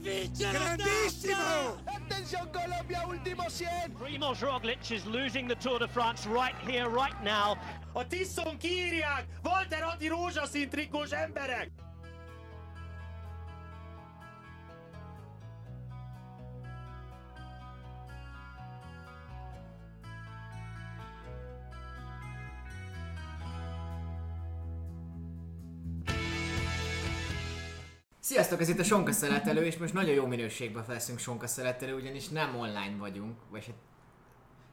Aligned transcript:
Grandissimo! 0.00 1.76
Attention 1.86 2.48
Colombia, 2.52 3.04
último 3.06 3.48
100! 3.48 3.90
Primoz 3.98 4.40
Roglic 4.40 4.90
is 4.90 5.04
losing 5.06 5.48
the 5.48 5.56
Tour 5.56 5.78
de 5.78 5.88
France 5.88 6.26
right 6.26 6.54
here, 6.66 6.88
right 6.88 7.20
now. 7.24 7.56
A 7.94 8.06
Tiszon 8.06 8.56
kiírják! 8.58 9.26
Walter 9.42 9.82
Adi 9.82 10.08
rózsaszín 10.08 10.68
trikós 10.68 11.10
emberek! 11.10 11.70
Sziasztok, 28.48 28.68
ez 28.68 28.74
itt 28.74 28.84
a 28.84 28.88
Sonka 28.88 29.12
Szeletelő, 29.12 29.64
és 29.64 29.76
most 29.76 29.92
nagyon 29.92 30.14
jó 30.14 30.26
minőségben 30.26 30.84
felszünk 30.84 31.18
Sonka 31.18 31.46
Szeletelő, 31.46 31.94
ugyanis 31.94 32.28
nem 32.28 32.56
online 32.56 32.96
vagyunk, 32.98 33.36
vagy 33.50 33.66
hát 33.66 33.74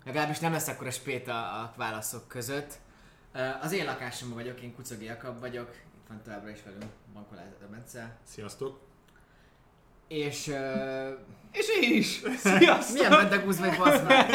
legalábbis 0.06 0.40
nem 0.40 0.52
lesz 0.52 0.68
akkor 0.68 0.88
a 0.88 0.92
spét 0.92 1.28
a, 1.28 1.62
a 1.62 1.74
válaszok 1.78 2.28
között. 2.28 2.74
Az 3.62 3.72
én 3.72 3.86
lakásomban 3.86 4.38
vagyok, 4.38 4.62
én 4.62 4.76
Kucogi 4.76 5.06
Jakab 5.06 5.40
vagyok, 5.40 5.70
itt 5.70 6.08
van 6.08 6.22
továbbra 6.24 6.50
is 6.50 6.64
velünk 6.64 6.84
Bankolázat 7.14 7.62
a 7.62 7.70
Bence. 7.72 8.18
Sziasztok! 8.24 8.80
És... 10.08 10.48
ö, 10.48 11.10
És 11.52 11.66
én 11.82 11.98
is! 11.98 12.22
Sziasztok! 12.58 12.94
milyen 12.94 13.12
bedegúz 13.12 13.60
vagy 13.60 13.78
basz 13.78 14.02
meg? 14.02 14.30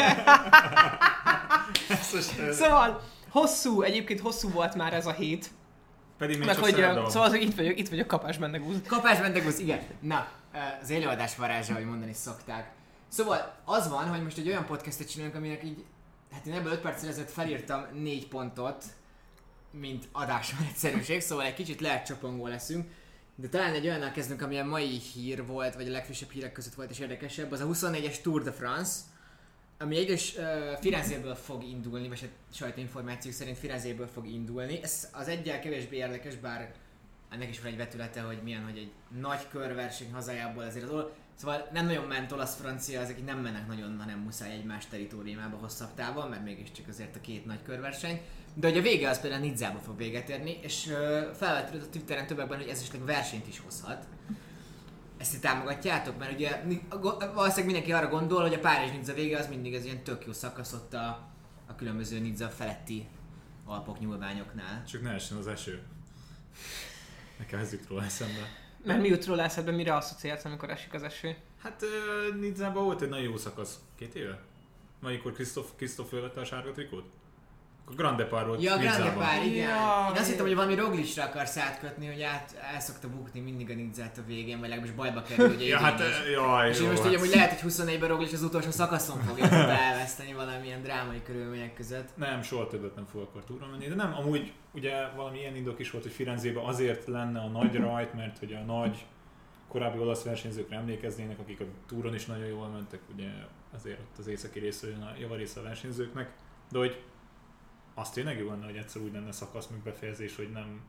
Szóval 2.51 3.01
hosszú, 3.29 3.81
egyébként 3.81 4.19
hosszú 4.19 4.49
volt 4.49 4.75
már 4.75 4.93
ez 4.93 5.05
a 5.05 5.11
hét. 5.11 5.49
Pedig 6.21 6.37
még 6.37 6.45
Meg 6.45 6.55
csak 6.55 6.63
hogy, 6.63 6.81
van. 6.81 7.09
szóval 7.09 7.33
itt 7.33 7.55
vagyok, 7.55 7.79
itt 7.79 7.89
vagyok 7.89 8.07
kapás 8.07 8.37
bendegúz. 8.37 8.75
Kapás 8.87 9.19
bedegúz, 9.19 9.59
igen. 9.59 9.79
Na, 9.99 10.27
az 10.81 10.89
élőadás 10.89 11.35
varázsa, 11.35 11.73
ahogy 11.73 11.85
mondani 11.85 12.13
szokták. 12.13 12.71
Szóval 13.07 13.55
az 13.65 13.89
van, 13.89 14.07
hogy 14.07 14.23
most 14.23 14.37
egy 14.37 14.47
olyan 14.47 14.65
podcastet 14.65 15.11
csinálunk, 15.11 15.35
aminek 15.35 15.63
így, 15.63 15.85
hát 16.31 16.45
én 16.45 16.53
ebből 16.53 16.71
5 16.71 16.79
perccel 16.79 17.09
ezelőtt 17.09 17.31
felírtam 17.31 17.85
4 17.93 18.27
pontot, 18.27 18.83
mint 19.71 20.07
adásmenetszerűség, 20.11 21.21
szóval 21.21 21.45
egy 21.45 21.53
kicsit 21.53 21.81
lehet 21.81 22.05
csapongó 22.05 22.47
leszünk. 22.47 22.89
De 23.35 23.47
talán 23.47 23.73
egy 23.73 23.87
olyannal 23.87 24.11
kezdünk, 24.11 24.41
ami 24.41 24.59
a 24.59 24.65
mai 24.65 24.97
hír 24.97 25.45
volt, 25.45 25.75
vagy 25.75 25.87
a 25.87 25.91
legfrissebb 25.91 26.31
hírek 26.31 26.51
között 26.51 26.73
volt 26.73 26.89
és 26.89 26.99
érdekesebb, 26.99 27.51
az 27.51 27.59
a 27.59 27.67
24-es 27.67 28.21
Tour 28.21 28.43
de 28.43 28.51
France, 28.51 28.91
ami 29.81 29.97
egyrészt 29.97 30.37
uh, 30.37 30.43
Firenzéből 30.79 31.35
fog 31.35 31.63
indulni, 31.63 32.07
vagy 32.07 32.21
hát 32.21 32.29
sajtóinformációk 32.53 33.33
szerint 33.33 33.57
Firenzéből 33.57 34.07
fog 34.07 34.27
indulni. 34.27 34.79
Ez 34.83 35.09
az 35.13 35.27
egyel 35.27 35.59
kevésbé 35.59 35.97
érdekes, 35.97 36.35
bár 36.35 36.73
ennek 37.29 37.49
is 37.49 37.61
van 37.61 37.71
egy 37.71 37.77
vetülete, 37.77 38.21
hogy 38.21 38.39
milyen, 38.43 38.63
hogy 38.63 38.77
egy 38.77 38.91
nagy 39.21 39.47
körverseny 39.51 40.11
hazájából 40.11 40.63
azért 40.63 40.85
az 40.85 40.91
ol- 40.91 41.11
Szóval 41.35 41.69
nem 41.73 41.85
nagyon 41.85 42.05
ment 42.05 42.31
olasz-francia, 42.31 43.01
ezek 43.01 43.25
nem 43.25 43.39
mennek 43.39 43.67
nagyon, 43.67 43.99
hanem 43.99 44.19
muszáj 44.19 44.51
egymás 44.51 44.87
teritoriumába 44.87 45.57
hosszabb 45.57 45.93
távon, 45.95 46.29
mert 46.29 46.43
mégiscsak 46.43 46.87
azért 46.87 47.15
a 47.15 47.21
két 47.21 47.45
nagy 47.45 47.61
körverseny. 47.63 48.21
De 48.53 48.67
hogy 48.67 48.77
a 48.77 48.81
vége 48.81 49.09
az 49.09 49.21
például 49.21 49.41
Nidzába 49.41 49.79
fog 49.79 49.97
véget 49.97 50.29
érni, 50.29 50.59
és 50.61 50.87
uh, 50.87 51.31
felvetődött 51.33 51.87
a 51.87 51.89
Twitteren 51.89 52.27
többekben, 52.27 52.57
hogy 52.57 52.67
ez 52.67 52.79
esetleg 52.79 53.05
versenyt 53.05 53.47
is 53.47 53.59
hozhat. 53.59 54.05
Ezt 55.21 55.31
ti 55.31 55.39
támogatjátok? 55.39 56.17
Mert 56.17 56.31
ugye 56.31 56.63
valószínűleg 57.09 57.65
mindenki 57.65 57.91
arra 57.91 58.07
gondol, 58.07 58.41
hogy 58.41 58.53
a 58.53 58.59
Párizs 58.59 58.91
Nizza 58.91 59.13
vége 59.13 59.37
az 59.37 59.47
mindig 59.47 59.73
ez 59.73 59.85
ilyen 59.85 60.03
tök 60.03 60.25
jó 60.25 60.33
szakasz 60.33 60.73
ott 60.73 60.93
a, 60.93 61.29
a 61.67 61.75
különböző 61.75 62.19
Nizza 62.19 62.47
feletti 62.47 63.07
alpok 63.65 63.99
nyúlványoknál. 63.99 64.83
Csak 64.85 65.01
ne 65.01 65.11
essen 65.11 65.37
az 65.37 65.47
eső. 65.47 65.81
Nekem 67.39 67.59
ez 67.59 67.71
jut 67.71 67.87
róla 67.87 68.03
eszembe. 68.03 68.47
Mert 68.85 69.01
mi 69.01 69.07
jut 69.07 69.25
róla 69.25 69.43
eszedbe, 69.43 69.71
mire 69.71 69.95
asszociálsz, 69.95 70.45
amikor 70.45 70.69
esik 70.69 70.93
az 70.93 71.03
eső? 71.03 71.35
Hát 71.57 71.81
uh, 71.81 72.35
Nidzában 72.39 72.83
volt 72.83 73.01
egy 73.01 73.09
nagyon 73.09 73.29
jó 73.29 73.37
szakasz. 73.37 73.79
Két 73.95 74.15
éve? 74.15 74.39
Amikor 75.01 75.33
Krisztof, 75.33 75.69
Krisztof 75.75 76.13
a 76.35 76.43
sárga 76.43 76.71
trikót? 76.71 77.09
A 77.91 77.95
Grand 77.95 78.17
Depart 78.17 78.47
volt 78.47 78.61
Ja, 78.61 78.73
a 78.73 78.77
Grande. 78.77 79.11
Pár, 79.13 79.45
igen. 79.45 79.69
Ja, 79.69 80.07
Én 80.13 80.19
azt 80.19 80.29
hittem, 80.29 80.45
hogy 80.45 80.55
valami 80.55 80.75
Roglicra 80.75 81.23
akarsz 81.23 81.57
átkötni, 81.57 82.05
hogy 82.07 82.21
át, 82.21 82.55
el 82.73 82.79
szokta 82.79 83.09
bukni 83.09 83.39
mindig 83.39 83.69
a 83.69 83.73
Nizzát 83.73 84.17
a 84.17 84.21
végén, 84.27 84.59
vagy 84.59 84.69
legalábbis 84.69 84.95
bajba 84.95 85.21
kerül, 85.21 85.49
ugye 85.55 85.65
Ja, 85.65 85.77
hát 85.77 86.01
jaj, 86.33 86.69
És 86.69 86.77
jó, 86.77 86.83
én 86.83 86.89
most 86.89 87.01
hát. 87.01 87.09
ugye, 87.09 87.19
hogy 87.19 87.29
lehet, 87.29 87.59
hogy 87.59 87.71
24-ben 87.71 88.09
Roglic 88.09 88.33
az 88.33 88.43
utolsó 88.43 88.71
szakaszon 88.71 89.19
fogja 89.19 89.49
elveszteni 89.89 90.33
valamilyen 90.33 90.81
drámai 90.81 91.21
körülmények 91.23 91.73
között. 91.73 92.09
Nem, 92.15 92.41
soha 92.41 92.67
többet 92.67 92.95
nem 92.95 93.05
fog 93.05 93.21
akar 93.21 93.43
túra 93.43 93.67
menni, 93.71 93.87
de 93.87 93.95
nem, 93.95 94.15
amúgy 94.17 94.51
ugye 94.71 95.07
valami 95.15 95.39
ilyen 95.39 95.55
indok 95.55 95.79
is 95.79 95.91
volt, 95.91 96.03
hogy 96.03 96.13
Firenzében 96.13 96.63
azért 96.63 97.07
lenne 97.07 97.39
a 97.39 97.47
nagy 97.47 97.75
rajt, 97.75 98.13
mert 98.13 98.37
hogy 98.39 98.53
a 98.53 98.59
nagy 98.73 99.05
korábbi 99.67 99.97
olasz 99.99 100.23
versenyzőkre 100.23 100.75
emlékeznének, 100.75 101.39
akik 101.39 101.59
a 101.59 101.63
túron 101.87 102.13
is 102.13 102.25
nagyon 102.25 102.45
jól 102.45 102.67
mentek, 102.67 102.99
ugye 103.13 103.27
azért 103.75 103.99
ott 103.99 104.17
az 104.17 104.27
északi 104.27 104.59
része 104.59 104.87
jön 104.87 105.01
a 105.01 105.13
javarésze 105.19 105.59
a 105.59 105.63
versenyzőknek, 105.63 106.29
de 106.71 106.77
hogy 106.77 107.01
az 107.93 108.09
tényleg 108.09 108.37
jó 108.39 108.49
lenne, 108.49 108.65
hogy 108.65 108.75
egyszer 108.75 109.01
úgy 109.01 109.13
lenne 109.13 109.31
szakasz 109.31 109.67
meg 109.67 109.79
befejezés, 109.79 110.35
hogy 110.35 110.51
nem, 110.51 110.81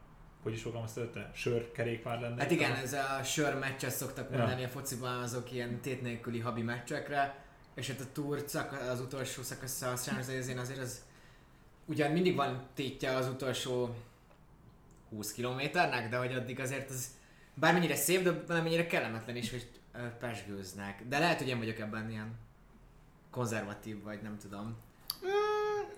hogy 0.42 0.52
is 0.52 0.62
fogalmaztad 0.62 1.10
te? 1.10 1.30
Sör 1.34 1.72
kerékpár 1.72 2.20
lenne. 2.20 2.40
Hát 2.42 2.50
igen, 2.50 2.72
ez 2.72 2.92
a 2.92 3.22
sör 3.22 3.58
meccset 3.58 3.90
szoktak 3.90 4.30
Ja. 4.30 4.36
mondani 4.38 4.64
a 4.64 4.68
fociban 4.68 5.22
azok 5.22 5.52
ilyen 5.52 5.80
tét 5.80 6.02
nélküli 6.02 6.38
habi 6.40 6.62
meccsekre, 6.62 7.44
és 7.74 7.88
hát 7.88 8.00
a 8.00 8.12
túr 8.12 8.44
szaka, 8.46 8.76
az 8.76 9.00
utolsó 9.00 9.42
szakasza 9.42 9.90
a 9.90 9.94
Champs-Élysées 9.96 10.56
azért 10.60 10.78
az 10.80 11.02
ugyan 11.84 12.10
mindig 12.10 12.36
van 12.36 12.66
tétje 12.74 13.16
az 13.16 13.28
utolsó 13.28 13.94
20 15.10 15.32
kilométernek, 15.32 16.08
de 16.08 16.16
hogy 16.16 16.32
addig 16.32 16.60
azért 16.60 16.90
az 16.90 17.06
bármennyire 17.54 17.94
szép, 17.96 18.22
de 18.22 18.42
valamennyire 18.46 18.86
kellemetlen 18.86 19.36
is, 19.36 19.50
hogy 19.50 19.68
pesgőznek. 20.20 21.02
De 21.08 21.18
lehet, 21.18 21.38
hogy 21.38 21.48
én 21.48 21.58
vagyok 21.58 21.78
ebben 21.78 22.10
ilyen 22.10 22.34
konzervatív, 23.30 24.02
vagy 24.02 24.22
nem 24.22 24.38
tudom. 24.38 24.76
Mm, 25.24 25.51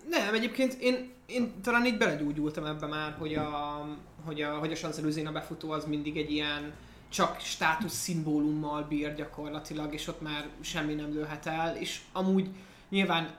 nem, 0.09 0.35
egyébként 0.35 0.73
én, 0.73 1.13
én 1.27 1.61
talán 1.63 1.87
így 1.87 1.97
belegyúgyultam 1.97 2.65
ebbe 2.65 2.87
már, 2.87 3.15
hogy 3.19 3.35
a, 3.35 3.87
hogy 4.25 4.43
a, 4.43 4.59
hogy 4.59 4.73
a 4.73 4.77
Sanzelőzén 4.77 5.27
a 5.27 5.33
befutó 5.33 5.71
az 5.71 5.85
mindig 5.85 6.17
egy 6.17 6.33
ilyen 6.33 6.73
csak 7.09 7.41
státusz 7.41 7.95
szimbólummal 7.95 8.83
bír 8.83 9.15
gyakorlatilag, 9.15 9.95
és 9.95 10.07
ott 10.07 10.21
már 10.21 10.49
semmi 10.61 10.95
nem 10.95 11.13
lőhet 11.13 11.47
el, 11.47 11.77
és 11.77 12.01
amúgy 12.13 12.49
nyilván 12.89 13.35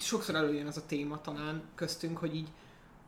sokszor 0.00 0.34
előjön 0.34 0.66
ez 0.66 0.76
a 0.76 0.86
téma 0.86 1.20
talán 1.20 1.62
köztünk, 1.74 2.18
hogy 2.18 2.34
így 2.34 2.48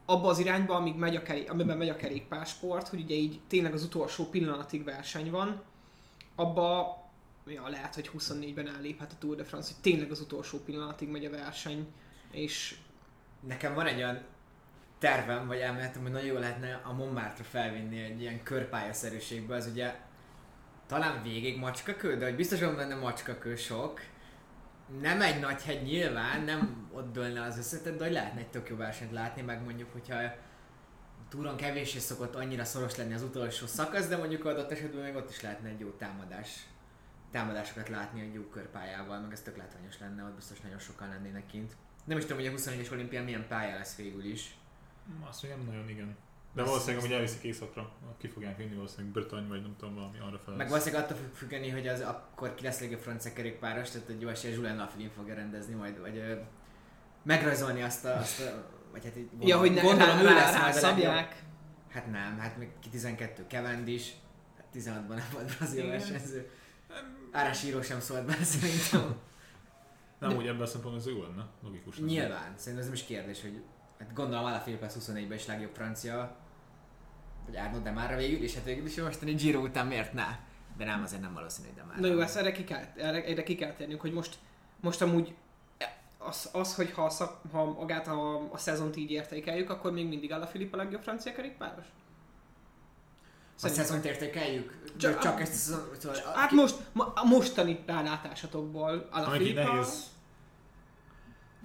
abba 0.05 0.29
az 0.29 0.39
irányba, 0.39 0.75
amíg 0.75 0.95
megy 0.95 1.17
a 1.17 1.23
kerék, 1.23 1.51
amiben 1.51 1.77
megy 1.77 1.89
a 1.89 1.97
kerékpársport, 1.97 2.89
hogy 2.89 3.01
ugye 3.01 3.15
így 3.15 3.41
tényleg 3.49 3.75
az 3.75 3.83
utolsó 3.83 4.25
pillanatig 4.25 4.85
verseny 4.85 5.31
van, 5.31 5.63
abba 6.35 6.99
ja, 7.47 7.69
lehet, 7.69 7.95
hogy 7.95 8.11
24-ben 8.19 8.69
elléphet 8.69 9.13
a 9.13 9.17
Tour 9.19 9.37
de 9.37 9.45
France, 9.45 9.73
hogy 9.73 9.83
tényleg 9.83 10.11
az 10.11 10.21
utolsó 10.21 10.59
pillanatig 10.59 11.09
megy 11.09 11.25
a 11.25 11.31
verseny, 11.31 11.87
és 12.31 12.77
Nekem 13.47 13.75
van 13.75 13.87
egy 13.87 13.97
olyan 13.97 14.21
tervem, 14.99 15.47
vagy 15.47 15.59
elméletem, 15.59 16.03
hogy 16.03 16.11
nagyon 16.11 16.27
jó 16.27 16.39
lehetne 16.39 16.81
a 16.85 16.93
Montmartre 16.93 17.45
felvinni 17.45 18.03
egy 18.03 18.21
ilyen 18.21 18.43
körpályaszerűségbe, 18.43 19.55
az 19.55 19.67
ugye 19.67 19.95
talán 20.87 21.23
végig 21.23 21.59
macskakő, 21.59 22.17
de 22.17 22.25
hogy 22.25 22.37
biztos 22.37 22.61
van 22.61 22.77
benne 22.77 22.95
macskakő 22.95 23.57
sok. 23.57 24.01
Nem 25.01 25.23
egy 25.23 25.41
nagy 25.41 25.63
hegy 25.63 25.83
nyilván, 25.83 26.41
nem 26.41 26.89
ott 26.93 27.13
dőlne 27.13 27.43
az 27.43 27.59
összetett, 27.59 27.99
de 27.99 28.05
hogy 28.05 28.13
lehetne 28.13 28.41
egy 28.41 28.51
tök 28.51 28.69
jó 28.69 28.77
versenyt 28.77 29.13
látni, 29.13 29.43
meg 29.43 29.65
mondjuk, 29.65 29.93
hogyha 29.93 30.15
a 30.17 30.35
túron 31.29 31.57
kevéssé 31.57 31.99
szokott 31.99 32.35
annyira 32.35 32.65
szoros 32.65 32.97
lenni 32.97 33.15
az 33.15 33.23
utolsó 33.23 33.67
szakasz, 33.67 34.09
de 34.09 34.17
mondjuk 34.17 34.45
adott 34.45 34.71
esetben 34.71 35.05
még 35.05 35.15
ott 35.15 35.31
is 35.31 35.41
lehetne 35.41 35.69
egy 35.69 35.81
jó 35.81 35.89
támadás 35.89 36.67
támadásokat 37.31 37.89
látni 37.89 38.21
egy 38.21 38.35
jó 38.35 38.43
körpályával, 38.43 39.21
meg 39.21 39.33
ez 39.33 39.41
tök 39.41 39.57
látványos 39.57 39.99
lenne, 39.99 40.25
ott 40.25 40.35
biztos 40.35 40.61
nagyon 40.61 40.79
sokan 40.79 41.09
lennének 41.09 41.47
kint. 41.47 41.77
Nem 42.07 42.19
is 42.19 42.25
tudom, 42.25 42.39
hogy 42.39 42.47
a 42.47 42.51
21-es 42.57 42.93
olimpián 42.93 43.25
milyen 43.25 43.47
pálya 43.49 43.77
lesz 43.77 43.97
végül 43.97 44.25
is. 44.25 44.57
Azt 45.29 45.43
mondja, 45.43 45.63
nem 45.63 45.75
nagyon 45.75 45.89
igen. 45.89 46.17
De 46.55 46.63
Azt- 46.63 46.71
valószínűleg, 46.71 47.05
hogy 47.05 47.13
elviszik 47.15 47.43
északra, 47.43 47.93
ki 48.19 48.29
fogják 48.29 48.57
vinni 48.57 48.75
valószínűleg 48.75 49.13
Bretagne, 49.13 49.49
vagy 49.49 49.63
nem 49.63 49.77
tudom, 49.79 49.95
valami 49.95 50.19
arra 50.19 50.39
fel. 50.45 50.55
Meg 50.55 50.69
valószínűleg 50.69 51.05
attól 51.05 51.17
fog 51.17 51.35
függeni, 51.35 51.69
hogy 51.69 51.87
az 51.87 52.01
akkor 52.01 52.55
ki 52.55 52.63
lesz 52.63 52.81
legjobb 52.81 53.01
francia 53.01 53.33
kerékpáros, 53.33 53.91
tehát 53.91 54.09
egy 54.09 54.21
jó 54.21 54.29
esélye 54.29 54.55
Julien 54.55 54.77
Lafilin 54.77 55.11
fogja 55.11 55.35
rendezni 55.35 55.75
majd, 55.75 56.01
vagy 56.01 56.17
ö, 56.17 56.35
megrajzolni 57.23 57.83
azt 57.83 58.05
a, 58.05 58.17
azt 58.17 58.41
a 58.41 58.75
vagy 58.91 59.05
hát 59.05 59.17
így 59.17 59.29
ja, 59.41 59.59
hogy 59.59 59.73
ne, 59.73 59.81
gondolom, 59.81 60.17
rá, 60.17 60.23
ő 60.23 60.27
rá, 60.27 60.35
lesz 60.35 60.53
rá, 60.53 60.61
majd 60.61 60.75
szabják. 60.75 61.43
Hát 61.91 62.11
nem, 62.11 62.39
hát 62.39 62.57
még 62.57 62.69
ki 62.81 62.89
12 62.89 63.45
Cavendish, 63.49 64.13
hát 64.57 64.67
16-ban 64.75 65.09
nem 65.09 65.29
volt 65.33 65.57
brazil 65.57 65.87
versenyző. 65.87 66.51
Árásíró 67.33 67.83
sem 67.83 68.01
szólt 68.01 68.25
bele 68.25 68.45
szerintem. 68.45 69.17
Nem, 70.19 70.37
úgy 70.37 70.47
ebben 70.47 70.61
a 70.61 70.67
szempontból 70.67 71.01
ez 71.01 71.17
jó 71.17 71.23
lenne, 71.23 71.47
logikus. 71.63 71.99
lenne. 71.99 72.11
Nyilván, 72.11 72.55
szerintem 72.57 72.79
ez 72.79 72.85
nem 72.85 72.93
is 72.93 73.05
kérdés, 73.05 73.41
hogy 73.43 73.63
hát 73.99 74.13
gondolom 74.13 74.45
Alaphilippe 74.45 74.85
lesz 74.85 74.99
24-ben 75.01 75.33
is 75.33 75.47
legjobb 75.47 75.75
francia, 75.75 76.37
vagy 77.47 77.57
Arnaud 77.57 77.83
Demarra 77.83 78.17
végül, 78.17 78.43
és 78.43 78.55
hát 78.55 78.65
végül 78.65 78.87
is 78.87 78.99
a 78.99 79.05
mostani 79.05 79.35
Giro 79.35 79.61
után 79.61 79.87
miért 79.87 80.13
ne? 80.13 80.39
De 80.77 80.85
nem, 80.85 81.03
azért 81.03 81.23
nem 81.23 81.35
valószínű, 81.35 81.67
hogy 81.67 81.77
Demar. 81.77 81.97
Na 81.97 82.07
jó, 82.07 82.21
ezt 82.21 82.37
erre 82.37 82.53
ki 82.53 82.65
kell, 82.65 82.85
erre, 82.97 83.25
erre 83.25 83.43
ki 83.43 83.55
kell 83.55 83.73
térnünk, 83.73 84.01
hogy 84.01 84.13
most, 84.13 84.39
most 84.81 85.03
amúgy 85.03 85.35
az, 86.19 86.49
az 86.53 86.75
hogy 86.75 86.91
ha, 86.91 87.05
a 87.05 87.11
szak, 87.11 87.41
ha 87.53 87.65
magát 87.65 88.07
a, 88.07 88.53
a 88.53 88.59
szezont 88.59 88.97
így 88.97 89.11
értékeljük, 89.11 89.71
akkor 89.71 89.93
még 89.93 90.09
mindig 90.09 90.33
áll 90.33 90.41
a 90.41 90.47
Filip 90.47 90.75
a 90.75 90.77
legjobb 90.77 91.03
francia 91.03 91.33
kerékpáros? 91.33 91.87
A 93.63 93.69
szezont 93.69 94.05
értékeljük? 94.05 94.75
Csak- 94.97 95.19
Csak, 95.19 95.41
ezt 95.41 95.53
a 95.53 95.57
szezon... 95.57 95.89
Szóval, 96.01 96.33
Hát 96.35 96.51
most, 96.51 96.75
ma, 96.93 97.13
a 97.15 97.25
mostani 97.25 97.83
rálátásatokból 97.87 99.09
a 99.13 99.19
Amik 99.21 99.41
így 99.41 99.55
nehéz. 99.55 100.03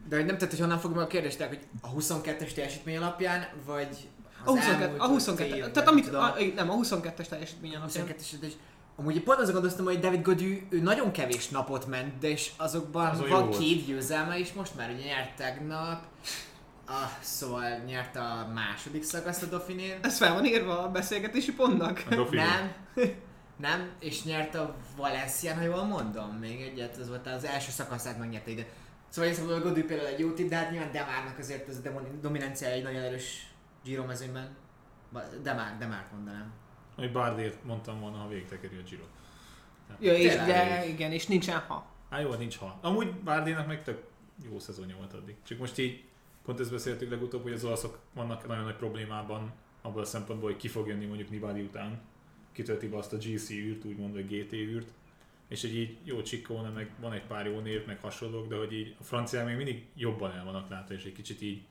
De 0.10 0.16
hogy 0.16 0.26
nem 0.26 0.38
tett, 0.38 0.50
hogy 0.50 0.60
honnan 0.60 0.80
fogom 0.80 0.98
a 0.98 1.08
kérdést, 1.08 1.38
tehát, 1.38 1.54
hogy 1.54 1.68
a 1.82 1.90
22-es 1.94 2.54
teljesítmény 2.54 2.98
alapján, 2.98 3.48
vagy 3.66 3.98
A 4.46 4.50
az 4.52 4.56
22, 4.58 4.84
elmúlt 4.84 5.02
a 5.02 5.06
22, 5.08 5.48
fél 5.50 5.58
évben, 5.58 5.74
tehát 5.74 5.90
amit, 5.90 6.08
a, 6.08 6.36
nem, 6.56 6.70
a 6.70 6.76
22-es 6.76 7.28
teljesítmény 7.28 7.76
A 7.76 7.78
alapján. 7.78 8.08
22-es, 8.08 8.42
és 8.44 8.54
amúgy 8.96 9.24
pont 9.24 9.40
azon 9.40 9.54
gondoltam, 9.54 9.86
hogy 9.86 10.00
David 10.00 10.22
Godű, 10.22 10.68
ő 10.70 10.82
nagyon 10.82 11.12
kevés 11.12 11.50
napot 11.50 11.86
ment, 11.88 12.18
de 12.20 12.28
és 12.30 12.52
azokban 12.58 13.18
jó 13.22 13.28
van 13.28 13.50
két 13.50 13.86
győzelme 13.86 14.38
is, 14.40 14.54
most 14.54 14.76
már 14.76 14.92
ugye 14.92 15.04
nyert 15.04 15.36
tegnap, 15.36 16.04
ah, 16.92 17.10
szóval 17.20 17.78
nyert 17.78 18.16
a 18.16 18.50
második 18.54 19.04
szakaszt 19.04 19.44
a 19.44 19.46
Dauphiné. 19.46 19.98
Ez 20.02 20.18
fel 20.18 20.34
van 20.34 20.46
írva 20.46 20.84
a 20.84 20.92
beszélgetési 20.92 21.54
pontnak. 21.54 22.04
A 22.10 22.16
Dauphiné. 22.16 22.44
Nem, 22.44 22.74
nem, 23.58 23.90
és 24.00 24.24
nyert 24.24 24.56
a 24.56 24.76
Valencián, 24.96 25.58
ha 25.58 25.64
jól 25.64 25.84
mondom, 25.84 26.30
még 26.30 26.62
egyet, 26.62 26.98
az 26.98 27.08
volt 27.08 27.28
az 27.28 27.44
első 27.44 27.72
szakaszát 27.72 28.18
megnyerte 28.18 28.52
ide. 28.52 28.66
Szóval 29.10 29.30
én 29.30 29.36
szerintem 29.36 29.62
a 29.62 29.64
Godű 29.64 29.86
például 29.86 30.08
egy 30.08 30.20
jó 30.20 30.32
tipp, 30.32 30.50
de 30.50 30.56
hát 30.56 30.72
nyilván 30.72 30.92
Demárnak 30.92 31.38
azért 31.38 31.68
az 31.68 31.82
a 31.86 32.02
dominanciája 32.22 32.76
egy 32.76 32.84
nagyon 32.84 33.02
erős 33.02 33.54
Giro 33.84 34.06
mezőnyben. 34.06 34.56
Demár, 35.42 35.78
Demárt 35.78 36.12
mondanám. 36.12 36.54
Ami 36.96 37.08
Bardét 37.08 37.64
mondtam 37.64 38.00
volna, 38.00 38.18
ha 38.18 38.28
végigtekeri 38.28 38.78
a 38.78 38.82
Giro. 38.90 39.04
Ja, 40.00 40.14
és, 40.14 40.36
de 40.36 40.88
igen, 40.88 41.12
és 41.12 41.28
nincsen 41.28 41.60
ha. 41.60 41.86
Hát 42.10 42.22
jó, 42.22 42.34
nincs 42.34 42.58
ha. 42.58 42.80
Amúgy 42.82 43.14
Bardénak 43.14 43.68
meg 43.68 43.84
tök 43.84 44.04
jó 44.44 44.60
szezonja 44.60 44.96
volt 44.98 45.14
addig. 45.14 45.36
Csak 45.46 45.58
most 45.58 45.78
így, 45.78 46.04
pont 46.44 46.60
ezt 46.60 46.72
beszéltük 46.72 47.10
legutóbb, 47.10 47.44
hogy 47.44 47.54
az 47.54 47.64
olaszok 47.64 48.00
vannak 48.14 48.48
nagyon 48.48 48.64
nagy 48.64 48.76
problémában 48.76 49.52
abból 49.82 50.02
a 50.02 50.06
szempontból, 50.06 50.50
hogy 50.50 50.60
ki 50.60 50.68
fog 50.68 50.88
jönni 50.88 51.06
mondjuk 51.06 51.30
Nibali 51.30 51.62
után, 51.62 52.02
kitölti 52.52 52.88
be 52.88 52.98
azt 52.98 53.14
a 53.14 53.18
GC 53.18 53.50
űrt, 53.50 53.86
úgymond, 53.86 54.14
vagy 54.14 54.28
GT 54.28 54.54
űrt, 54.54 54.92
és 55.48 55.62
hogy 55.62 55.76
így 55.76 55.98
jó 56.04 56.20
Ciccone, 56.20 56.70
meg 56.70 56.92
van 57.00 57.14
egy 57.14 57.26
pár 57.26 57.46
jó 57.46 57.60
név, 57.60 57.86
meg 57.86 58.00
hasonlók, 58.00 58.48
de 58.48 58.56
hogy 58.56 58.74
így 58.74 58.96
a 59.00 59.04
franciák 59.04 59.46
még 59.46 59.56
mindig 59.56 59.86
jobban 59.96 60.32
el 60.32 60.46
vannak 60.46 60.70
látva, 60.70 60.94
és 60.94 61.04
egy 61.04 61.14
kicsit 61.14 61.42
így 61.42 61.62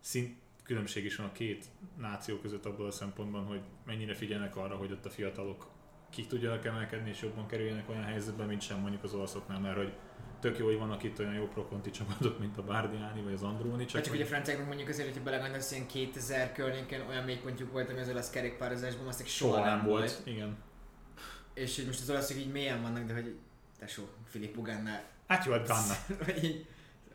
szint 0.00 0.36
különbség 0.62 1.04
is 1.04 1.16
van 1.16 1.26
a 1.26 1.32
két 1.32 1.66
náció 1.98 2.36
között 2.36 2.66
abból 2.66 2.86
a 2.86 2.90
szempontban, 2.90 3.44
hogy 3.44 3.60
mennyire 3.86 4.14
figyelnek 4.14 4.56
arra, 4.56 4.76
hogy 4.76 4.92
ott 4.92 5.04
a 5.04 5.10
fiatalok 5.10 5.70
ki 6.10 6.26
tudjanak 6.26 6.64
emelkedni 6.64 7.08
és 7.08 7.22
jobban 7.22 7.46
kerüljenek 7.46 7.88
olyan 7.88 8.02
helyzetbe, 8.02 8.44
mint 8.44 8.60
sem 8.60 8.80
mondjuk 8.80 9.04
az 9.04 9.14
olaszoknál, 9.14 9.60
mert 9.60 9.76
hogy 9.76 9.92
tök 10.40 10.58
jó, 10.58 10.66
hogy 10.66 10.78
vannak 10.78 11.02
itt 11.02 11.18
olyan 11.18 11.34
jó 11.34 11.48
prokonti 11.48 11.90
csapatok, 11.90 12.38
mint 12.38 12.58
a 12.58 12.62
Bardiani 12.62 13.22
vagy 13.22 13.32
az 13.32 13.42
Andróni, 13.42 13.84
Csak, 13.84 13.88
csak, 13.88 14.02
csak 14.02 14.12
hogy 14.12 14.22
a 14.22 14.26
franciáknak 14.26 14.66
mondjuk 14.66 14.88
azért, 14.88 15.08
hogyha 15.08 15.22
belegondolsz, 15.22 15.72
ilyen 15.72 15.86
2000 15.86 16.52
környéken 16.52 17.06
olyan 17.08 17.24
mélypontjuk 17.24 17.72
volt, 17.72 17.90
ami 17.90 18.00
az 18.00 18.08
olasz 18.08 18.30
kerékpározásban, 18.30 19.06
azt 19.06 19.26
soha, 19.26 19.54
soha 19.54 19.64
nem 19.64 19.84
volt. 19.84 20.22
Igen. 20.24 20.56
És 21.54 21.76
hogy 21.76 21.86
most 21.86 22.00
az 22.00 22.10
olaszok 22.10 22.36
így 22.36 22.52
mélyen 22.52 22.82
vannak, 22.82 23.04
de 23.04 23.14
hogy 23.14 23.36
tesó, 23.78 24.02
Filippo 24.30 24.62
Ganna, 24.62 25.00
Hát 25.28 25.44
jó, 25.44 25.52
hát 25.52 25.66
Ganna. 25.66 25.94
vagy 26.24 26.44
így, 26.44 26.66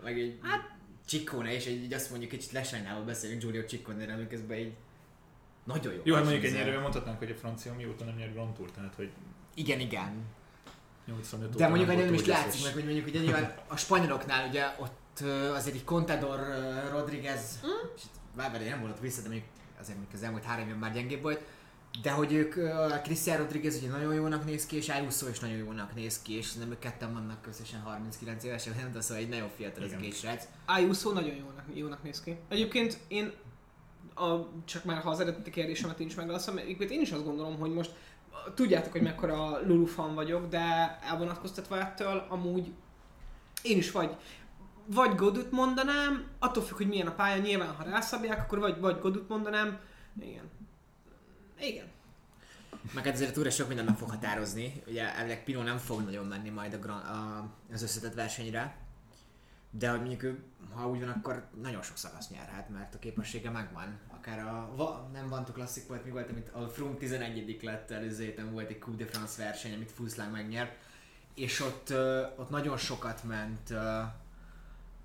meg 0.04 0.20
egy 0.20 0.40
hát, 0.42 0.72
Ciccone, 1.06 1.54
és 1.54 1.68
így, 1.68 1.84
így 1.84 1.94
azt 1.94 2.10
mondjuk 2.10 2.32
kicsit 2.32 2.52
lesajnálva 2.52 3.04
beszélünk 3.04 3.42
Giulio 3.42 3.62
Ciccone-ről, 3.62 4.16
miközben 4.16 4.58
így 4.58 4.74
nagyon 5.64 5.94
jó. 5.94 6.02
Jó, 6.04 6.16
hát 6.16 6.24
mondjuk 6.24 6.46
ennyire 6.46 6.80
mondhatnánk, 6.80 7.18
hogy 7.18 7.32
a 7.32 7.36
francia 7.36 7.74
mióta 7.74 8.06
nem 8.06 8.16
nyer 8.16 8.34
Grand 8.34 8.54
Tour, 8.54 8.72
tehát 8.72 8.96
hogy 8.96 9.12
Igen, 9.56 9.80
igen. 9.80 10.26
85 11.06 11.56
De 11.56 11.68
mondjuk 11.68 11.90
nem 11.90 11.98
egy 11.98 12.06
nem 12.06 12.14
is 12.14 12.26
látszik 12.26 12.64
meg, 12.64 12.74
hogy 12.74 12.84
mondjuk 12.84 13.08
ugye 13.08 13.20
nyilván 13.20 13.54
a 13.68 13.78
spanyoloknál 13.78 14.48
ugye 14.48 14.66
ott 14.80 15.24
azért 15.54 15.76
egy 15.76 15.84
Contador, 15.84 16.40
Rodriguez, 16.92 17.60
és 17.96 18.04
itt 18.04 18.22
Valverde 18.36 18.70
nem 18.70 18.82
volt 18.82 19.00
vissza, 19.00 19.22
de 19.22 19.30
még 19.30 19.44
azért 19.80 19.98
még 19.98 20.08
az 20.14 20.24
elmúlt 20.24 20.44
három 20.44 20.66
évben 20.66 20.80
már 20.80 20.94
gyengébb 20.94 21.22
volt, 21.22 21.42
de 22.02 22.12
hogy 22.12 22.34
ők, 22.34 22.56
a 22.58 23.02
Cristian 23.04 23.38
Rodriguez 23.38 23.76
ugye 23.76 23.90
nagyon 23.90 24.14
jónak 24.14 24.46
néz 24.46 24.66
ki, 24.66 24.76
és 24.76 24.90
Ayuso 24.90 25.30
is 25.30 25.40
nagyon 25.40 25.58
jónak 25.58 25.96
néz 25.96 26.22
ki, 26.22 26.38
és 26.38 26.54
nem 26.54 26.72
ők 26.72 26.80
ketten 26.80 27.14
vannak 27.14 27.48
összesen 27.48 27.82
39 27.82 28.44
évesek, 28.44 28.78
nem 28.78 28.92
de 28.92 29.02
szóval 29.02 29.24
egy 29.24 29.30
nagyon 29.30 29.50
fiatal 29.56 29.84
ez 29.84 29.90
a 29.90 29.92
Igen. 29.92 30.02
két 30.02 30.16
srác. 30.16 30.48
Ayuso 30.66 31.12
nagyon 31.12 31.36
jónak, 31.36 31.66
jónak 31.74 32.04
néz 32.04 32.22
ki. 32.22 32.38
Egyébként 32.50 33.00
én, 33.08 33.32
a, 34.16 34.36
csak 34.66 34.84
már 34.84 35.02
ha 35.02 35.10
az 35.10 35.20
eredeti 35.20 35.50
kérdésemet 35.50 36.00
én 36.00 36.08
is 36.08 36.16
megválaszolom, 36.16 36.60
egyébként 36.60 36.92
én 36.92 37.02
is 37.02 37.12
azt 37.12 37.24
gondolom, 37.24 37.60
hogy 37.60 37.72
most 37.74 37.92
tudjátok, 38.56 38.92
hogy 38.92 39.02
mekkora 39.02 39.66
Lulu 39.66 39.86
fan 39.86 40.16
vagyok, 40.16 40.50
de 40.50 40.98
elvonatkoztatva 41.02 41.80
ettől 41.80 42.26
amúgy 42.30 42.74
én 43.62 43.78
is 43.78 43.92
vagy 43.92 44.18
vagy 44.86 45.16
Godut 45.16 45.52
mondanám, 45.52 46.28
attól 46.40 46.64
függ, 46.64 46.78
hogy 46.78 46.88
milyen 46.88 47.08
a 47.08 47.16
pálya, 47.16 47.42
nyilván 47.42 47.76
ha 47.76 47.84
rászabják, 47.84 48.42
akkor 48.42 48.60
vagy, 48.60 48.80
vagy 48.80 49.00
Godut 49.00 49.30
mondanám, 49.30 49.80
igen. 50.20 50.50
Igen. 51.60 51.86
Meg 52.94 53.06
hát 53.06 53.14
azért 53.14 53.30
a 53.30 53.34
túra 53.34 53.50
sok 53.50 53.68
minden 53.68 53.86
meg 53.86 53.98
fog 53.98 54.10
határozni. 54.10 54.84
Ugye 54.88 55.16
elvileg 55.16 55.44
Pino 55.44 55.64
nem 55.64 55.78
fog 55.78 56.04
nagyon 56.04 56.26
menni 56.26 56.50
majd 56.50 56.74
a, 56.74 56.80
Gran- 56.80 57.06
a, 57.08 57.50
az 57.74 57.84
összetett 57.84 58.14
versenyre. 58.14 58.76
De 59.72 59.90
hogy 59.90 60.00
mondjuk 60.00 60.38
ha 60.74 60.90
úgy 60.90 61.00
van, 61.00 61.10
akkor 61.10 61.48
nagyon 61.62 61.82
sok 61.82 61.98
szakasz 61.98 62.30
nyerhet, 62.30 62.70
mert 62.70 62.96
a 62.96 63.00
képessége 63.00 63.50
megvan. 63.50 64.00
Akár 64.26 64.40
a, 64.40 64.74
va, 64.76 65.10
nem 65.14 65.30
Van 65.30 65.46
Classic 65.46 65.88
volt, 65.88 66.04
mi 66.06 66.10
volt, 66.12 66.30
amit 66.30 66.50
a 66.50 66.68
Froome 66.68 66.96
11 66.96 67.60
lett 67.62 67.92
előző 67.92 68.24
héten 68.24 68.52
volt 68.52 68.70
egy 68.70 68.80
Coupe 68.80 69.04
de 69.04 69.10
France 69.12 69.44
verseny, 69.44 69.74
amit 69.74 69.92
Fusslang 69.92 70.32
megnyert. 70.32 70.76
És 71.36 71.60
ott, 71.60 71.90
ö, 71.90 72.26
ott 72.36 72.50
nagyon 72.50 72.78
sokat 72.78 73.24
ment 73.24 73.70
ö, 73.70 74.02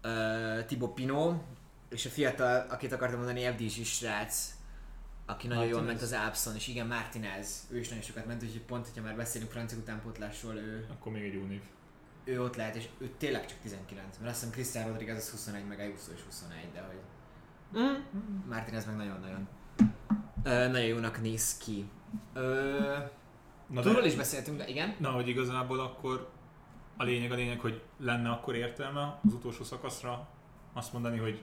ö, 0.00 0.60
Thibaut 0.66 0.94
Pinot, 0.94 1.42
és 1.88 2.06
a 2.06 2.08
fiatal, 2.08 2.66
akit 2.70 2.92
akartam 2.92 3.18
mondani, 3.18 3.52
FDZ 3.52 3.86
srác, 3.86 4.54
aki 5.26 5.46
nagyon 5.46 5.66
jól 5.66 5.82
Martinez. 5.82 6.00
ment 6.10 6.12
az 6.12 6.26
Alpson, 6.26 6.54
és 6.54 6.68
igen, 6.68 6.86
Martinez, 6.86 7.66
ő 7.70 7.78
is 7.78 7.88
nagyon 7.88 8.04
sokat 8.04 8.26
ment, 8.26 8.42
úgyhogy 8.42 8.62
pont, 8.62 8.86
hogyha 8.86 9.02
már 9.02 9.16
beszélünk 9.16 9.50
francia 9.50 9.78
utánpótlásról, 9.78 10.54
ő, 10.54 10.86
Akkor 10.90 11.12
még 11.12 11.22
egy 11.22 11.34
jó 11.34 11.42
név. 11.44 11.62
ő 12.24 12.42
ott 12.42 12.56
lehet, 12.56 12.76
és 12.76 12.88
ő 12.98 13.14
tényleg 13.18 13.46
csak 13.46 13.58
19, 13.62 14.16
mert 14.18 14.30
azt 14.30 14.38
hiszem 14.38 14.54
Cristian 14.54 14.86
Rodriguez 14.88 15.16
az 15.16 15.30
21, 15.30 15.64
meg 15.66 15.78
Ayuso 15.80 16.12
is 16.12 16.20
21, 16.26 16.72
de 16.72 16.80
hogy 16.80 17.00
Mm. 17.76 17.94
Martinez 18.48 18.86
meg 18.86 18.96
nagyon-nagyon 18.96 19.48
ö, 20.42 20.68
nagyon 20.68 20.86
jónak 20.86 21.20
néz 21.20 21.58
ki. 21.58 21.84
Ö, 22.34 22.96
Na, 23.66 23.80
túlról 23.80 24.04
is 24.04 24.14
beszéltünk, 24.14 24.58
de 24.58 24.68
igen. 24.68 24.94
Na, 24.98 25.10
hogy 25.10 25.28
igazából 25.28 25.80
akkor 25.80 26.30
a 26.96 27.04
lényeg 27.04 27.32
a 27.32 27.34
lényeg, 27.34 27.60
hogy 27.60 27.82
lenne 27.98 28.30
akkor 28.30 28.54
értelme 28.54 29.18
az 29.26 29.32
utolsó 29.32 29.64
szakaszra 29.64 30.28
azt 30.72 30.92
mondani, 30.92 31.18
hogy 31.18 31.42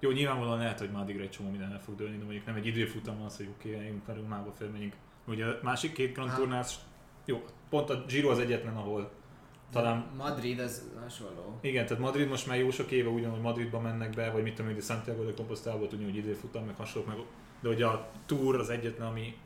jó, 0.00 0.10
nyilvánvalóan 0.10 0.58
lehet, 0.58 0.78
hogy 0.78 0.90
már 0.90 1.02
addigra 1.02 1.22
egy 1.22 1.30
csomó 1.30 1.50
minden 1.50 1.72
el 1.72 1.80
fog 1.80 1.94
dőlni, 1.94 2.16
de 2.16 2.24
mondjuk 2.24 2.46
nem 2.46 2.54
egy 2.54 2.66
időfutam 2.66 3.22
az, 3.22 3.36
hogy 3.36 3.48
oké, 3.56 3.74
okay, 3.74 3.86
jön 3.86 4.02
felül, 4.06 4.26
mába 4.26 4.52
felmenjünk. 4.52 4.94
Ugye 5.26 5.46
a 5.46 5.58
másik 5.62 5.92
két 5.92 6.12
Grand 6.12 6.28
Aha. 6.28 6.38
Tournál, 6.38 6.64
jó, 7.24 7.44
pont 7.68 7.90
a 7.90 8.04
Giro 8.04 8.30
az 8.30 8.38
egyetlen, 8.38 8.76
ahol 8.76 9.12
talán 9.72 10.10
Madrid 10.16 10.58
az 10.58 10.82
hasonló. 11.02 11.58
igen, 11.60 11.86
tehát 11.86 12.02
Madrid 12.02 12.28
most 12.28 12.46
már 12.46 12.58
jó 12.58 12.70
sok 12.70 12.90
éve 12.90 13.08
úgy 13.08 13.22
van, 13.22 13.30
hogy 13.30 13.40
Madridba 13.40 13.80
mennek 13.80 14.10
be, 14.10 14.30
vagy 14.30 14.42
mit 14.42 14.54
tudom 14.54 14.70
én, 14.70 14.76
de 14.76 14.82
Santiago 14.82 15.24
de 15.24 15.32
Compostela 15.32 15.78
volt 15.78 15.92
ugyanúgy 15.92 16.16
időfutam, 16.16 16.64
meg 16.64 16.76
hasonlók, 16.76 17.08
meg, 17.08 17.24
de 17.60 17.68
hogy 17.68 17.82
a 17.82 18.10
Tour 18.26 18.58
az 18.58 18.68
egyetlen, 18.68 19.06
ami 19.06 19.36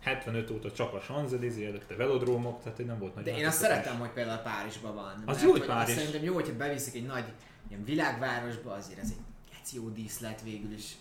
75 0.00 0.50
óta 0.50 0.72
csak 0.72 0.94
a 0.94 0.98
Champs-Élysées, 0.98 1.66
előtte 1.66 1.96
velodrómok, 1.96 2.62
tehát 2.62 2.86
nem 2.86 2.98
volt 2.98 3.14
nagy 3.14 3.24
De 3.24 3.36
én 3.36 3.46
azt 3.46 3.58
szeretem, 3.58 3.98
hogy 3.98 4.10
például 4.10 4.38
Párizsban 4.38 4.94
van. 4.94 5.22
Az 5.26 5.42
jó, 5.42 5.50
hogy 5.50 5.64
Párizs. 5.64 5.96
Szerintem 5.96 6.22
jó, 6.22 6.34
hogyha 6.34 6.56
beviszik 6.56 6.94
egy 6.94 7.06
nagy 7.06 7.32
ilyen 7.68 7.84
világvárosba, 7.84 8.72
azért 8.72 8.98
ez 8.98 9.10
egy 9.10 9.24
geci 9.50 9.76
jó 9.76 9.88
díszlet 9.88 10.42
végül 10.42 10.72
is. 10.72 10.96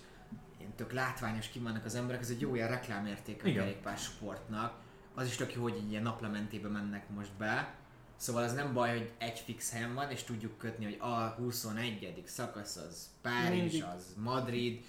Ilyen 0.60 0.76
tök 0.76 0.92
látványos 0.94 1.48
ki 1.48 1.60
vannak 1.60 1.86
az 1.86 1.96
emberek, 1.96 2.22
ez 2.22 2.30
egy 2.30 2.42
jó 2.42 2.56
ilyen 2.56 2.68
reklámérték 2.68 3.44
a 3.46 3.52
kerékpár 3.52 3.98
sportnak. 3.98 4.74
Az 5.16 5.28
is 5.28 5.36
tök 5.36 5.54
jó, 5.54 5.62
hogy 5.62 5.90
ilyen 5.90 6.04
naplementébe 6.04 6.68
mennek 6.68 7.10
most 7.10 7.32
be. 7.38 7.74
Szóval 8.18 8.44
az 8.44 8.54
nem 8.54 8.74
baj, 8.74 8.90
hogy 8.90 9.12
egy 9.18 9.40
fix 9.40 9.72
helyen 9.72 9.94
van, 9.94 10.12
és 10.12 10.24
tudjuk 10.24 10.58
kötni, 10.58 10.84
hogy 10.84 10.98
a 11.00 11.36
21. 11.38 12.24
szakasz 12.26 12.76
az 12.76 13.10
Párizs, 13.22 13.82
az 13.82 14.04
Madrid, 14.16 14.84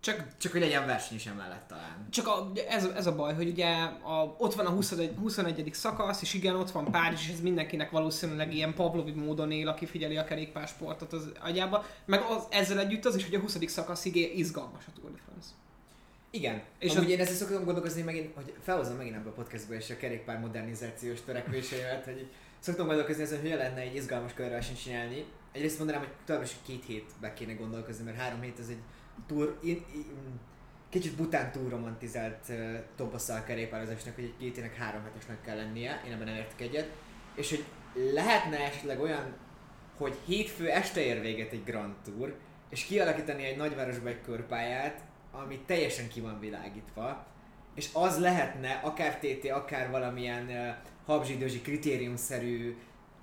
Csak 0.00 0.26
csak 0.38 0.52
hogy 0.52 0.60
legyen 0.60 0.86
verseny 0.86 1.16
is 1.16 1.26
emellett 1.26 1.68
talán. 1.68 2.06
Csak 2.10 2.26
a, 2.26 2.52
ez, 2.68 2.84
ez 2.84 3.06
a 3.06 3.14
baj, 3.14 3.34
hogy 3.34 3.48
ugye 3.48 3.74
a, 3.84 4.34
ott 4.38 4.54
van 4.54 4.66
a 4.66 4.70
21, 4.70 5.14
21. 5.18 5.70
szakasz, 5.72 6.22
és 6.22 6.34
igen, 6.34 6.56
ott 6.56 6.70
van 6.70 6.90
Párizs, 6.90 7.28
és 7.28 7.32
ez 7.32 7.40
mindenkinek 7.40 7.90
valószínűleg 7.90 8.54
ilyen 8.54 8.74
Pavlovi 8.74 9.12
módon 9.12 9.50
él, 9.50 9.68
aki 9.68 9.86
figyeli 9.86 10.16
a 10.16 10.24
kerékpársportot 10.24 11.12
az 11.12 11.32
agyába. 11.40 11.84
Meg 12.04 12.20
az, 12.20 12.42
ezzel 12.50 12.78
együtt 12.78 13.04
az 13.04 13.16
is, 13.16 13.24
hogy 13.24 13.34
a 13.34 13.40
20. 13.40 13.58
szakaszig 13.66 14.16
izgalmas 14.16 14.84
a 14.86 15.00
Tour 15.00 15.10
de 15.10 15.18
France. 15.24 15.48
Igen, 16.36 16.62
És 16.78 16.96
amúgy 16.96 17.10
a- 17.10 17.12
én 17.14 17.20
ezzel 17.20 17.34
szoktam 17.34 17.64
gondolkozni 17.64 18.02
megint, 18.02 18.34
hogy 18.34 18.54
felhozom 18.62 18.96
megint 18.96 19.16
ebbe 19.16 19.28
a 19.28 19.32
podcastba 19.32 19.74
és 19.74 19.90
a 19.90 19.96
kerékpár 19.96 20.38
modernizációs 20.38 21.20
törekvéseimet, 21.20 22.04
hogy 22.04 22.18
így 22.18 22.30
szoktam 22.58 22.86
gondolkozni 22.86 23.22
ezen, 23.22 23.34
hogy 23.34 23.44
hogyan 23.44 23.58
lehetne 23.62 23.80
egy 23.80 23.94
izgalmas 23.94 24.32
körversenyt 24.34 24.82
csinálni. 24.82 25.24
Egyrészt 25.52 25.78
mondanám, 25.78 26.02
hogy 26.02 26.12
továbbra 26.24 26.48
is 26.48 26.56
két 26.66 26.84
hétbe 26.86 27.32
kéne 27.32 27.52
gondolkozni, 27.52 28.04
mert 28.04 28.16
három 28.16 28.40
hét 28.40 28.58
ez 28.58 28.68
egy 28.68 28.80
túr, 29.26 29.58
in, 29.62 29.84
in, 29.94 30.04
kicsit 30.88 31.16
bután 31.16 31.52
túl 31.52 31.68
romantizált 31.68 32.44
uh, 32.48 32.74
topossza 32.96 33.34
a 33.34 33.44
kerékpározásnak, 33.44 34.14
hogy 34.14 34.24
egy 34.24 34.36
két 34.38 34.56
ének 34.56 34.74
három 34.76 35.02
hetesnek 35.02 35.42
kell 35.42 35.56
lennie, 35.56 36.02
én 36.06 36.12
ebben 36.12 36.26
nem 36.26 36.36
értek 36.36 36.60
egyet. 36.60 36.88
És 37.34 37.50
hogy 37.50 37.64
lehetne 38.12 38.58
esetleg 38.58 39.00
olyan, 39.00 39.34
hogy 39.96 40.16
hétfő 40.26 40.68
este 40.70 41.00
ér 41.00 41.20
véget 41.20 41.52
egy 41.52 41.64
Grand 41.64 41.94
Tour, 42.04 42.34
és 42.70 42.84
kialakítani 42.84 43.44
egy 43.44 43.56
nagyvárosba 43.56 44.08
egy 44.08 44.20
körpályát, 44.20 45.00
ami 45.42 45.58
teljesen 45.66 46.08
ki 46.08 46.20
van 46.20 46.40
világítva, 46.40 47.26
és 47.74 47.88
az 47.92 48.18
lehetne 48.18 48.80
akár 48.84 49.18
TT, 49.18 49.50
akár 49.50 49.90
valamilyen 49.90 50.46
uh, 50.46 50.68
habzsidőzsi 51.06 51.60
kritériumszerű 51.60 52.76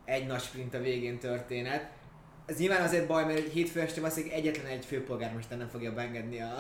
egy 0.06 0.28
nagy 0.28 0.42
sprint 0.42 0.74
a 0.74 0.82
végén 0.82 1.20
történet. 1.20 1.92
Ez 2.46 2.58
nyilván 2.58 2.82
azért 2.82 3.08
baj, 3.08 3.26
mert 3.26 3.52
hétfő 3.52 3.80
este 3.80 4.02
valószínűleg 4.02 4.38
egyetlen 4.38 4.66
egy 4.66 4.86
főpolgármester 4.86 5.58
nem 5.58 5.68
fogja 5.68 5.94
beengedni 5.94 6.42
a, 6.42 6.56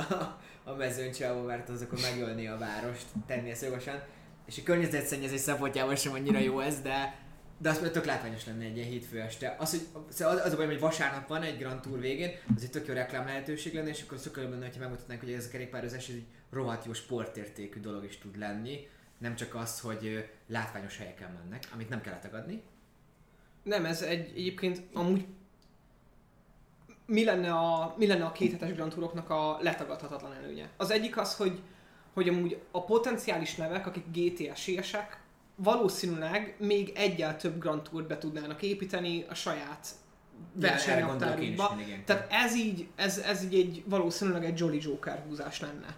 a 0.63 0.73
mezőn 0.73 1.11
csávó, 1.11 1.41
mert 1.41 1.69
az 1.69 1.81
akkor 1.81 1.99
megölni 2.01 2.47
a 2.47 2.57
várost, 2.57 3.05
tenni 3.27 3.49
ezt 3.49 3.63
jogosan. 3.63 4.01
És 4.45 4.57
a 4.57 4.63
környezetszennyezés 4.63 5.39
szempontjából 5.39 5.95
sem 5.95 6.13
annyira 6.13 6.39
jó 6.39 6.59
ez, 6.59 6.81
de 6.81 7.15
de 7.63 7.69
az 7.69 7.89
tök 7.91 8.05
látványos 8.05 8.45
lenne 8.45 8.63
egy 8.63 8.75
ilyen 8.75 8.89
hétfő 8.89 9.21
este. 9.21 9.55
Az, 9.59 9.69
hogy, 9.69 10.03
szóval 10.09 10.37
az, 10.37 10.45
az 10.45 10.53
a 10.53 10.55
baj, 10.55 10.65
hogy 10.65 10.79
vasárnap 10.79 11.27
van 11.27 11.41
egy 11.41 11.57
Grand 11.57 11.81
Tour 11.81 11.99
végén, 11.99 12.31
az 12.55 12.63
egy 12.63 12.69
tök 12.69 12.87
jó 12.87 12.93
reklám 12.93 13.25
lehetőség 13.25 13.73
lenne, 13.73 13.89
és 13.89 14.01
akkor 14.01 14.17
szökölöm 14.17 14.49
lenne, 14.49 14.65
hogyha 14.65 14.79
megmutatnánk, 14.79 15.19
hogy 15.19 15.31
ez 15.31 15.45
a 15.45 15.49
kerékpározás 15.49 16.09
egy 16.09 16.23
rohadt 16.51 16.85
jó 16.85 16.93
sportértékű 16.93 17.79
dolog 17.79 18.03
is 18.03 18.17
tud 18.17 18.37
lenni. 18.37 18.87
Nem 19.17 19.35
csak 19.35 19.55
az, 19.55 19.79
hogy 19.79 20.29
látványos 20.47 20.97
helyeken 20.97 21.31
mennek, 21.31 21.63
amit 21.73 21.89
nem 21.89 22.01
kell 22.01 22.13
letagadni. 22.13 22.61
Nem, 23.63 23.85
ez 23.85 24.01
egy 24.01 24.29
egyébként 24.35 24.81
amúgy 24.93 25.25
mi 27.05 27.23
lenne 27.23 27.51
a, 27.53 27.95
mi 27.97 28.07
lenne 28.07 28.25
a 28.25 28.31
kéthetes 28.31 28.73
Grand 28.73 28.91
Touroknak 28.91 29.29
a 29.29 29.57
letagadhatatlan 29.61 30.33
előnye? 30.33 30.69
Az 30.77 30.91
egyik 30.91 31.17
az, 31.17 31.35
hogy, 31.35 31.61
hogy 32.13 32.29
amúgy 32.29 32.61
a 32.71 32.83
potenciális 32.83 33.55
nevek, 33.55 33.87
akik 33.87 34.05
GTS-esek, 34.11 35.22
valószínűleg 35.55 36.55
még 36.59 36.91
egyel 36.95 37.37
több 37.37 37.59
Grand 37.59 37.81
Tourt 37.81 38.07
be 38.07 38.17
tudnának 38.17 38.61
építeni 38.61 39.25
a 39.29 39.33
saját 39.33 39.87
versenynaptárukba. 40.53 41.77
Tehát 42.05 42.31
ez 42.31 42.55
így, 42.55 42.87
ez, 42.95 43.17
ez 43.17 43.43
így 43.43 43.55
egy 43.55 43.83
valószínűleg 43.85 44.45
egy 44.45 44.59
Jolly 44.59 44.79
Joker 44.81 45.23
húzás 45.27 45.59
lenne. 45.59 45.95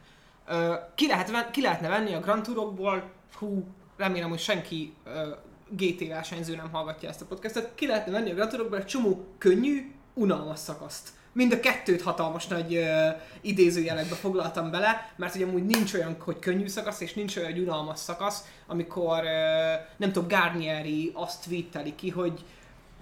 Ö, 0.48 0.74
ki, 0.96 1.08
lehet, 1.08 1.52
ki 1.52 1.62
lehetne 1.62 1.88
venni 1.88 2.14
a 2.14 2.20
Grand 2.20 2.44
Tourokból, 2.44 3.12
hú, 3.38 3.68
remélem, 3.98 4.30
hogy 4.30 4.40
senki 4.40 4.94
ö, 5.06 5.30
GT 5.70 6.08
versenyző 6.08 6.56
nem 6.56 6.70
hallgatja 6.72 7.10
ezt 7.10 7.22
a 7.22 7.26
podcastet, 7.26 7.76
ki 7.76 7.88
lehetne 7.88 8.12
venni 8.12 8.32
a 8.32 8.34
Grand 8.34 8.50
Tourokból 8.50 8.78
egy 8.78 8.86
csomó 8.86 9.26
könnyű, 9.38 9.94
unalmas 10.14 10.60
szakaszt. 10.60 11.10
Mind 11.36 11.54
a 11.54 11.60
kettőt 11.60 12.02
hatalmas 12.02 12.48
nagy 12.48 12.76
ö, 12.76 13.08
idézőjelekbe 13.42 14.16
foglaltam 14.16 14.72
bele, 14.72 15.14
mert 15.16 15.36
ugye 15.36 15.46
amúgy 15.46 15.66
nincs 15.66 15.94
olyan, 15.94 16.16
hogy 16.20 16.40
könnyű 16.40 16.68
szakasz, 16.68 17.00
és 17.00 17.14
nincs 17.14 17.36
olyan, 17.38 17.52
hogy 17.52 17.62
unalmas 17.62 18.00
szakasz, 18.00 18.44
amikor 18.68 19.24
ö, 19.24 19.74
nem 19.98 20.12
tudom, 20.12 20.28
Garnieri 20.28 21.12
azt 21.14 21.44
tweeteli 21.44 21.96
ki, 21.96 22.10
hogy, 22.10 22.44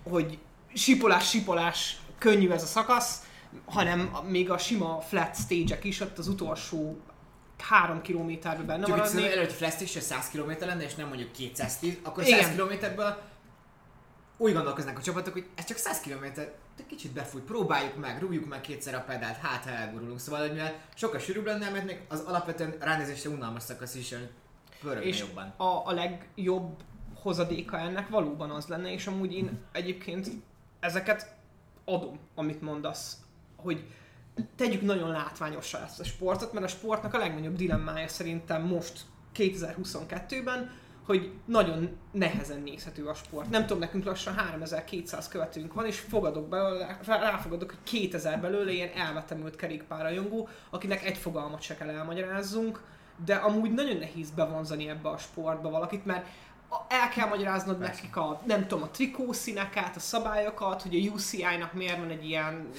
hogy 0.04 0.38
sipolás, 0.74 1.30
sipolás, 1.30 1.98
könnyű 2.18 2.50
ez 2.50 2.64
a 2.64 2.66
szakasz, 2.66 3.22
hanem 3.66 4.18
még 4.28 4.52
a 4.52 4.58
sima 4.58 5.02
flat 5.02 5.36
stage-ek 5.36 5.84
is, 5.84 6.00
ott 6.00 6.18
az 6.18 6.28
utolsó 6.28 6.98
három 7.70 8.02
kilométerben 8.02 8.66
benne 8.66 8.86
Csak 8.86 8.90
hogy 8.90 8.98
maradni. 8.98 9.20
szerintem 9.20 9.40
előtt 9.40 9.54
Flash 9.54 10.00
100 10.00 10.30
km 10.30 10.52
lenne, 10.66 10.84
és 10.84 10.96
nem 10.96 11.08
mondjuk 11.08 11.32
210, 11.32 11.98
akkor 12.04 12.24
Igen. 12.28 12.44
100 12.44 12.56
km-ből 12.56 13.18
úgy 14.38 14.54
gondolkoznak 14.54 14.98
a 14.98 15.02
csapatok, 15.02 15.34
hogy 15.34 15.48
ez 15.56 15.66
csak 15.66 15.78
100 15.78 16.02
km, 16.02 16.26
de 16.78 16.84
kicsit 16.88 17.12
befúj, 17.12 17.42
próbáljuk 17.42 17.98
meg, 17.98 18.20
rúgjuk 18.20 18.48
meg 18.50 18.62
kétszer 18.62 18.96
a 18.96 19.04
pedált, 19.08 19.38
hát 19.38 19.64
ha 19.64 19.70
elgurulunk. 19.70 20.20
Szóval, 20.20 20.42
hogy 20.42 20.52
mivel 20.52 20.82
sokkal 20.96 21.20
sűrűbb 21.20 21.46
lenne, 21.46 21.70
mert 21.70 21.86
még 21.86 22.02
az 22.08 22.20
alapvetően 22.20 22.76
ránézésre 22.80 23.30
unalmas 23.30 23.64
szakasz 23.64 23.96
is, 23.96 24.16
pörögne 24.82 25.08
és 25.08 25.20
jobban. 25.20 25.54
a, 25.58 25.82
a 25.86 25.92
legjobb 25.92 26.84
hozadéka 27.22 27.78
ennek 27.78 28.10
valóban 28.10 28.50
az 28.50 28.68
lenne, 28.68 28.92
és 28.92 29.08
amúgy 29.08 29.34
én 29.34 29.60
egyébként 29.72 30.28
ezeket 30.80 31.36
adom, 31.86 32.20
amit 32.36 32.62
mondasz, 32.62 33.18
hogy 33.56 33.86
tegyük 34.56 34.82
nagyon 34.82 35.10
látványosra 35.10 35.84
ezt 35.84 36.00
a 36.00 36.04
sportot, 36.04 36.54
mert 36.54 36.66
a 36.66 36.70
sportnak 36.70 37.14
a 37.14 37.18
legnagyobb 37.18 37.56
dilemmája 37.56 38.08
szerintem 38.08 38.62
most 38.62 39.02
2022-ben, 39.36 40.72
hogy 41.06 41.32
nagyon 41.46 41.98
nehezen 42.12 42.62
nézhető 42.62 43.06
a 43.06 43.14
sport. 43.14 43.50
Nem 43.50 43.62
tudom, 43.62 43.80
nekünk 43.80 44.04
lassan 44.04 44.36
3200 44.36 45.28
követőnk 45.28 45.74
van, 45.74 45.86
és 45.86 46.00
fogadok 46.00 46.50
belőle, 46.50 47.00
rá- 47.06 47.22
ráfogadok, 47.22 47.70
hogy 47.70 47.80
2000 47.84 48.42
belőle 48.42 48.72
ilyen 48.72 48.92
elvetemült 48.96 49.56
kerékpárrajongó, 49.56 50.48
akinek 50.70 51.06
egy 51.06 51.18
fogalmat 51.18 51.62
se 51.62 51.76
kell 51.76 51.90
elmagyarázzunk, 51.90 52.82
de 53.26 53.36
amúgy 53.36 53.74
nagyon 53.74 53.98
nehéz 53.98 54.32
bevonzani 54.32 54.90
ebbe 54.90 55.10
a 55.10 55.18
sportba 55.18 55.70
valakit, 55.70 56.06
mert 56.06 56.28
el 56.88 57.10
kell 57.10 57.28
magyaráznod 57.28 57.78
Persze. 57.78 57.94
nekik 57.94 58.18
a, 58.18 58.42
nem 58.46 58.68
tudom, 58.68 58.84
a 58.84 58.90
trikószíneket, 58.90 59.96
a 59.96 60.00
szabályokat, 60.00 60.82
hogy 60.82 60.96
a 60.96 61.14
UCI-nak 61.14 61.74
miért 61.74 61.98
van 61.98 62.10
egy 62.10 62.26
ilyen 62.26 62.70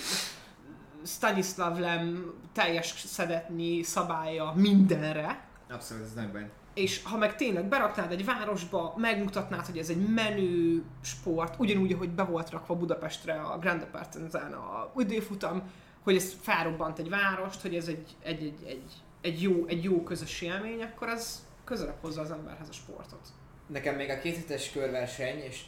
Stanislav 1.07 1.79
Lem 1.79 2.33
teljes 2.53 2.95
szedetnyi 3.07 3.83
szabálya 3.83 4.53
mindenre, 4.57 5.43
Abszolút, 5.71 6.05
ez 6.05 6.13
nagy 6.13 6.31
baj. 6.31 6.51
És 6.75 7.03
ha 7.03 7.17
meg 7.17 7.37
tényleg 7.37 7.65
beraknád 7.65 8.13
egy 8.13 8.25
városba, 8.25 8.95
megmutatnád, 8.97 9.67
hogy 9.67 9.79
ez 9.79 9.89
egy 9.89 10.09
menő 10.09 10.83
sport, 11.03 11.55
ugyanúgy, 11.59 11.93
ahogy 11.93 12.11
be 12.11 12.23
volt 12.23 12.51
rakva 12.51 12.75
Budapestre 12.75 13.41
a 13.41 13.59
Grand 13.59 13.85
Partizan 13.85 14.53
a 14.53 14.93
időfutam, 14.97 15.63
hogy 16.03 16.17
ez 16.17 16.37
felrobbant 16.41 16.99
egy 16.99 17.09
várost, 17.09 17.61
hogy 17.61 17.75
ez 17.75 17.89
egy, 17.89 18.17
egy, 18.23 18.43
egy, 18.43 18.67
egy, 18.67 18.93
egy, 19.21 19.43
jó, 19.43 19.67
egy 19.67 19.85
jó 19.85 20.03
közös 20.03 20.41
élmény, 20.41 20.83
akkor 20.83 21.09
az 21.09 21.47
közelebb 21.65 22.01
hozza 22.01 22.21
az 22.21 22.31
emberhez 22.31 22.69
a 22.69 22.73
sportot. 22.73 23.29
Nekem 23.67 23.95
még 23.95 24.11
a 24.11 24.19
két 24.19 24.37
hetes 24.37 24.73
körverseny, 24.73 25.39
és 25.39 25.65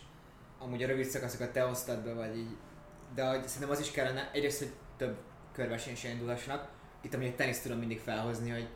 amúgy 0.59 0.83
a 0.83 0.87
rövid 0.87 1.05
szakaszokat 1.05 1.53
te 1.53 1.61
hoztad 1.61 2.05
be, 2.05 2.15
vagy 2.15 2.37
így, 2.37 2.57
de 3.15 3.29
hogy 3.29 3.49
szerintem 3.49 3.71
az 3.71 3.81
is 3.81 3.91
kellene, 3.91 4.31
egyrészt, 4.33 4.59
hogy 4.59 4.73
több 4.97 5.17
körverseny 5.53 5.93
is 5.93 6.05
indulhassanak. 6.05 6.69
Itt 7.01 7.15
amúgy 7.15 7.27
egy 7.27 7.37
teniszt 7.37 7.63
tudom 7.63 7.79
mindig 7.79 8.01
felhozni, 8.01 8.51
hogy 8.51 8.69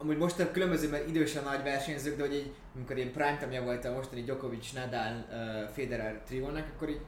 amúgy 0.00 0.16
most 0.16 0.40
a 0.40 0.50
különböző, 0.50 0.88
mert 0.88 1.08
idős 1.08 1.36
a 1.36 1.40
nagy 1.40 1.62
versenyzők, 1.62 2.16
de 2.16 2.22
hogy 2.22 2.34
így, 2.34 2.52
amikor 2.74 2.96
ilyen 2.96 3.12
prime 3.12 3.36
time 3.36 3.60
volt 3.60 3.84
a 3.84 3.92
mostani 3.92 4.22
Djokovic, 4.22 4.72
Nadal, 4.72 5.26
uh, 5.30 5.68
Federer 5.68 6.20
triónak, 6.26 6.66
akkor 6.74 6.88
így 6.88 7.00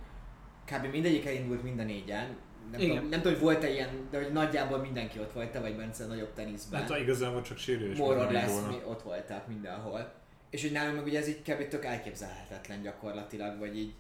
kb. 0.65 0.87
mindegyik 0.93 1.27
elindult 1.27 1.63
mind 1.63 1.79
a 1.79 1.85
négyen. 1.85 2.37
Nem 2.71 2.81
Igen. 2.81 2.95
tudom, 2.95 3.11
nem 3.11 3.21
tudom, 3.21 3.33
hogy 3.33 3.43
volt-e 3.43 3.71
ilyen, 3.71 3.89
de 4.11 4.23
hogy 4.23 4.33
nagyjából 4.33 4.79
mindenki 4.79 5.19
ott 5.19 5.33
volt, 5.33 5.51
te 5.51 5.61
vagy 5.61 5.77
Bence 5.77 6.07
nagyobb 6.07 6.33
teniszben. 6.35 6.81
Hát 6.81 6.99
igazából 6.99 7.43
csak 7.43 7.59
sérülés 7.59 7.99
less 7.99 8.53
volna. 8.53 8.69
mi 8.69 8.77
ott 8.87 9.03
voltak 9.03 9.49
mindenhol. 9.49 10.13
És 10.51 10.63
hogy 10.63 10.73
nálunk 10.73 10.97
meg 10.97 11.07
ugye 11.07 11.19
ez 11.19 11.29
így 11.29 11.43
kb. 11.43 11.69
tök 11.69 11.85
elképzelhetetlen 11.85 12.83
gyakorlatilag, 12.83 13.59
vagy 13.59 13.79
így, 13.79 13.95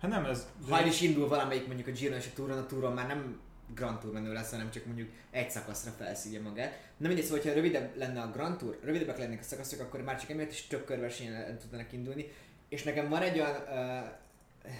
Hát 0.00 0.10
nem, 0.10 0.24
ez... 0.24 0.46
ha 0.68 0.78
el 0.78 0.86
is 0.86 1.00
indul 1.00 1.28
valamelyik 1.28 1.66
mondjuk 1.66 1.88
a 1.88 1.90
Giron 1.90 2.18
és 2.18 2.26
a 2.26 2.34
Touron, 2.34 2.58
a 2.58 2.66
Touron 2.66 2.92
már 2.92 3.06
nem 3.06 3.40
Grand 3.74 3.98
Tour 3.98 4.12
menő 4.12 4.32
lesz, 4.32 4.50
hanem 4.50 4.70
csak 4.70 4.86
mondjuk 4.86 5.08
egy 5.30 5.50
szakaszra 5.50 5.90
felszívja 5.90 6.42
magát. 6.42 6.78
Na 6.96 7.06
mindegy, 7.06 7.24
szóval, 7.24 7.38
hogyha 7.38 7.54
rövidebb 7.54 7.96
lenne 7.96 8.20
a 8.20 8.30
Grand 8.30 8.56
Tour, 8.56 8.78
rövidebbek 8.82 9.18
lennének 9.18 9.40
a 9.40 9.42
szakaszok, 9.42 9.80
akkor 9.80 10.02
már 10.02 10.20
csak 10.20 10.30
emiatt 10.30 10.50
is 10.50 10.66
több 10.66 10.84
körversenyen 10.84 11.58
tudnának 11.58 11.92
indulni. 11.92 12.28
És 12.68 12.82
nekem 12.82 13.08
van 13.08 13.22
egy 13.22 13.38
olyan 13.38 13.56
uh, 13.56 14.72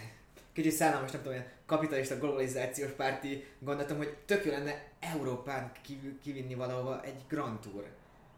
kicsit 0.52 0.72
szállalmas, 0.72 1.10
nem 1.10 1.22
tudom, 1.22 1.36
olyan 1.36 1.50
kapitalista 1.66 2.18
globalizációs 2.18 2.90
párti 2.90 3.44
gondolatom, 3.58 3.96
hogy 3.96 4.16
tök 4.26 4.44
jó 4.44 4.50
lenne 4.50 4.84
Európán 5.00 5.72
kívül 5.82 6.18
kivinni 6.22 6.54
valahova 6.54 7.02
egy 7.04 7.24
Grand 7.28 7.58
Tour. 7.58 7.86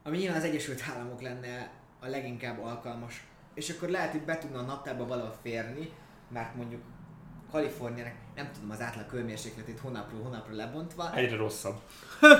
Ami 0.03 0.17
nyilván 0.19 0.39
az 0.39 0.45
Egyesült 0.45 0.83
Államok 0.95 1.21
lenne 1.21 1.71
a 2.01 2.09
leginkább 2.09 2.63
alkalmas. 2.63 3.25
És 3.55 3.71
akkor 3.71 3.89
lehet, 3.89 4.11
hogy 4.11 4.23
be 4.23 4.39
tudna 4.39 4.59
a 4.59 4.63
naptárba 4.63 5.07
valahol 5.07 5.39
férni, 5.43 5.91
mert 6.29 6.55
mondjuk 6.55 6.83
Kaliforniának, 7.53 8.13
nem 8.35 8.51
tudom 8.55 8.71
az 8.71 8.81
átlag 8.81 9.11
hőmérsékletét 9.11 9.79
hónapról 9.79 10.23
hónapra 10.23 10.55
lebontva. 10.55 11.15
Egyre 11.15 11.37
rosszabb. 11.37 11.75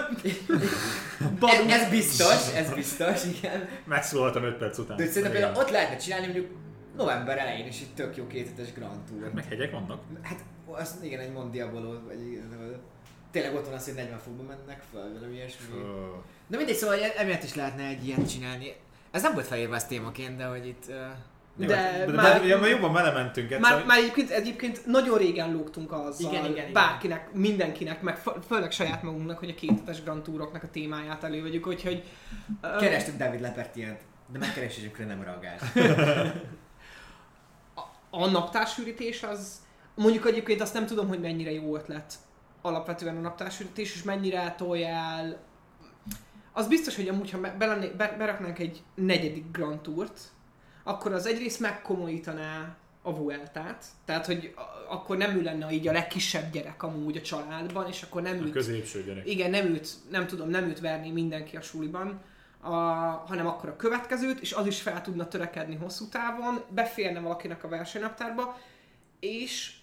Ez, 1.41 1.67
ez 1.67 1.91
biztos, 1.91 2.55
ez 2.55 2.75
biztos, 2.75 3.25
igen. 3.25 3.69
Megszólaltam 3.85 4.45
5 4.45 4.57
perc 4.57 4.79
után. 4.79 4.97
De 4.97 5.07
szerintem 5.07 5.33
például 5.33 5.57
ott 5.57 5.71
lehetne 5.71 5.97
csinálni 5.97 6.27
mondjuk 6.27 6.51
november 6.97 7.39
elején 7.39 7.67
is 7.67 7.81
itt 7.81 7.95
tök 7.95 8.17
jó 8.17 8.27
kéthetes 8.27 8.73
Grand 8.73 9.01
Tour. 9.09 9.33
Meg 9.33 9.45
hegyek 9.45 9.71
vannak. 9.71 10.03
Hát 10.23 10.45
az 10.67 10.99
igen, 11.03 11.21
egy 11.21 11.33
Mondiaboló, 11.33 11.91
vagy 12.07 12.43
tényleg 13.31 13.55
ott 13.55 13.65
van 13.65 13.75
az, 13.75 13.85
hogy 13.85 13.95
40 13.95 14.19
fokban 14.19 14.47
mennek 14.47 14.83
fel, 14.93 15.13
valami 15.13 15.35
ilyesmi. 15.35 15.67
Na 16.47 16.57
mindegy, 16.57 16.77
szóval 16.77 16.99
emiatt 17.17 17.43
is 17.43 17.55
lehetne 17.55 17.87
egy 17.87 18.07
ilyet 18.07 18.31
csinálni. 18.31 18.75
Ez 19.11 19.23
nem 19.23 19.33
volt 19.35 19.47
felírva 19.47 19.75
az 19.75 19.87
témaként, 19.87 20.37
de 20.37 20.45
hogy 20.45 20.67
itt... 20.67 20.85
Uh, 20.89 20.97
jó, 21.57 21.67
De 21.67 22.05
de, 22.07 22.13
már- 22.13 22.41
de, 22.43 22.49
de, 22.49 22.59
de, 22.59 22.69
jobban 22.69 22.93
belementünk 22.93 23.51
egyszer. 23.51 23.73
Már, 23.75 23.85
már 23.85 23.99
egyébként, 23.99 24.31
egyébként 24.31 24.87
nagyon 24.87 25.19
régen 25.19 25.53
lógtunk 25.53 25.93
azzal, 25.93 26.31
Igen, 26.33 26.45
igen, 26.45 26.57
igen. 26.57 26.73
bárkinek, 26.73 27.33
mindenkinek, 27.33 28.03
meg 28.03 28.17
fő- 28.17 28.37
főleg 28.47 28.71
saját 28.71 29.03
magunknak, 29.03 29.39
hogy 29.39 29.51
a 29.51 29.55
kétetes 29.55 30.03
Grand 30.03 30.23
Touroknak 30.23 30.63
a 30.63 30.71
témáját 30.71 31.25
elővegyük, 31.25 31.67
úgyhogy... 31.67 32.03
ö, 32.61 32.77
Kerestük 32.79 33.17
David 33.17 33.41
Lepertient, 33.41 34.01
de 34.33 34.39
megkeresésükre 34.39 35.05
nem 35.05 35.23
reagált. 35.23 35.63
a 38.11 38.27
naptársűrítés 38.31 39.23
az, 39.23 39.61
mondjuk 39.95 40.27
egyébként 40.27 40.61
azt 40.61 40.75
nem 40.75 40.87
tudom, 40.87 41.09
hogy 41.09 41.21
mennyire 41.21 41.53
jó 41.53 41.77
ötlet 41.77 42.15
alapvetően 42.63 43.17
a 43.17 43.21
naptársűrítés, 43.21 43.95
és 43.95 44.03
mennyire 44.03 44.55
tolja 44.57 44.89
el. 44.89 45.37
Az 46.53 46.69
biztos, 46.69 46.97
hogy 46.97 47.09
amúgy, 47.09 47.31
ha 47.31 47.39
be, 47.41 48.15
beraknánk 48.19 48.59
egy 48.59 48.83
negyedik 48.95 49.45
Grand 49.53 49.81
Tourt, 49.81 50.21
akkor 50.83 51.13
az 51.13 51.27
egyrészt 51.27 51.61
megkomolyítaná 51.61 52.77
a 53.03 53.15
Vueltát, 53.15 53.85
tehát 54.05 54.27
hogy 54.27 54.55
akkor 54.89 55.17
nem 55.17 55.37
ő 55.37 55.43
lenne 55.43 55.71
így 55.71 55.89
a 55.89 55.93
legkisebb 55.93 56.53
gyerek 56.53 56.83
amúgy 56.83 57.17
a 57.17 57.21
családban, 57.21 57.89
és 57.89 58.03
akkor 58.03 58.23
nem 58.23 58.39
A 58.39 58.43
őt 58.43 58.53
középső 58.53 59.03
gyerek. 59.03 59.29
igen, 59.29 59.51
nem 59.51 59.67
őt, 59.67 59.89
nem 60.11 60.27
tudom, 60.27 60.49
nem 60.49 60.65
őt 60.65 60.81
verni 60.81 61.11
mindenki 61.11 61.57
a 61.57 61.61
suliban. 61.61 62.21
a, 62.61 62.71
hanem 63.27 63.47
akkor 63.47 63.69
a 63.69 63.77
következőt, 63.77 64.41
és 64.41 64.53
az 64.53 64.67
is 64.67 64.81
fel 64.81 65.03
tudna 65.03 65.29
törekedni 65.29 65.75
hosszú 65.77 66.09
távon, 66.09 66.63
beférne 66.69 67.21
valakinek 67.21 67.65
a 67.65 67.69
versenynaptárba, 67.69 68.59
és 69.21 69.75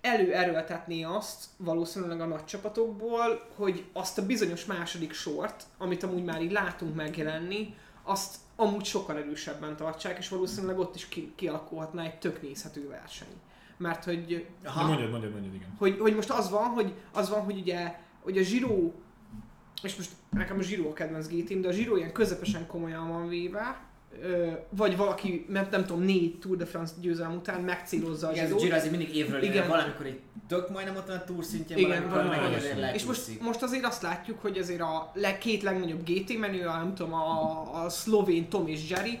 előerőltetné 0.00 1.02
azt 1.02 1.44
valószínűleg 1.56 2.20
a 2.20 2.26
nagy 2.26 2.44
csapatokból, 2.44 3.48
hogy 3.56 3.84
azt 3.92 4.18
a 4.18 4.26
bizonyos 4.26 4.64
második 4.64 5.12
sort, 5.12 5.62
amit 5.78 6.02
amúgy 6.02 6.24
már 6.24 6.42
így 6.42 6.52
látunk 6.52 6.94
megjelenni, 6.94 7.74
azt 8.02 8.36
amúgy 8.60 8.84
sokkal 8.84 9.16
erősebben 9.16 9.76
tartsák, 9.76 10.18
és 10.18 10.28
valószínűleg 10.28 10.78
ott 10.78 10.94
is 10.94 11.08
ki, 11.08 11.32
kialakulhatna 11.34 12.02
egy 12.02 12.18
tök 12.18 12.42
nézhető 12.42 12.88
verseny. 12.88 13.40
Mert 13.76 14.04
hogy 14.04 14.46
Na, 14.62 14.86
mondjad, 14.86 15.10
mondjad, 15.10 15.32
mondjad, 15.32 15.54
igen. 15.54 15.74
hogy, 15.78 15.98
hogy 15.98 16.14
most 16.14 16.30
az 16.30 16.50
van, 16.50 16.66
hogy, 16.66 16.94
az 17.12 17.28
van, 17.28 17.42
hogy 17.42 17.58
ugye, 17.58 17.98
hogy 18.20 18.38
a 18.38 18.42
Giro, 18.42 18.92
és 19.82 19.96
most 19.96 20.10
nekem 20.30 20.58
a 20.58 20.62
Giro 20.62 20.88
a 20.88 20.92
kedvenc 20.92 21.26
GT-m, 21.26 21.60
de 21.60 21.68
a 21.68 21.72
Giro 21.72 21.96
ilyen 21.96 22.12
közepesen 22.12 22.66
komolyan 22.66 23.08
van 23.08 23.28
véve, 23.28 23.87
vagy 24.70 24.96
valaki, 24.96 25.46
nem, 25.48 25.68
nem 25.70 25.84
tudom, 25.84 26.02
négy 26.02 26.38
Tour 26.38 26.56
de 26.56 26.66
France 26.66 26.92
győzelem 27.00 27.34
után 27.34 27.60
megcélozza 27.60 28.28
a 28.28 28.32
Igen, 28.32 28.52
a. 28.52 28.56
Giro 28.56 28.76
azért 28.76 28.90
mindig 28.90 29.16
évről 29.16 29.42
évre, 29.42 29.54
Igen. 29.54 29.68
valamikor 29.68 30.06
egy 30.06 30.20
tök 30.48 30.70
majdnem 30.70 30.96
ott 30.96 31.06
van 31.06 31.16
a 31.16 31.24
túr 31.24 31.44
szintjén, 31.44 31.78
Igen, 31.78 32.08
valamikor 32.08 32.42
meg 32.42 32.52
azért. 32.54 32.94
És 32.94 33.04
most, 33.04 33.40
most 33.40 33.62
azért 33.62 33.84
azt 33.84 34.02
látjuk, 34.02 34.40
hogy 34.40 34.58
azért 34.58 34.80
a 34.80 35.10
leg, 35.14 35.38
két 35.38 35.62
legnagyobb 35.62 36.02
GT 36.04 36.38
menő, 36.38 36.66
a, 36.66 36.76
nem 36.76 36.94
tudom, 36.94 37.14
a, 37.14 37.84
a 37.84 37.88
szlovén 37.88 38.48
Tom 38.48 38.66
és 38.66 38.90
Jerry, 38.90 39.20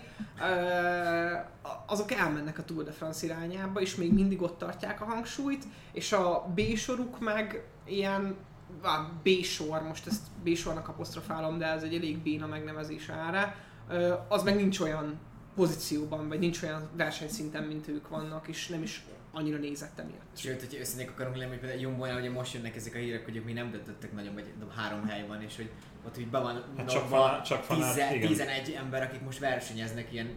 azok 1.86 2.12
elmennek 2.12 2.58
a 2.58 2.64
Tour 2.64 2.84
de 2.84 2.92
France 2.92 3.26
irányába, 3.26 3.80
és 3.80 3.94
még 3.94 4.12
mindig 4.12 4.42
ott 4.42 4.58
tartják 4.58 5.00
a 5.00 5.04
hangsúlyt, 5.04 5.64
és 5.92 6.12
a 6.12 6.52
B 6.54 6.60
soruk 6.76 7.20
meg 7.20 7.64
ilyen 7.84 8.36
á, 8.82 9.10
B 9.22 9.28
sor, 9.42 9.82
most 9.82 10.06
ezt 10.06 10.22
B 10.44 10.54
sornak 10.54 10.88
apostrofálom, 10.88 11.58
de 11.58 11.66
ez 11.66 11.82
egy 11.82 11.94
elég 11.94 12.18
béna 12.18 12.46
megnevezés 12.46 13.08
erre, 13.08 13.56
az 14.28 14.42
meg 14.42 14.56
nincs 14.56 14.80
olyan 14.80 15.18
pozícióban, 15.54 16.28
vagy 16.28 16.38
nincs 16.38 16.62
olyan 16.62 16.88
versenyszinten, 16.96 17.62
mint 17.62 17.88
ők 17.88 18.08
vannak, 18.08 18.48
és 18.48 18.68
nem 18.68 18.82
is 18.82 19.04
annyira 19.32 19.58
nézett 19.58 19.98
emiatt. 19.98 20.36
Sőt, 20.36 20.60
hogyha 20.60 20.78
összenék 20.80 21.10
akarunk 21.10 21.36
lenni, 21.36 21.48
hogy 21.50 21.58
például 21.58 21.80
jumbo 21.80 22.04
ugye 22.18 22.30
most 22.30 22.54
jönnek 22.54 22.76
ezek 22.76 22.94
a 22.94 22.98
hírek, 22.98 23.24
hogy 23.24 23.36
ők 23.36 23.44
még 23.44 23.54
nem 23.54 23.70
döntöttek 23.70 24.12
nagyon, 24.12 24.34
vagy 24.34 24.52
három 24.76 25.06
hely 25.06 25.26
van, 25.26 25.42
és 25.42 25.56
hogy 25.56 25.70
ott 26.06 26.18
úgy 26.18 26.28
be 26.28 26.38
van 26.38 26.64
Hát 26.76 26.90
csak 26.90 27.06
fanát- 27.08 27.44
csak 27.44 27.62
fanát, 27.62 27.94
10 27.94 28.14
igen. 28.16 28.28
11 28.28 28.70
ember, 28.78 29.02
akik 29.02 29.20
most 29.20 29.38
versenyeznek 29.38 30.12
ilyen 30.12 30.28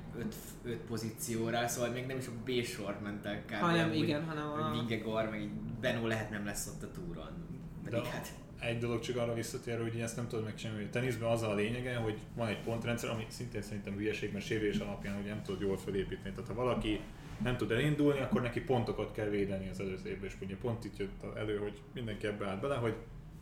5 0.64 0.78
pozícióra, 0.88 1.68
szóval 1.68 1.90
még 1.90 2.06
nem 2.06 2.18
is 2.18 2.28
a 2.28 2.32
B 2.46 2.64
sor 2.64 2.98
mentek 3.04 3.46
kb. 3.46 3.54
Hanem 3.54 3.94
igen, 3.94 4.26
hanem 4.26 4.48
a- 4.48 4.64
Hogy 4.64 4.72
Vingegaard, 4.80 5.30
meg 5.30 5.42
így 5.42 5.52
Benó 5.82 6.08
lehet 6.08 6.30
nem 6.30 6.46
lesz 6.46 6.68
ott 6.76 6.84
a 6.84 6.92
túron. 6.92 7.48
Pedig 7.84 8.02
De 8.02 8.10
hát 8.10 8.28
egy 8.62 8.78
dolog 8.78 9.00
csak 9.00 9.18
arra 9.18 9.34
visszatérő, 9.34 9.82
hogy 9.82 10.00
ezt 10.00 10.16
nem 10.16 10.28
tudod 10.28 10.46
megcsinálni, 10.46 10.82
hogy 10.82 10.90
a 10.90 10.94
teniszben 10.94 11.30
az 11.30 11.42
a 11.42 11.54
lényege, 11.54 11.96
hogy 11.96 12.18
van 12.36 12.48
egy 12.48 12.60
pontrendszer, 12.60 13.10
ami 13.10 13.26
szintén 13.28 13.62
szerintem 13.62 13.94
hülyeség, 13.94 14.34
mert 14.34 14.46
sérülés 14.46 14.78
alapján 14.78 15.20
ugye 15.22 15.30
nem 15.30 15.44
tudod 15.44 15.62
jól 15.62 15.78
felépíteni. 15.78 16.36
Tehát 16.36 16.50
ha 16.50 16.54
valaki 16.54 17.00
nem 17.44 17.58
tud 17.58 17.72
elindulni, 17.72 18.20
akkor 18.20 18.42
neki 18.42 18.62
pontokat 18.62 19.12
kell 19.12 19.28
védeni 19.28 19.70
az 19.70 19.80
előző 19.80 20.10
évben, 20.10 20.30
és 20.30 20.36
ugye 20.42 20.56
pont 20.56 20.86
itt 20.86 20.98
jött 20.98 21.24
elő, 21.36 21.58
hogy 21.58 21.82
mindenki 21.94 22.28
ebbe 22.28 22.48
állt 22.48 22.62
bele, 22.62 22.76
hogy 22.76 22.96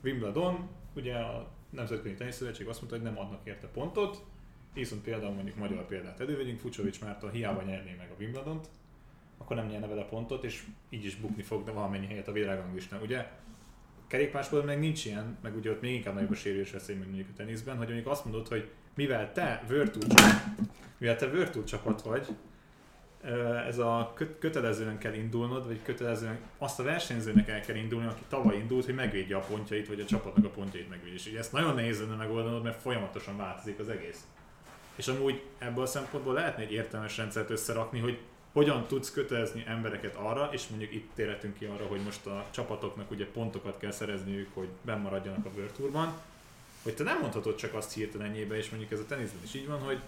Wimbledon, 0.04 0.68
ugye 0.96 1.16
a 1.16 1.52
Nemzetközi 1.70 2.14
Teniszszövetség 2.14 2.68
azt 2.68 2.80
mondta, 2.80 2.98
hogy 2.98 3.06
nem 3.06 3.20
adnak 3.20 3.42
érte 3.44 3.68
pontot, 3.68 4.26
viszont 4.74 5.02
például 5.02 5.34
mondjuk 5.34 5.56
magyar 5.56 5.86
példát 5.86 6.20
elővegyünk, 6.20 6.60
Fucsovics 6.60 7.02
Márton 7.02 7.32
hiába 7.32 7.62
nyerné 7.62 7.96
meg 7.98 8.10
a 8.12 8.20
Wimbledont, 8.20 8.68
akkor 9.38 9.56
nem 9.56 9.68
nyerne 9.68 9.88
vele 9.88 10.06
pontot, 10.06 10.44
és 10.44 10.64
így 10.90 11.06
is 11.06 11.16
bukni 11.16 11.42
fog 11.42 11.64
de 11.64 11.72
valamennyi 11.72 12.06
helyet 12.06 12.28
a 12.28 12.32
világranglistán. 12.32 13.02
Ugye 13.02 13.28
kerékpársportban 14.10 14.74
meg 14.74 14.80
nincs 14.80 15.06
ilyen, 15.06 15.38
meg 15.42 15.56
ugye 15.56 15.72
ott 15.72 15.82
még 15.82 15.94
inkább 15.94 16.14
nagyobb 16.14 16.32
a 16.32 16.36
sérülés 16.36 16.72
veszély, 16.72 16.96
mint 16.96 17.08
mondjuk 17.08 17.30
a 17.34 17.38
teniszben, 17.38 17.78
hogy 17.78 17.86
mondjuk 17.88 18.08
azt 18.08 18.26
mondod, 18.26 18.48
hogy 18.48 18.70
mivel 18.96 19.32
te 19.32 19.64
World 19.70 19.92
Tour 19.92 20.08
csapat, 20.08 20.44
mivel 20.98 21.16
te 21.16 21.26
World 21.26 21.50
Tour 21.50 21.66
csapat 21.66 22.02
vagy, 22.02 22.28
ez 23.68 23.78
a 23.78 24.12
kö- 24.16 24.40
kötelezően 24.40 24.98
kell 24.98 25.14
indulnod, 25.14 25.66
vagy 25.66 25.82
kötelezően 25.84 26.40
azt 26.58 26.80
a 26.80 26.84
versenyzőnek 26.84 27.50
el 27.50 27.62
kell 27.62 27.76
indulni, 27.76 28.08
aki 28.08 28.24
tavaly 28.28 28.58
indult, 28.58 28.86
hogy 28.86 28.96
megvédje 28.96 29.36
a 29.36 29.40
pontjait, 29.40 29.88
vagy 29.88 30.00
a 30.00 30.06
csapatnak 30.06 30.46
a 30.46 30.50
pontjait 30.50 30.90
megvédje. 30.90 31.14
És 31.14 31.28
ugye 31.28 31.40
ezt 31.40 31.52
nagyon 31.52 31.76
nehéz 31.76 32.00
lenne 32.00 32.16
megoldanod, 32.16 32.64
mert 32.64 32.82
folyamatosan 32.82 33.38
változik 33.38 33.80
az 33.80 33.90
egész. 33.90 34.28
És 34.96 35.08
amúgy 35.08 35.42
ebből 35.58 35.84
a 35.84 35.88
szempontból 35.88 36.34
lehetne 36.34 36.64
egy 36.64 36.72
értelmes 36.72 37.18
rendszert 37.18 37.50
összerakni, 37.50 38.00
hogy 38.00 38.18
hogyan 38.54 38.88
tudsz 38.88 39.12
kötelezni 39.12 39.64
embereket 39.68 40.16
arra, 40.16 40.50
és 40.52 40.68
mondjuk 40.68 40.94
itt 40.94 41.10
térhetünk 41.16 41.58
ki 41.58 41.66
arra, 41.66 41.86
hogy 41.86 42.02
most 42.04 42.26
a 42.26 42.46
csapatoknak 42.52 43.12
ugye 43.12 43.26
pontokat 43.26 43.78
kell 43.78 43.92
szerezniük, 43.92 44.50
hogy 44.54 44.68
bennmaradjanak 44.82 45.46
a 45.46 45.50
World 45.56 46.14
hogy 46.84 46.96
te 46.96 47.04
nem 47.04 47.20
mondhatod 47.20 47.56
csak 47.56 47.74
azt 47.74 47.94
hirtelen 47.94 48.28
ennyibe, 48.28 48.58
és 48.58 48.70
mondjuk 48.70 48.92
ez 48.92 49.00
a 49.00 49.06
teniszben 49.06 49.44
is 49.44 49.54
így 49.54 49.68
van, 49.68 49.80
hogy 49.80 50.00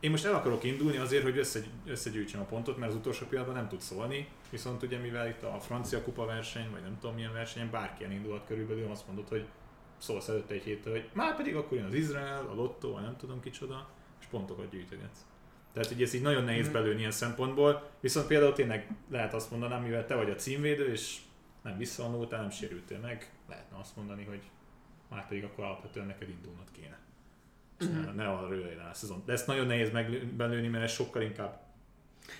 én 0.00 0.10
most 0.10 0.24
el 0.24 0.34
akarok 0.34 0.64
indulni 0.64 0.96
azért, 0.96 1.22
hogy 1.22 1.38
összegy, 1.38 1.66
összegyűjtsem 1.86 2.40
a 2.40 2.44
pontot, 2.44 2.76
mert 2.76 2.90
az 2.90 2.98
utolsó 2.98 3.26
pillanatban 3.26 3.60
nem 3.60 3.68
tud 3.68 3.80
szólni, 3.80 4.28
viszont 4.50 4.82
ugye 4.82 4.98
mivel 4.98 5.28
itt 5.28 5.42
a 5.42 5.60
francia 5.60 6.02
kupa 6.02 6.24
verseny, 6.24 6.70
vagy 6.70 6.82
nem 6.82 6.98
tudom 7.00 7.14
milyen 7.14 7.32
versenyen, 7.32 7.70
bárki 7.70 8.04
elindulhat 8.04 8.46
körülbelül, 8.46 8.90
azt 8.90 9.06
mondod, 9.06 9.28
hogy 9.28 9.44
szólsz 9.98 10.28
előtte 10.28 10.54
egy 10.54 10.62
héttel, 10.62 10.92
hogy 10.92 11.08
már 11.12 11.36
pedig 11.36 11.56
akkor 11.56 11.78
jön 11.78 11.86
az 11.86 11.94
Izrael, 11.94 12.46
a 12.46 12.54
Lotto, 12.54 12.94
a 12.94 13.00
nem 13.00 13.16
tudom 13.16 13.40
kicsoda, 13.40 13.88
és 14.20 14.26
pontokat 14.26 14.70
gyűjtögetsz. 14.70 15.24
Tehát 15.74 15.90
ugye 15.90 16.04
ez 16.04 16.14
így 16.14 16.22
nagyon 16.22 16.44
nehéz 16.44 16.68
belőni 16.68 16.98
ilyen 16.98 17.10
szempontból, 17.10 17.90
viszont 18.00 18.26
például 18.26 18.52
tényleg 18.52 18.90
lehet 19.10 19.34
azt 19.34 19.50
mondanám, 19.50 19.82
mivel 19.82 20.06
te 20.06 20.14
vagy 20.14 20.30
a 20.30 20.34
címvédő, 20.34 20.92
és 20.92 21.18
nem 21.62 21.76
visszavonultál, 21.78 22.40
nem 22.40 22.50
sérültél 22.50 22.98
meg, 22.98 23.30
lehetne 23.48 23.78
azt 23.78 23.96
mondani, 23.96 24.24
hogy 24.24 24.42
már 25.08 25.28
pedig 25.28 25.44
akkor 25.44 25.64
alapvetően 25.64 26.06
neked 26.06 26.28
indulnod 26.28 26.70
kéne. 26.72 26.98
És 27.80 27.86
ne, 27.86 28.12
ne 28.12 28.28
arra 28.28 28.48
rövidre 28.48 28.88
a 28.90 28.94
szezon. 28.94 29.22
De 29.26 29.32
ezt 29.32 29.46
nagyon 29.46 29.66
nehéz 29.66 29.90
megbelőni, 29.90 30.68
mert 30.68 30.84
ez 30.84 30.92
sokkal 30.92 31.22
inkább 31.22 31.60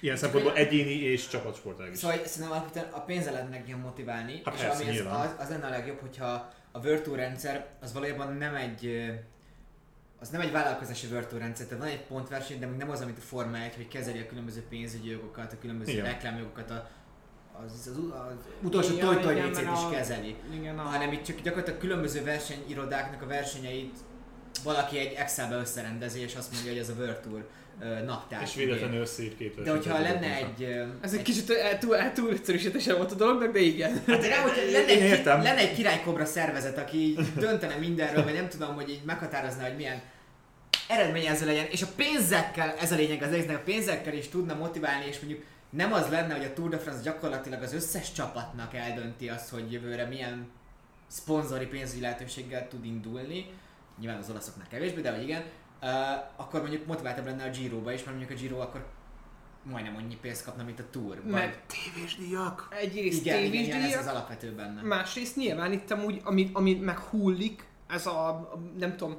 ilyen 0.00 0.16
szempontból 0.16 0.54
egyéni 0.54 0.94
és 0.94 1.28
csapatsportág 1.28 1.92
is. 1.92 1.98
Szóval 1.98 2.24
szerintem 2.24 2.56
alapvetően 2.56 2.92
a 2.92 3.00
pénzzel 3.00 3.32
lehet 3.32 3.50
meg 3.50 3.76
motiválni, 3.82 4.40
Hát 4.44 4.54
és 4.54 4.60
persze, 4.60 4.82
ami 4.82 4.92
nyilván. 4.92 5.20
az, 5.20 5.34
az 5.38 5.48
lenne 5.48 5.66
a 5.66 5.70
legjobb, 5.70 6.00
hogyha 6.00 6.52
a 6.72 6.80
Tour 6.80 7.16
rendszer 7.16 7.66
az 7.80 7.92
valójában 7.92 8.36
nem 8.36 8.54
egy 8.54 9.12
az 10.24 10.30
nem 10.30 10.40
egy 10.40 10.52
vállalkozási 10.52 11.06
Tour 11.06 11.40
rendszer, 11.40 11.66
tehát 11.66 11.82
van 11.82 11.92
egy 11.92 12.00
pontverseny, 12.00 12.58
de 12.58 12.66
még 12.66 12.76
nem 12.78 12.90
az, 12.90 13.00
amit 13.00 13.18
a 13.18 13.20
Forma 13.20 13.56
1, 13.56 13.74
hogy 13.74 13.88
kezeli 13.88 14.18
a 14.18 14.26
különböző 14.26 14.62
pénzügyi 14.68 15.10
jogokat, 15.10 15.52
a 15.52 15.56
különböző 15.60 15.92
Igen. 15.92 16.04
reklámjogokat, 16.04 16.70
a, 16.70 16.88
az, 17.64 17.72
az, 17.72 17.86
az, 17.86 17.96
az 18.12 18.46
utolsó 18.62 18.96
toj-toj 18.96 19.48
is 19.50 19.58
a- 19.58 19.90
kezeli. 19.90 20.34
Igen, 20.54 20.78
a... 20.78 20.82
hanem 20.82 21.12
itt 21.12 21.22
csak 21.24 21.40
gyakorlatilag 21.40 21.80
különböző 21.80 22.22
versenyirodáknak 22.22 23.22
a 23.22 23.26
versenyeit 23.26 23.96
valaki 24.62 24.98
egy 24.98 25.12
Excelbe 25.12 25.56
összerendezi, 25.56 26.20
és 26.20 26.34
azt 26.34 26.52
mondja, 26.52 26.70
hogy 26.70 26.80
ez 26.80 26.88
a 26.88 26.94
ö, 27.80 28.04
naptár. 28.04 28.42
És 28.42 28.54
véletlenül 28.54 29.00
összeír 29.00 29.36
két 29.36 29.62
De 29.62 29.70
hogyha 29.70 30.00
lenne 30.00 30.36
egy... 30.36 30.68
Ez 31.00 31.12
egy 31.12 31.22
kicsit 31.22 31.50
el- 31.50 31.78
túl, 31.78 31.96
el- 31.96 32.12
túl 32.12 32.30
egyszerűsítése 32.30 32.94
volt 32.96 33.12
a 33.12 33.14
dolognak, 33.14 33.52
de 33.52 33.58
igen. 33.58 33.92
Hát 34.06 34.20
de 34.20 34.28
nem, 34.28 34.42
hogy 34.42 34.52
lenne 34.72 34.86
egy, 34.86 35.24
lenne 35.24 35.56
egy 35.56 35.74
királykobra 35.74 36.24
szervezet, 36.24 36.78
aki 36.78 37.16
döntene 37.36 37.76
mindenről, 37.76 38.24
vagy 38.24 38.34
nem 38.34 38.48
tudom, 38.48 38.74
hogy 38.74 38.88
így 38.90 39.02
meghatározna, 39.04 39.62
hogy 39.62 39.76
milyen 39.76 40.02
eredményező 40.88 41.46
legyen, 41.46 41.66
és 41.66 41.82
a 41.82 41.86
pénzekkel, 41.96 42.74
ez 42.80 42.92
a 42.92 42.96
lényeg 42.96 43.22
az 43.22 43.32
egésznek, 43.32 43.56
a 43.56 43.62
pénzekkel 43.62 44.14
is 44.14 44.28
tudna 44.28 44.54
motiválni, 44.54 45.06
és 45.06 45.20
mondjuk 45.20 45.44
nem 45.70 45.92
az 45.92 46.08
lenne, 46.08 46.34
hogy 46.34 46.44
a 46.44 46.52
Tour 46.52 46.68
de 46.68 46.78
France 46.78 47.02
gyakorlatilag 47.02 47.62
az 47.62 47.72
összes 47.72 48.12
csapatnak 48.12 48.74
eldönti 48.74 49.28
azt, 49.28 49.48
hogy 49.48 49.72
jövőre 49.72 50.06
milyen 50.06 50.50
szponzori 51.06 51.66
pénzügyi 51.66 52.00
lehetőséggel 52.00 52.68
tud 52.68 52.84
indulni, 52.84 53.46
nyilván 53.98 54.18
az 54.18 54.30
olaszoknak 54.30 54.68
kevésbé, 54.68 55.00
de 55.00 55.12
hogy 55.14 55.22
igen, 55.22 55.42
uh, 55.82 55.88
akkor 56.36 56.60
mondjuk 56.60 56.86
motiváltabb 56.86 57.24
lenne 57.24 57.44
a 57.44 57.50
Giro-ba 57.50 57.92
is, 57.92 58.04
mert 58.04 58.16
mondjuk 58.16 58.38
a 58.38 58.40
Giro 58.40 58.60
akkor 58.60 58.86
majdnem 59.62 59.96
annyi 59.96 60.16
pénzt 60.16 60.44
kapna, 60.44 60.64
mint 60.64 60.80
a 60.80 60.84
Tour. 60.90 61.22
Meg 61.24 61.62
Tévésdíjak! 61.66 62.68
egyrészt 62.70 63.20
igen, 63.20 63.38
igen, 63.38 63.52
igen, 63.52 63.64
ez 63.64 63.70
tévésdíjak, 63.70 64.00
az 64.00 64.06
alapvető 64.06 64.52
benne. 64.52 64.82
másrészt 64.82 65.36
nyilván 65.36 65.72
itt 65.72 65.90
amúgy, 65.90 66.20
ami, 66.24 66.50
ami 66.52 66.74
meg 66.74 66.98
hullik, 66.98 67.64
ez 67.86 68.06
a, 68.06 68.28
a 68.28 68.60
nem 68.78 68.96
tudom, 68.96 69.16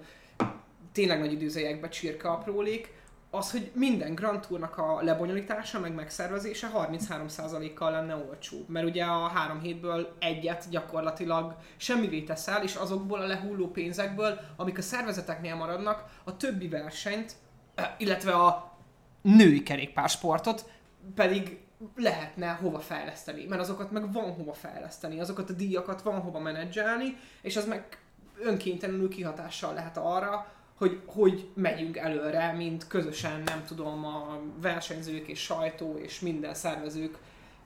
tényleg 0.95 1.19
nagy 1.19 1.31
időzőjekbe 1.31 1.89
csirke 1.89 2.29
aprólék, 2.29 2.93
az, 3.29 3.51
hogy 3.51 3.71
minden 3.73 4.15
Grand 4.15 4.39
Tournak 4.39 4.77
a 4.77 4.99
lebonyolítása, 5.01 5.79
meg 5.79 5.93
megszervezése 5.93 6.71
33%-kal 6.73 7.91
lenne 7.91 8.15
olcsóbb. 8.15 8.69
Mert 8.69 8.85
ugye 8.85 9.03
a 9.03 9.27
három 9.27 9.59
hétből 9.59 10.15
egyet 10.19 10.69
gyakorlatilag 10.69 11.55
semmivé 11.77 12.21
teszel, 12.21 12.63
és 12.63 12.75
azokból 12.75 13.21
a 13.21 13.25
lehulló 13.25 13.67
pénzekből, 13.67 14.39
amik 14.55 14.77
a 14.77 14.81
szervezeteknél 14.81 15.55
maradnak, 15.55 16.03
a 16.23 16.37
többi 16.37 16.67
versenyt, 16.67 17.35
eh, 17.75 17.89
illetve 17.97 18.31
a 18.31 18.77
női 19.21 19.63
kerékpársportot 19.63 20.69
pedig 21.15 21.59
lehetne 21.95 22.47
hova 22.47 22.79
fejleszteni, 22.79 23.45
mert 23.45 23.61
azokat 23.61 23.91
meg 23.91 24.13
van 24.13 24.33
hova 24.33 24.53
fejleszteni, 24.53 25.19
azokat 25.19 25.49
a 25.49 25.53
díjakat 25.53 26.01
van 26.01 26.19
hova 26.21 26.39
menedzselni, 26.39 27.17
és 27.41 27.55
az 27.55 27.65
meg 27.65 27.97
önkéntelenül 28.39 29.09
kihatással 29.09 29.73
lehet 29.73 29.97
arra, 29.97 30.53
hogy 30.75 31.01
hogy 31.05 31.49
megyünk 31.53 31.97
előre, 31.97 32.51
mint 32.53 32.87
közösen, 32.87 33.41
nem 33.45 33.63
tudom, 33.65 34.05
a 34.05 34.39
versenyzők 34.61 35.27
és 35.27 35.39
sajtó 35.39 35.97
és 35.97 36.19
minden 36.19 36.53
szervezők 36.53 37.17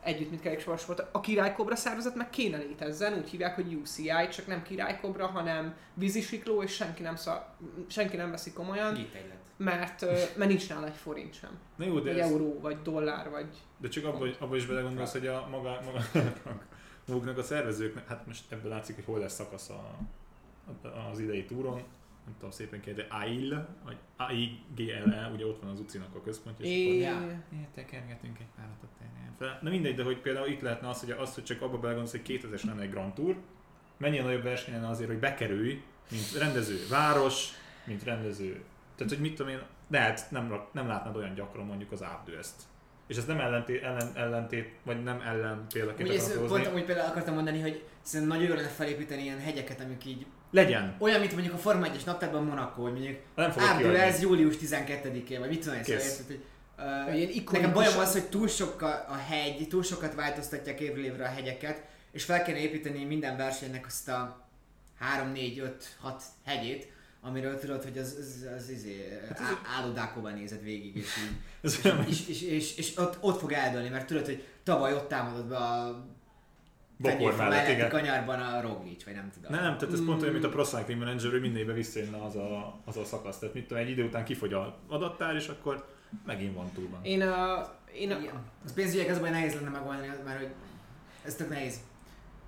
együtt, 0.03 0.29
mint 0.29 0.41
kerékpársport. 0.41 1.03
A 1.11 1.19
királykobra 1.19 1.75
szervezet 1.75 2.15
meg 2.15 2.29
kéne 2.29 2.57
létezzen, 2.57 3.13
úgy 3.13 3.29
hívják, 3.29 3.55
hogy 3.55 3.73
UCI, 3.73 4.27
csak 4.31 4.47
nem 4.47 4.63
királykobra, 4.63 5.27
hanem 5.27 5.75
vízisikló, 5.93 6.63
és 6.63 6.71
senki 6.73 7.01
nem, 7.01 7.15
szar, 7.15 7.45
senki 7.87 8.15
nem 8.15 8.31
veszi 8.31 8.53
komolyan. 8.53 8.93
Gitegylet. 8.93 9.37
mert, 9.57 10.01
mert 10.37 10.49
nincs 10.49 10.69
nála 10.69 10.85
egy 10.85 10.95
forint 10.95 11.33
sem. 11.33 11.49
Na 11.75 11.85
jó, 11.85 11.99
de, 11.99 12.11
Vagy 12.11 12.19
ez, 12.19 12.29
euró, 12.31 12.59
vagy 12.59 12.81
dollár, 12.81 13.29
vagy... 13.29 13.47
de 13.77 13.87
csak 13.87 14.05
abba, 14.05 14.25
abba 14.39 14.55
is 14.55 14.65
belegondolsz, 14.65 15.11
hogy 15.11 15.27
a 15.27 15.47
maga, 15.51 15.79
maga 15.85 15.99
maguknak 17.07 17.37
a 17.37 17.43
szervezőknek, 17.43 18.07
hát 18.07 18.25
most 18.27 18.51
ebből 18.51 18.71
látszik, 18.71 18.95
hogy 18.95 19.05
hol 19.05 19.19
lesz 19.19 19.33
szakasz 19.33 19.69
a, 19.69 19.95
a- 20.81 21.09
az 21.11 21.19
idei 21.19 21.45
túron, 21.45 21.83
nem 22.25 22.33
tudom 22.33 22.51
szépen 22.51 22.79
kérde, 22.79 23.07
AIL, 23.09 23.67
vagy 23.85 23.97
AIGLE, 24.17 25.31
ugye 25.33 25.45
ott 25.45 25.61
van 25.61 25.71
az 25.71 25.79
UCI-nak 25.79 26.15
a 26.15 26.21
központja, 26.21 26.65
és 26.65 26.71
É... 26.71 27.05
Akkor 27.05 27.35
tekergetünk 27.73 28.39
egy 28.39 28.47
párat 28.55 28.83
a 28.83 28.87
terén 28.97 29.33
fel. 29.37 29.59
Na 29.61 29.69
mindegy, 29.69 29.95
de 29.95 30.03
hogy 30.03 30.17
például 30.17 30.47
itt 30.47 30.61
lehetne 30.61 30.89
az, 30.89 30.99
hogy, 30.99 31.11
az, 31.11 31.33
hogy 31.33 31.43
csak 31.43 31.61
abba 31.61 31.77
belegondolsz, 31.77 32.11
hogy 32.11 32.39
2000-es 32.43 32.65
lenne 32.65 32.81
egy 32.81 32.89
Grand 32.89 33.13
Tour, 33.13 33.37
mennyi 33.97 34.19
nagyobb 34.19 34.43
verseny 34.43 34.73
lenne 34.73 34.87
azért, 34.87 35.09
hogy 35.09 35.19
bekerülj, 35.19 35.81
mint 36.11 36.31
rendező 36.37 36.87
város, 36.89 37.51
mint 37.85 38.03
rendező. 38.03 38.63
Tehát, 38.95 39.13
hogy 39.13 39.21
mit 39.21 39.35
tudom 39.35 39.51
én, 39.51 39.61
lehet 39.89 40.31
nem, 40.31 40.61
nem 40.71 40.87
látnád 40.87 41.15
olyan 41.15 41.33
gyakran 41.33 41.65
mondjuk 41.65 41.91
az 41.91 42.03
ápdőzt. 42.03 42.61
És 43.07 43.17
ez 43.17 43.25
nem 43.25 43.39
ellentét, 43.39 43.83
ellen, 43.83 44.11
ellentét 44.15 44.73
vagy 44.83 45.03
nem 45.03 45.21
ellen 45.21 45.65
példaként 45.73 46.09
Ugye 46.09 46.17
ez 46.17 46.47
pont 46.47 46.67
amúgy 46.67 46.85
például 46.85 47.09
akartam 47.09 47.33
mondani, 47.33 47.61
hogy 47.61 47.83
szerintem 48.01 48.37
nagyon 48.37 48.49
jó 48.49 48.55
lenne 48.55 48.67
felépíteni 48.67 49.21
ilyen 49.21 49.39
hegyeket, 49.39 49.79
amik 49.81 50.05
így 50.05 50.25
Legyen! 50.51 50.95
olyan, 50.99 51.19
mint 51.19 51.33
mondjuk 51.33 51.53
a 51.53 51.57
Forma 51.57 51.87
1-es 51.87 52.05
naptárban 52.05 52.43
Monaco, 52.43 52.81
hogy 52.81 52.91
mondjuk 52.91 53.17
Nem 53.35 53.51
kiadni. 53.51 53.95
ez 53.95 54.21
július 54.21 54.55
12-én, 54.61 55.39
vagy 55.39 55.49
mit 55.49 55.59
tudom 55.61 55.77
én, 55.77 55.83
szóval 55.83 56.01
hogy 56.27 56.43
Uh, 56.81 57.15
ilyen 57.15 57.29
ikonikus- 57.29 57.51
nekem 57.51 57.73
bajom 57.73 57.97
az, 57.97 58.11
hogy 58.11 58.23
túl 58.29 58.47
sok 58.47 58.81
a, 58.81 59.05
a 59.09 59.15
hegy, 59.15 59.67
túl 59.67 59.83
sokat 59.83 60.15
változtatják 60.15 60.79
évről 60.79 61.03
évre 61.05 61.23
a 61.25 61.27
hegyeket, 61.27 61.81
és 62.11 62.23
fel 62.23 62.43
kéne 62.43 62.57
építeni 62.57 63.03
minden 63.03 63.37
versenynek 63.37 63.85
azt 63.85 64.09
a 64.09 64.47
3, 64.99 65.31
4, 65.31 65.59
5, 65.59 65.95
6 66.01 66.23
hegyét, 66.45 66.91
amiről 67.21 67.59
tudod, 67.59 67.83
hogy 67.83 67.97
az, 67.97 68.15
az, 68.19 68.45
az 68.57 68.69
izé, 68.69 69.19
á- 69.29 69.61
állodákóban 69.77 70.33
nézed 70.33 70.63
végig, 70.63 70.95
és, 70.95 71.17
így, 71.17 71.35
Ez 71.63 71.79
olyan, 71.85 72.07
és, 72.07 72.27
és, 72.27 72.41
és, 72.41 72.77
és 72.77 72.97
ott, 72.97 73.17
ott 73.21 73.39
fog 73.39 73.51
eldőlni, 73.51 73.89
mert 73.89 74.05
tudod, 74.07 74.25
hogy 74.25 74.43
tavaly 74.63 74.93
ott 74.93 75.07
támadott 75.07 75.45
be 75.47 75.57
a 75.57 76.05
Bokor 77.01 77.35
mellett, 77.35 77.69
igen. 77.69 77.89
kanyarban 77.89 78.39
a 78.39 78.61
Roglic, 78.61 79.03
vagy 79.03 79.13
nem 79.13 79.31
tudom. 79.33 79.51
Nem, 79.51 79.77
tehát 79.77 79.93
ez 79.93 80.05
pont 80.05 80.21
olyan, 80.21 80.33
mint 80.33 80.45
a 80.45 80.49
Pro 80.49 80.63
Cycling 80.63 80.99
Manager, 80.99 81.31
hogy 81.31 81.57
évben 81.57 81.75
visszajönne 81.75 82.23
az 82.23 82.35
a, 82.35 82.79
az 82.85 82.97
a 82.97 83.05
szakasz. 83.05 83.39
Tehát 83.39 83.55
mit 83.55 83.67
tudom, 83.67 83.83
egy 83.83 83.89
idő 83.89 84.03
után 84.03 84.23
kifogy 84.23 84.53
a 84.53 84.77
adattár, 84.87 85.35
és 85.35 85.47
akkor 85.47 85.87
megint 86.25 86.55
van 86.55 86.71
túlban. 86.73 86.99
Én 87.03 87.21
a... 87.21 87.67
Én 87.93 88.11
a... 88.11 88.19
Igen. 88.19 88.43
Az 88.65 88.73
pénzügyek 88.73 89.09
az 89.09 89.19
baj 89.19 89.29
nehéz 89.29 89.53
lenne 89.53 89.69
megoldani, 89.69 90.07
mert 90.25 90.39
hogy 90.39 90.49
ez 91.25 91.35
tök 91.35 91.49
nehéz. 91.49 91.79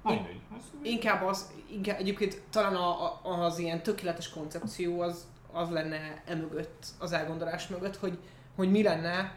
Mindegy. 0.04 0.42
Inkább 0.82 1.24
az, 1.24 1.52
inkább 1.72 2.00
egyébként 2.00 2.42
talán 2.50 2.76
a, 2.76 3.04
a, 3.04 3.44
az 3.44 3.60
ilyen 3.60 3.84
tökéletes 3.84 4.30
koncepció 4.30 5.02
az, 5.02 5.28
az 5.52 5.70
lenne 5.70 6.22
emögött, 6.26 6.86
az 7.00 7.12
elgondolás 7.12 7.68
mögött, 7.68 7.96
hogy, 7.96 8.18
hogy 8.56 8.72
mi 8.72 8.84
lenne, 8.84 9.36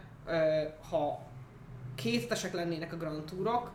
ha 0.90 1.20
kétesek 1.94 2.52
lennének 2.52 2.92
a 2.92 2.96
Grand 2.96 3.24
Tourok, 3.24 3.70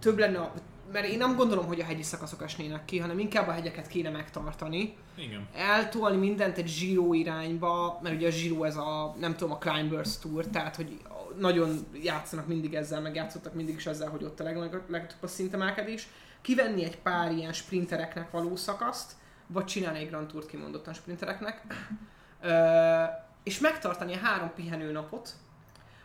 több 0.00 0.18
lenne, 0.18 0.38
a, 0.38 0.52
mert 0.92 1.06
én 1.06 1.18
nem 1.18 1.36
gondolom, 1.36 1.66
hogy 1.66 1.80
a 1.80 1.84
hegyi 1.84 2.02
szakaszok 2.02 2.42
esnének 2.42 2.84
ki, 2.84 2.98
hanem 2.98 3.18
inkább 3.18 3.48
a 3.48 3.52
hegyeket 3.52 3.86
kéne 3.86 4.10
megtartani, 4.10 4.96
Igen. 5.16 5.48
eltolni 5.54 6.16
mindent 6.16 6.58
egy 6.58 6.76
Giro 6.78 7.12
irányba, 7.12 7.98
mert 8.02 8.14
ugye 8.14 8.28
a 8.28 8.30
Giro 8.30 8.64
ez 8.64 8.76
a, 8.76 9.14
nem 9.18 9.36
tudom, 9.36 9.52
a 9.52 9.58
Climbers 9.58 10.18
Tour, 10.18 10.46
tehát 10.46 10.76
hogy 10.76 11.00
nagyon 11.38 11.86
játszanak 12.02 12.46
mindig 12.46 12.74
ezzel, 12.74 13.00
meg 13.00 13.14
játszottak 13.14 13.54
mindig 13.54 13.74
is 13.74 13.86
ezzel, 13.86 14.08
hogy 14.08 14.24
ott 14.24 14.40
a 14.40 14.44
leg, 14.44 14.82
leg, 14.88 15.16
a 15.20 15.26
szintemelkedés. 15.26 16.08
Kivenni 16.40 16.84
egy 16.84 16.98
pár 16.98 17.32
ilyen 17.32 17.52
sprintereknek 17.52 18.30
való 18.30 18.56
szakaszt, 18.56 19.12
vagy 19.46 19.64
csinálni 19.64 19.98
egy 19.98 20.08
Grand 20.08 20.26
Tourt 20.26 20.46
kimondottan 20.46 20.94
sprintereknek, 20.94 21.62
Ö, 22.42 23.02
és 23.42 23.58
megtartani 23.58 24.14
a 24.14 24.18
három 24.18 24.52
pihenőnapot 24.54 25.32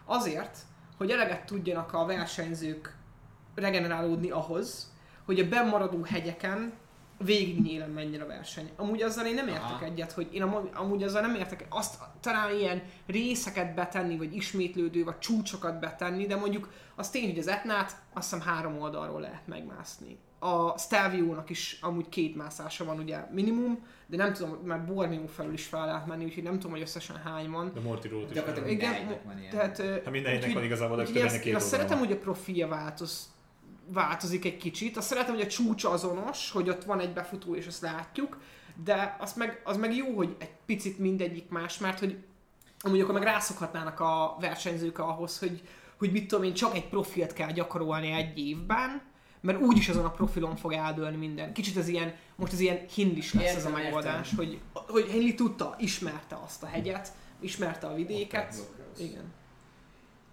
azért, 0.05 0.57
hogy 0.97 1.09
eleget 1.09 1.45
tudjanak 1.45 1.93
a 1.93 2.05
versenyzők 2.05 2.95
regenerálódni 3.55 4.29
ahhoz, 4.29 4.93
hogy 5.25 5.39
a 5.39 5.47
bemaradó 5.47 6.03
hegyeken 6.03 6.73
végignyílen 7.17 7.89
menjen 7.89 8.21
a 8.21 8.25
verseny. 8.25 8.69
Amúgy 8.75 9.01
azzal 9.01 9.25
én 9.25 9.33
nem 9.33 9.47
értek 9.47 9.63
Aha. 9.63 9.85
egyet, 9.85 10.11
hogy 10.11 10.27
én 10.31 10.41
amúgy, 10.41 10.69
amúgy 10.73 11.03
azzal 11.03 11.21
nem 11.21 11.35
értek, 11.35 11.65
azt 11.69 11.95
talán 12.21 12.55
ilyen 12.55 12.83
részeket 13.07 13.73
betenni, 13.75 14.17
vagy 14.17 14.35
ismétlődő, 14.35 15.03
vagy 15.03 15.19
csúcsokat 15.19 15.79
betenni, 15.79 16.25
de 16.25 16.35
mondjuk 16.35 16.69
az 16.95 17.09
tény, 17.09 17.29
hogy 17.29 17.39
az 17.39 17.47
Etnát 17.47 17.95
azt 18.13 18.31
hiszem 18.33 18.47
három 18.47 18.79
oldalról 18.79 19.21
lehet 19.21 19.47
megmászni. 19.47 20.17
A 20.39 20.77
Stelvio-nak 20.77 21.49
is 21.49 21.77
amúgy 21.81 22.09
két 22.09 22.35
mászása 22.35 22.85
van 22.85 22.99
ugye 22.99 23.17
minimum, 23.31 23.85
de 24.07 24.17
nem 24.17 24.33
tudom, 24.33 24.59
mert 24.63 24.85
Bormio 24.85 25.27
felül 25.27 25.53
is 25.53 25.65
fel 25.65 25.85
lehet 25.85 26.05
menni, 26.05 26.23
úgyhogy 26.23 26.43
nem 26.43 26.53
tudom, 26.53 26.71
hogy 26.71 26.81
összesen 26.81 27.15
hány 27.15 27.49
van. 27.49 27.71
De 27.73 27.79
Morty 27.79 28.07
Road 28.07 28.29
is. 28.29 28.33
Gyakorlatilag 28.35 28.69
Igen, 28.71 29.19
van 29.25 29.39
ilyen. 29.39 29.51
Tehát, 29.51 29.79
ö, 29.79 29.83
Hát 29.91 30.11
minden 30.11 30.31
hegynek 30.31 30.35
úgyhogy- 30.35 30.53
van 30.53 30.63
igazából 30.63 30.99
ennek 31.01 31.15
én 31.15 31.39
két 31.41 31.55
azt 31.55 31.67
szeretem, 31.67 31.97
hogy 31.97 32.11
a 32.11 32.17
profilja 32.17 32.67
változ, 32.67 33.33
változik 33.87 34.45
egy 34.45 34.57
kicsit. 34.57 34.97
Azt 34.97 35.07
szeretem, 35.07 35.33
hogy 35.33 35.43
a 35.43 35.47
csúcs 35.47 35.83
azonos, 35.83 36.51
hogy 36.51 36.69
ott 36.69 36.83
van 36.83 36.99
egy 36.99 37.13
befutó 37.13 37.55
és 37.55 37.67
azt 37.67 37.81
látjuk, 37.81 38.37
de 38.83 39.15
az 39.19 39.33
meg, 39.33 39.61
az 39.63 39.77
meg 39.77 39.95
jó, 39.95 40.15
hogy 40.15 40.35
egy 40.39 40.51
picit 40.65 40.99
mindegyik 40.99 41.49
más, 41.49 41.77
mert 41.77 41.99
hogy 41.99 42.17
amúgy 42.79 42.99
akkor 42.99 43.13
meg 43.13 43.23
rászokhatnának 43.23 43.99
a 43.99 44.37
versenyzők 44.39 44.99
ahhoz, 44.99 45.39
hogy, 45.39 45.61
hogy 45.97 46.11
mit 46.11 46.27
tudom 46.27 46.43
én, 46.43 46.53
csak 46.53 46.75
egy 46.75 46.87
profilt 46.87 47.33
kell 47.33 47.51
gyakorolni 47.51 48.11
egy 48.11 48.37
évben, 48.37 49.01
mert 49.41 49.61
úgyis 49.61 49.89
azon 49.89 50.05
a 50.05 50.11
profilon 50.11 50.55
fog 50.55 50.73
eldőlni 50.73 51.15
minden. 51.15 51.53
Kicsit 51.53 51.77
ez 51.77 51.87
ilyen, 51.87 52.15
most 52.35 52.53
ez 52.53 52.59
ilyen 52.59 52.85
hindis 52.95 53.33
lesz 53.33 53.55
ez 53.55 53.65
a 53.65 53.69
Értem, 53.69 53.83
megoldás, 53.83 54.33
hogy, 54.35 54.59
hogy 54.73 55.09
Henley 55.09 55.35
tudta, 55.35 55.75
ismerte 55.77 56.39
azt 56.43 56.63
a 56.63 56.65
hegyet, 56.65 57.13
ismerte 57.39 57.87
a 57.87 57.93
vidéket. 57.93 58.55
Igen. 58.97 59.33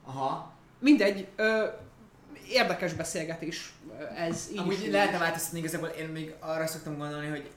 Aha. 0.05 0.53
Mindegy, 0.79 1.29
ö, 1.37 1.67
érdekes 2.49 2.93
beszélgetés 2.93 3.73
ez. 4.17 4.49
Így 4.53 4.59
Amúgy 4.59 4.73
is, 4.73 4.81
úgy 4.81 4.91
lehetne 4.91 5.19
változtatni 5.19 5.59
igazából, 5.59 5.89
én 5.89 6.09
még 6.09 6.35
arra 6.41 6.67
szoktam 6.67 6.99
gondolni, 6.99 7.29
hogy 7.29 7.51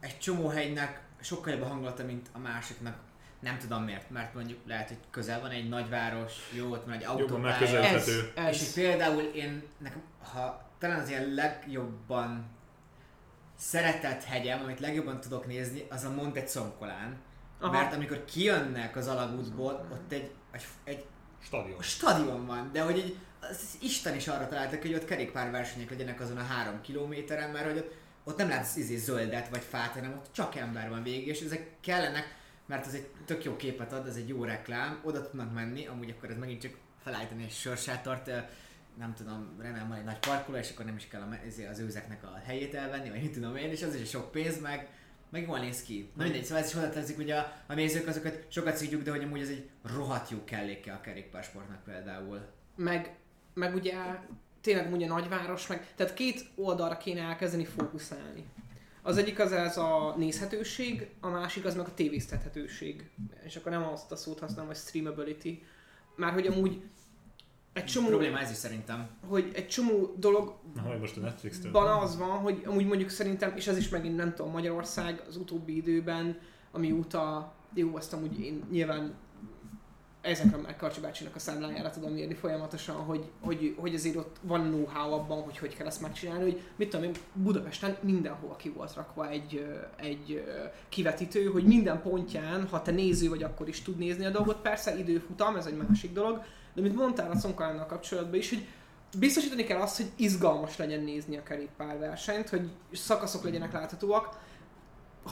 egy 0.00 0.18
csomó 0.18 0.48
hegynek 0.48 1.00
sokkal 1.20 1.52
jobb 1.52 1.62
a 1.62 1.66
hangulata, 1.66 2.04
mint 2.04 2.28
a 2.32 2.38
másiknak. 2.38 2.96
Nem 3.40 3.58
tudom 3.58 3.82
miért, 3.82 4.10
mert 4.10 4.34
mondjuk 4.34 4.58
lehet, 4.66 4.88
hogy 4.88 4.98
közel 5.10 5.40
van 5.40 5.50
egy 5.50 5.68
nagyváros, 5.68 6.32
jó, 6.52 6.70
ott 6.70 6.84
van 6.84 6.94
egy 6.94 7.00
Jobban 7.00 7.16
autópálya. 7.20 7.44
megközelíthető. 7.46 8.32
Ez, 8.34 8.54
És 8.54 8.60
ez. 8.60 8.72
például 8.72 9.22
én, 9.22 9.62
nekem, 9.78 10.02
ha 10.32 10.70
talán 10.78 11.00
az 11.00 11.08
ilyen 11.08 11.34
legjobban 11.34 12.46
szeretett 13.58 14.22
hegyem, 14.24 14.62
amit 14.62 14.80
legjobban 14.80 15.20
tudok 15.20 15.46
nézni, 15.46 15.86
az 15.90 16.04
a 16.04 16.10
Monte 16.10 16.46
Zoncolán. 16.46 17.16
Aha. 17.60 17.72
Mert 17.72 17.94
amikor 17.94 18.24
kijönnek 18.24 18.96
az 18.96 19.06
alagútból, 19.08 19.86
ott 19.92 20.12
egy, 20.12 20.30
egy, 20.52 20.64
egy 20.84 21.04
Stadion. 21.42 21.82
stadion 21.82 22.46
van, 22.46 22.70
de 22.72 22.82
hogy 22.82 22.98
egy, 22.98 23.16
az 23.50 23.78
Isten 23.80 24.14
is 24.14 24.28
arra 24.28 24.48
találtak, 24.48 24.82
hogy 24.82 24.94
ott 24.94 25.04
kerékpárversenyek 25.04 25.90
legyenek 25.90 26.20
azon 26.20 26.36
a 26.36 26.42
három 26.42 26.80
kilométeren, 26.80 27.50
mert 27.50 27.66
hogy 27.66 27.76
ott, 27.76 27.94
ott 28.24 28.38
nem 28.38 28.48
látsz 28.48 28.76
izé 28.76 28.96
zöldet 28.96 29.48
vagy 29.48 29.62
fát, 29.62 29.92
hanem 29.92 30.12
ott 30.12 30.32
csak 30.32 30.56
ember 30.56 30.88
van 30.88 31.02
végig, 31.02 31.26
és 31.26 31.40
ezek 31.40 31.70
kellenek, 31.80 32.34
mert 32.66 32.86
az 32.86 32.94
egy 32.94 33.08
tök 33.24 33.44
jó 33.44 33.56
képet 33.56 33.92
ad, 33.92 34.06
ez 34.06 34.16
egy 34.16 34.28
jó 34.28 34.44
reklám, 34.44 35.00
oda 35.04 35.22
tudnak 35.22 35.54
menni, 35.54 35.86
amúgy 35.86 36.10
akkor 36.10 36.30
ez 36.30 36.36
megint 36.36 36.60
csak 36.60 36.72
felállítani 37.02 37.44
egy 37.44 38.10
ö, 38.26 38.38
nem 38.98 39.14
tudom, 39.14 39.56
remélem 39.58 39.88
van 39.88 39.98
egy 39.98 40.04
nagy 40.04 40.18
parkoló, 40.18 40.56
és 40.56 40.70
akkor 40.70 40.84
nem 40.84 40.96
is 40.96 41.08
kell 41.08 41.20
a, 41.20 41.46
izé 41.46 41.66
az 41.66 41.78
őzeknek 41.78 42.24
a 42.24 42.40
helyét 42.44 42.74
elvenni, 42.74 43.10
vagy 43.10 43.20
mit 43.20 43.32
tudom 43.32 43.56
én, 43.56 43.70
és 43.70 43.82
az 43.82 43.94
is 43.94 44.08
sok 44.08 44.30
pénz, 44.30 44.60
meg, 44.60 44.88
meg 45.30 45.42
jól 45.42 45.58
néz 45.58 45.82
ki. 45.82 46.10
Na 46.14 46.22
mindegy, 46.22 46.44
szóval 46.44 46.62
ez 46.62 46.68
is 46.68 46.74
hozzátartozik, 46.74 47.16
hogy 47.16 47.30
a, 47.30 47.52
a 47.66 47.74
nézők 47.74 48.06
azokat 48.06 48.46
sokat 48.48 48.76
szívjuk, 48.76 49.02
de 49.02 49.10
hogy 49.10 49.22
amúgy 49.22 49.40
ez 49.40 49.48
egy 49.48 49.68
rohadt 49.82 50.30
jó 50.30 50.44
kelléke 50.44 50.92
a 50.92 51.00
kerékpársportnak 51.00 51.84
például. 51.84 52.46
Meg, 52.76 53.16
meg 53.56 53.74
ugye 53.74 53.94
tényleg 54.60 54.92
ugye 54.92 55.06
nagyváros, 55.06 55.66
meg, 55.66 55.94
tehát 55.94 56.14
két 56.14 56.44
oldalra 56.54 56.96
kéne 56.96 57.20
elkezdeni 57.20 57.64
fókuszálni. 57.64 58.44
Az 59.02 59.16
egyik 59.16 59.38
az 59.38 59.52
ez 59.52 59.76
a 59.76 60.14
nézhetőség, 60.16 61.08
a 61.20 61.28
másik 61.28 61.64
az 61.64 61.74
meg 61.74 61.86
a 61.86 61.94
tévéztethetőség. 61.94 63.10
És 63.44 63.56
akkor 63.56 63.72
nem 63.72 63.88
azt 63.92 64.12
a 64.12 64.16
szót 64.16 64.38
használom, 64.38 64.66
hogy 64.66 64.76
streamability. 64.76 65.62
Már 66.16 66.32
hogy 66.32 66.46
amúgy 66.46 66.82
egy 67.72 67.84
csomó, 67.84 68.08
Probléma 68.08 68.38
ez 68.38 68.50
is 68.50 68.56
szerintem. 68.56 69.08
hogy 69.28 69.50
egy 69.54 69.68
csomó 69.68 70.14
dolog 70.18 70.54
Na, 70.74 70.82
hogy 70.82 70.98
most 71.00 71.16
a 71.16 71.20
Netflix-től. 71.20 71.72
Van 71.72 72.02
az 72.02 72.18
van, 72.18 72.38
hogy 72.38 72.62
amúgy 72.66 72.86
mondjuk 72.86 73.10
szerintem, 73.10 73.56
és 73.56 73.66
ez 73.66 73.76
is 73.76 73.88
megint 73.88 74.16
nem 74.16 74.34
tudom, 74.34 74.52
Magyarország 74.52 75.22
az 75.28 75.36
utóbbi 75.36 75.76
időben, 75.76 76.38
amióta, 76.70 77.54
jó, 77.74 77.96
azt 77.96 78.12
amúgy 78.12 78.40
én 78.40 78.64
nyilván 78.70 79.14
ezekre 80.26 80.56
már 80.56 80.76
Karcsi 80.76 81.00
bácsinak 81.00 81.34
a 81.34 81.38
számlájára 81.38 81.90
tudom 81.90 82.16
írni 82.16 82.34
folyamatosan, 82.34 82.96
hogy, 82.96 83.30
hogy, 83.40 83.74
hogy 83.78 83.94
azért 83.94 84.16
ott 84.16 84.36
van 84.42 84.60
know-how 84.60 85.12
abban, 85.12 85.42
hogy 85.42 85.58
hogy 85.58 85.76
kell 85.76 85.86
ezt 85.86 86.00
megcsinálni, 86.00 86.42
hogy 86.42 86.62
mit 86.76 86.90
tudom 86.90 87.04
én, 87.04 87.14
Budapesten 87.32 87.96
mindenhol 88.00 88.56
ki 88.56 88.68
volt 88.68 88.94
rakva 88.94 89.28
egy, 89.28 89.66
egy 89.96 90.44
kivetítő, 90.88 91.44
hogy 91.44 91.64
minden 91.64 92.02
pontján, 92.02 92.66
ha 92.68 92.82
te 92.82 92.90
néző 92.90 93.28
vagy, 93.28 93.42
akkor 93.42 93.68
is 93.68 93.82
tud 93.82 93.98
nézni 93.98 94.24
a 94.24 94.30
dolgot, 94.30 94.60
persze 94.60 94.98
időfutam, 94.98 95.56
ez 95.56 95.66
egy 95.66 95.76
másik 95.76 96.12
dolog, 96.12 96.42
de 96.74 96.82
mint 96.82 96.96
mondtál 96.96 97.30
a 97.30 97.38
Szonkalánnal 97.38 97.86
kapcsolatban 97.86 98.38
is, 98.38 98.48
hogy 98.48 98.66
biztosítani 99.18 99.64
kell 99.64 99.80
azt, 99.80 99.96
hogy 99.96 100.10
izgalmas 100.16 100.76
legyen 100.76 101.02
nézni 101.02 101.36
a 101.36 101.42
kerékpárversenyt, 101.42 102.48
hogy 102.48 102.70
szakaszok 102.92 103.44
legyenek 103.44 103.72
láthatóak. 103.72 104.38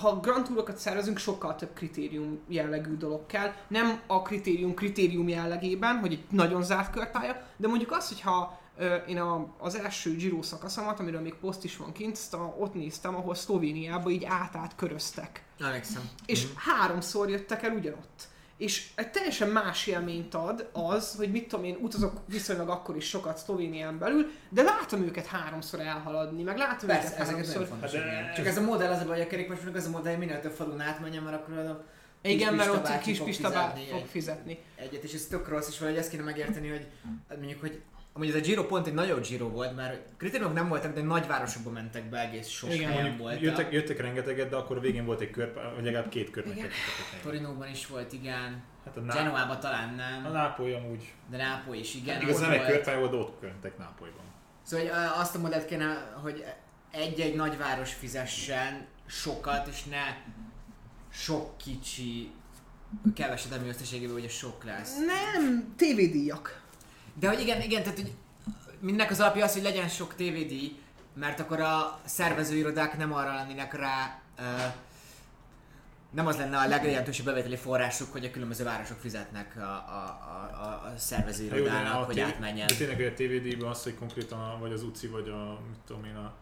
Ha 0.00 0.20
Grand 0.20 0.46
Tourokat 0.46 0.76
szervezünk, 0.76 1.18
sokkal 1.18 1.54
több 1.54 1.74
kritérium 1.74 2.38
jellegű 2.48 2.96
dolog 2.96 3.26
kell. 3.26 3.52
Nem 3.68 4.00
a 4.06 4.22
kritérium 4.22 4.74
kritérium 4.74 5.28
jellegében, 5.28 5.98
hogy 5.98 6.12
egy 6.12 6.24
nagyon 6.30 6.62
zárt 6.62 6.90
körpálya, 6.90 7.46
de 7.56 7.68
mondjuk 7.68 7.92
az, 7.92 8.08
hogyha 8.08 8.60
ö, 8.76 8.94
én 8.94 9.18
a, 9.18 9.46
az 9.58 9.74
első 9.74 10.16
Giro 10.16 10.42
szakaszomat, 10.42 11.00
amiről 11.00 11.20
még 11.20 11.34
poszt 11.34 11.64
is 11.64 11.76
van 11.76 11.92
kint, 11.92 12.18
a, 12.30 12.54
ott 12.58 12.74
néztem, 12.74 13.14
ahol 13.14 13.34
Szlovéniába 13.34 14.10
így 14.10 14.24
át-át 14.24 14.74
köröztek. 14.76 15.44
Emlékszem. 15.60 16.02
És 16.26 16.46
háromszor 16.56 17.30
jöttek 17.30 17.62
el 17.62 17.72
ugyanott. 17.72 18.28
És 18.56 18.86
egy 18.94 19.10
teljesen 19.10 19.48
más 19.48 19.86
élményt 19.86 20.34
ad 20.34 20.68
az, 20.72 21.14
hogy 21.16 21.30
mit 21.30 21.48
tudom 21.48 21.64
én, 21.64 21.76
utazok 21.80 22.20
viszonylag 22.26 22.68
akkor 22.68 22.96
is 22.96 23.08
sokat 23.08 23.38
Szlovénián 23.38 23.98
belül, 23.98 24.30
de 24.48 24.62
látom 24.62 25.02
őket 25.02 25.26
háromszor 25.26 25.80
elhaladni, 25.80 26.42
meg 26.42 26.56
látom 26.58 26.88
Persze, 26.88 27.14
őket 27.14 27.26
háromszor. 27.26 27.66
fontos. 27.66 27.92
Hát 27.94 28.02
de- 28.04 28.06
igen. 28.20 28.34
Csak 28.34 28.46
ez 28.46 28.56
a 28.58 28.60
modell 28.60 28.92
az 28.92 29.00
a 29.00 29.04
baj, 29.06 29.20
a 29.22 29.26
kerékpárosnak 29.26 29.74
az 29.74 29.86
a 29.86 29.90
modell, 29.90 30.16
minél 30.16 30.40
több 30.40 30.52
falun 30.52 30.80
átmenjen, 30.80 31.22
mert 31.22 31.36
akkor 31.36 31.58
a 31.58 31.84
Igen, 32.22 32.54
mert 32.54 32.70
ott 32.70 32.82
bácsi 32.82 33.04
kis 33.04 33.16
fog 33.18 33.26
Pista 33.26 33.50
fog 33.50 33.78
egy- 33.78 34.04
fizetni. 34.10 34.58
egyet, 34.76 35.02
és 35.02 35.12
ez 35.14 35.26
tök 35.26 35.48
rossz, 35.48 35.68
és 35.68 35.78
valahogy 35.78 36.00
ezt 36.00 36.10
kéne 36.10 36.22
megérteni, 36.22 36.68
hogy 36.68 36.86
mondjuk, 37.38 37.60
hogy 37.60 37.80
Amúgy 38.16 38.28
ez 38.28 38.34
a 38.34 38.40
Giro 38.40 38.66
pont 38.66 38.86
egy 38.86 38.94
nagyon 38.94 39.20
Giro 39.20 39.48
volt, 39.48 39.76
mert 39.76 40.00
kritériumok 40.16 40.54
nem 40.54 40.68
voltak, 40.68 40.94
de 40.94 41.02
nagyvárosokba 41.02 41.70
mentek 41.70 42.08
be 42.08 42.18
egész 42.20 42.48
sok 42.48 42.74
Igen. 42.74 42.90
helyen 42.90 43.16
volt. 43.16 43.40
jöttek, 43.40 43.72
jöttek 43.72 44.00
rengeteget, 44.00 44.48
de 44.48 44.56
akkor 44.56 44.80
végén 44.80 45.04
volt 45.04 45.20
egy 45.20 45.30
kör, 45.30 45.52
vagy 45.74 45.84
legalább 45.84 46.08
két 46.08 46.30
kör 46.30 46.44
Igen. 46.46 46.56
nektek. 46.56 47.22
Torinóban 47.22 47.68
is 47.68 47.86
volt, 47.86 48.12
igen. 48.12 48.62
Hát 48.84 48.96
a, 48.96 49.00
Ná- 49.00 49.14
Genoában 49.14 49.60
talán 49.60 49.88
a 49.88 49.94
nem, 49.96 50.32
Nápoly 50.32 50.74
amúgy. 50.74 51.12
de 51.30 51.36
Nápoly 51.36 51.78
is, 51.78 51.94
igen. 51.94 52.20
Igaz, 52.20 52.34
ott 52.34 52.40
nem 52.40 52.50
egy 52.50 52.58
volt. 52.58 52.70
körpálya 52.70 52.98
volt, 52.98 53.10
de 53.10 53.16
ott 53.16 53.40
köröntek 53.40 53.78
Nápolyban. 53.78 54.24
Szóval 54.62 54.86
hogy, 54.86 54.94
azt 55.20 55.34
a 55.36 55.38
modellt 55.38 55.64
kéne, 55.66 56.12
hogy 56.22 56.44
egy-egy 56.90 57.34
nagyváros 57.36 57.92
fizessen 57.92 58.86
sokat, 59.06 59.66
és 59.68 59.84
ne 59.84 60.16
sok 61.12 61.56
kicsi, 61.58 62.30
keveset, 63.14 63.52
ami 63.52 63.68
összességében 63.68 64.14
ugye 64.16 64.28
sok 64.28 64.64
lesz. 64.64 64.96
Nem, 64.96 65.74
tévédíjak. 65.76 66.62
De 67.14 67.28
hogy 67.28 67.40
igen, 67.40 67.60
igen, 67.60 67.82
tehát 67.82 67.98
hogy 67.98 68.12
mindnek 68.80 69.10
az 69.10 69.20
alapja 69.20 69.44
az, 69.44 69.52
hogy 69.52 69.62
legyen 69.62 69.88
sok 69.88 70.14
TVD, 70.14 70.52
mert 71.14 71.40
akkor 71.40 71.60
a 71.60 72.00
szervezőirodák 72.04 72.96
nem 72.96 73.12
arra 73.12 73.34
lennének 73.34 73.74
rá, 73.74 74.20
ö, 74.38 74.42
nem 76.10 76.26
az 76.26 76.36
lenne 76.36 76.58
a 76.58 76.66
legjelentősebb 76.66 77.24
bevételi 77.24 77.56
forrásuk, 77.56 78.12
hogy 78.12 78.24
a 78.24 78.30
különböző 78.30 78.64
városok 78.64 78.98
fizetnek 78.98 79.56
a, 79.56 79.60
a, 79.60 80.18
a, 80.52 80.64
a, 80.64 80.92
szervezőirodának, 80.96 82.04
hogy 82.04 82.14
TV 82.14 82.20
átmenjen. 82.20 82.66
De 82.66 82.74
tényleg 82.74 82.96
hogy 82.96 83.06
a 83.06 83.12
TVD-ben 83.12 83.68
az, 83.68 83.82
hogy 83.82 83.94
konkrétan 83.94 84.40
a, 84.40 84.58
vagy 84.58 84.72
az 84.72 84.82
UCI, 84.82 85.06
vagy 85.06 85.28
a, 85.28 85.58
mit 85.68 85.78
tudom 85.86 86.04
én, 86.04 86.16
a 86.16 86.34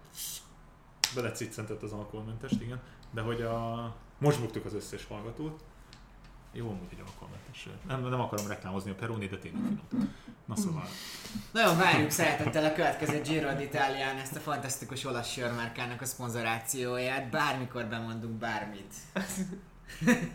belecicentett 1.15 1.83
az 1.83 1.93
alkoholmentest, 1.93 2.61
igen, 2.61 2.81
de 3.11 3.21
hogy 3.21 3.43
a, 3.43 3.95
most 4.19 4.41
buktuk 4.41 4.65
az 4.65 4.75
összes 4.75 5.05
hallgatót, 5.05 5.65
jó, 6.53 6.69
amúgy 6.69 6.89
egy 6.93 7.03
alkoholmentes. 7.07 7.69
Nem, 7.87 8.09
nem 8.09 8.21
akarom 8.21 8.47
reklámozni 8.47 8.91
a 8.91 8.95
Peroni, 8.95 9.27
de 9.27 9.39
tényleg 9.39 9.63
finom. 9.63 10.15
Na 10.45 10.57
szóval. 10.57 10.89
Nagyon 11.53 11.77
várjuk 11.77 12.11
szeretettel 12.11 12.65
a 12.65 12.73
következő 12.73 13.21
Giro 13.21 13.49
d'Italián 13.49 14.21
ezt 14.23 14.37
a 14.37 14.41
fantasztikus 14.41 15.05
olasz 15.05 15.31
sörmárkának 15.31 16.01
a 16.01 16.05
szponzorációját. 16.05 17.31
Bármikor 17.31 17.85
bemondunk 17.85 18.35
bármit. 18.35 18.95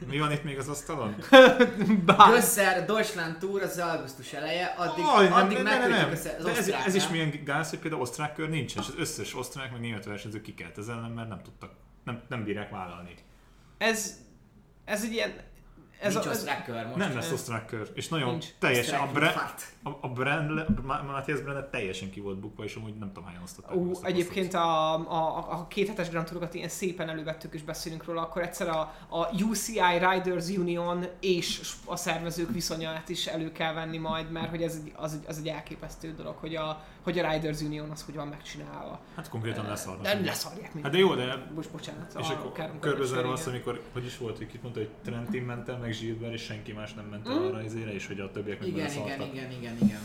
Mi 0.09 0.19
van 0.19 0.31
itt 0.31 0.43
még 0.43 0.57
az 0.57 0.67
asztalon? 0.67 1.15
Bár. 2.05 2.29
Gösser 2.29 2.85
Deutschland 2.85 3.37
Tour 3.37 3.61
az 3.61 3.77
augusztus 3.77 4.33
eleje, 4.33 4.65
addig, 4.65 5.03
Aj, 5.05 5.27
addig 5.27 5.57
nem, 5.57 5.79
nem, 5.79 5.89
nem, 5.89 6.11
az, 6.11 6.25
ez, 6.45 6.67
ez 6.67 6.95
is 6.95 7.07
milyen 7.07 7.41
gáz, 7.43 7.69
hogy 7.69 7.79
például 7.79 8.01
osztrák 8.01 8.33
kör 8.33 8.49
nincsen, 8.49 8.83
és 8.83 8.89
az 8.89 8.95
összes 8.97 9.35
osztrák 9.35 9.71
meg 9.71 9.79
német 9.79 10.05
versenyző 10.05 10.41
kikelt 10.41 10.77
ez 10.77 10.87
ellen, 10.87 11.11
mert 11.11 11.29
nem 11.29 11.41
tudtak, 11.41 11.71
nem, 12.03 12.21
nem 12.29 12.43
bírják 12.43 12.69
vállalni. 12.69 13.13
Ez, 13.77 14.17
ez 14.85 15.03
egy 15.03 15.11
ilyen... 15.11 15.33
Ez 15.99 16.13
Nincs 16.13 16.25
a, 16.25 16.29
ez, 16.29 16.37
osztrák 16.37 16.63
kör 16.65 16.85
most. 16.85 16.95
nem 16.95 17.15
lesz 17.15 17.31
osztrák 17.31 17.65
kör, 17.65 17.89
és 17.93 18.07
nagyon 18.07 18.29
Nincs. 18.29 18.45
teljesen, 18.59 18.99
a, 18.99 19.11
bre. 19.11 19.33
A, 19.87 19.97
a 20.01 20.07
brand, 20.09 20.65
Matthias 21.05 21.41
Brenner 21.41 21.67
teljesen 21.69 22.09
ki 22.09 22.19
volt 22.19 22.37
bukva, 22.39 22.63
és 22.63 22.75
amúgy 22.75 22.95
nem 22.97 23.07
tudom 23.07 23.23
hányan 23.29 23.41
osztották. 23.43 23.75
Ú, 23.75 23.91
a 24.01 24.05
egyébként 24.05 24.53
a, 24.53 24.93
a, 24.93 25.51
a 25.51 25.67
két 25.67 25.87
hetes 25.87 26.09
Grand 26.09 26.25
Tourokat 26.27 26.53
ilyen 26.53 26.69
szépen 26.69 27.09
elővettük 27.09 27.53
és 27.53 27.63
beszélünk 27.63 28.05
róla, 28.05 28.21
akkor 28.21 28.41
egyszer 28.41 28.67
a, 28.67 28.93
a 29.09 29.43
UCI 29.43 29.79
Riders 30.11 30.49
Union 30.49 31.05
és 31.19 31.61
a 31.85 31.95
szervezők 31.95 32.51
viszonyát 32.51 33.09
is 33.09 33.25
elő 33.27 33.51
kell 33.51 33.73
venni 33.73 33.97
majd, 33.97 34.31
mert 34.31 34.49
hogy 34.49 34.61
ez 34.61 34.79
egy, 34.83 34.91
az, 34.95 35.13
egy, 35.13 35.23
az 35.27 35.37
egy 35.37 35.47
elképesztő 35.47 36.13
dolog, 36.13 36.35
hogy 36.35 36.55
a, 36.55 36.83
hogy 37.03 37.19
a 37.19 37.31
Riders 37.31 37.61
Union 37.61 37.89
az 37.89 38.03
hogy 38.03 38.15
van 38.15 38.27
megcsinálva. 38.27 38.99
Hát 39.15 39.29
konkrétan 39.29 39.65
leszarnak. 39.65 40.03
Nem 40.03 40.25
leszarják 40.25 40.63
Hát 40.63 40.73
mindent. 40.73 40.93
de 40.93 40.99
jó, 40.99 41.15
de 41.15 41.47
Most 41.55 41.71
bocsánat. 41.71 42.15
és 42.19 42.27
akkor 42.29 42.69
Körös 42.79 43.11
azt, 43.11 43.47
amikor, 43.47 43.81
hogy 43.93 44.05
is 44.05 44.17
volt, 44.17 44.37
hogy 44.37 44.47
kit 44.47 44.61
mondta, 44.61 44.79
hogy 44.79 44.89
Trentin 45.03 45.43
ment 45.43 45.69
el, 45.69 45.77
meg 45.77 45.95
Gilbert, 45.99 46.33
és 46.33 46.41
senki 46.41 46.71
más 46.71 46.93
nem 46.93 47.05
ment 47.05 47.27
el 47.27 47.33
Mm. 47.39 47.45
arra 47.45 47.61
izére, 47.61 47.93
és 47.93 48.07
hogy 48.07 48.19
a 48.19 48.31
többiek 48.31 48.59
meg 48.59 48.67
Igen, 48.67 48.91
igen, 48.91 49.21
igen, 49.21 49.51
igen, 49.51 49.76
igen. 49.81 49.99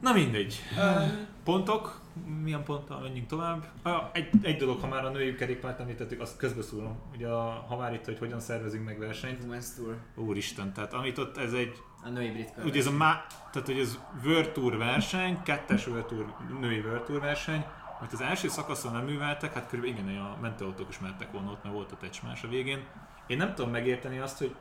Na 0.00 0.12
mindegy. 0.12 0.60
Öm, 0.78 1.26
Pontok, 1.44 2.00
milyen 2.42 2.62
ponttal 2.64 3.00
menjünk 3.00 3.26
tovább? 3.26 3.66
Egy, 4.12 4.28
egy 4.42 4.56
dolog, 4.56 4.80
ha 4.80 4.86
már 4.86 5.04
a 5.04 5.10
női 5.10 5.34
kerékpárt 5.34 5.80
említettük, 5.80 6.20
azt 6.20 6.36
közbeszúrom. 6.36 6.98
Ugye 7.14 7.28
a, 7.28 7.64
ha 7.68 7.76
már 7.76 7.94
itt, 7.94 8.04
hogy 8.04 8.18
hogyan 8.18 8.40
szervezünk 8.40 8.84
meg 8.84 8.98
versenyt. 8.98 9.44
Women's 9.44 9.74
Tour. 9.76 9.96
Úristen, 10.14 10.72
tehát 10.72 10.92
amit 10.92 11.18
ott 11.18 11.36
ez 11.36 11.52
egy, 11.52 11.76
A 12.04 12.08
női 12.08 12.30
brit 12.30 12.52
kör. 12.54 12.64
ugye 12.64 12.78
ez 12.80 12.86
a 12.86 12.90
má, 12.90 13.26
tehát 13.52 13.68
hogy 13.68 13.78
ez 13.78 13.98
World 14.24 14.50
Tour 14.50 14.76
verseny, 14.76 15.42
kettes 15.42 15.86
World 15.86 16.04
Tour, 16.06 16.34
női 16.60 16.78
World 16.80 17.02
Tour 17.02 17.20
verseny, 17.20 17.64
amit 18.00 18.12
az 18.12 18.20
első 18.20 18.48
szakaszon 18.48 18.92
nem 18.92 19.04
műveltek, 19.04 19.54
hát 19.54 19.68
körülbelül 19.68 20.08
igen, 20.10 20.20
a 20.20 20.36
mentőautók 20.40 20.88
is 20.88 20.98
mentek 20.98 21.32
volna 21.32 21.50
ott, 21.50 21.62
mert 21.62 21.74
volt 21.74 21.92
a 21.92 21.96
tecsmás 21.96 22.42
a 22.42 22.48
végén. 22.48 22.84
Én 23.26 23.36
nem 23.36 23.54
tudom 23.54 23.70
megérteni 23.70 24.18
azt, 24.18 24.38
hogy 24.38 24.54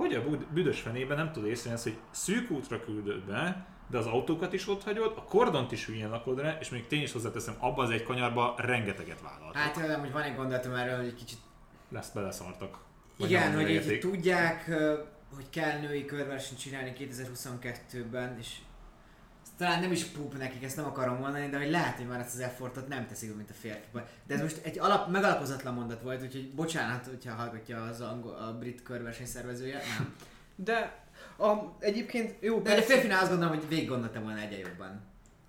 hogy 0.00 0.14
a 0.14 0.22
büdös 0.52 0.80
fenében 0.80 1.16
nem 1.16 1.32
tud 1.32 1.46
észrevenni 1.46 1.82
hogy 1.82 1.98
szűk 2.10 2.50
útra 2.50 2.80
küldöd 2.80 3.20
be, 3.24 3.66
de 3.90 3.98
az 3.98 4.06
autókat 4.06 4.52
is 4.52 4.68
ott 4.68 4.82
hagyod, 4.82 5.12
a 5.16 5.22
kordont 5.22 5.72
is 5.72 5.86
hülyén 5.86 6.10
lakod 6.10 6.40
rá, 6.40 6.56
és 6.60 6.68
még 6.68 6.86
tény 6.86 7.02
is 7.02 7.12
hozzáteszem, 7.12 7.54
abba 7.58 7.82
az 7.82 7.90
egy 7.90 8.02
kanyarba 8.02 8.54
rengeteget 8.58 9.20
vállaltak. 9.20 9.62
Hát 9.62 9.74
tőlem, 9.74 10.00
hogy 10.00 10.12
van 10.12 10.22
egy 10.22 10.36
gondolatom 10.36 10.74
erről, 10.74 10.96
hogy 10.96 11.06
egy 11.06 11.14
kicsit 11.14 11.38
Lesz, 11.90 12.10
beleszartak. 12.10 12.78
Igen, 13.16 13.54
hogy 13.54 13.70
így 13.70 13.98
tudják, 13.98 14.64
hogy 15.34 15.50
kell 15.50 15.80
női 15.80 16.04
körversenyt 16.04 16.60
csinálni 16.60 16.92
2022-ben, 16.98 18.36
és 18.38 18.56
talán 19.60 19.80
nem 19.80 19.92
is 19.92 20.04
pup 20.04 20.38
nekik, 20.38 20.64
ezt 20.64 20.76
nem 20.76 20.84
akarom 20.84 21.16
mondani, 21.16 21.48
de 21.48 21.58
hogy 21.58 21.70
lehet, 21.70 21.96
hogy 21.96 22.06
már 22.06 22.20
ezt 22.20 22.34
az 22.34 22.40
effortot 22.40 22.88
nem 22.88 23.06
teszik, 23.06 23.36
mint 23.36 23.50
a 23.50 23.52
férfiak. 23.52 24.06
De 24.26 24.34
ez 24.34 24.40
most 24.40 24.60
egy 24.62 24.78
alap, 24.78 25.08
megalapozatlan 25.10 25.74
mondat 25.74 26.02
volt, 26.02 26.22
úgyhogy 26.22 26.50
bocsánat, 26.54 27.06
hogyha 27.06 27.34
hallgatja 27.34 27.82
az 27.82 28.00
angol, 28.00 28.34
a 28.34 28.58
brit 28.58 28.82
körverseny 28.82 29.26
szervezője, 29.26 29.80
nem. 29.98 30.14
De 30.54 31.04
a, 31.38 31.52
egyébként 31.78 32.34
jó, 32.40 32.60
De 32.60 32.76
egy 32.76 32.84
férfinál 32.84 33.20
azt 33.20 33.30
gondolom, 33.30 33.54
hogy 33.54 33.68
végig 33.68 33.88
gondoltam 33.88 34.22
volna 34.22 34.40
egyen 34.40 34.58
jobban. 34.58 35.00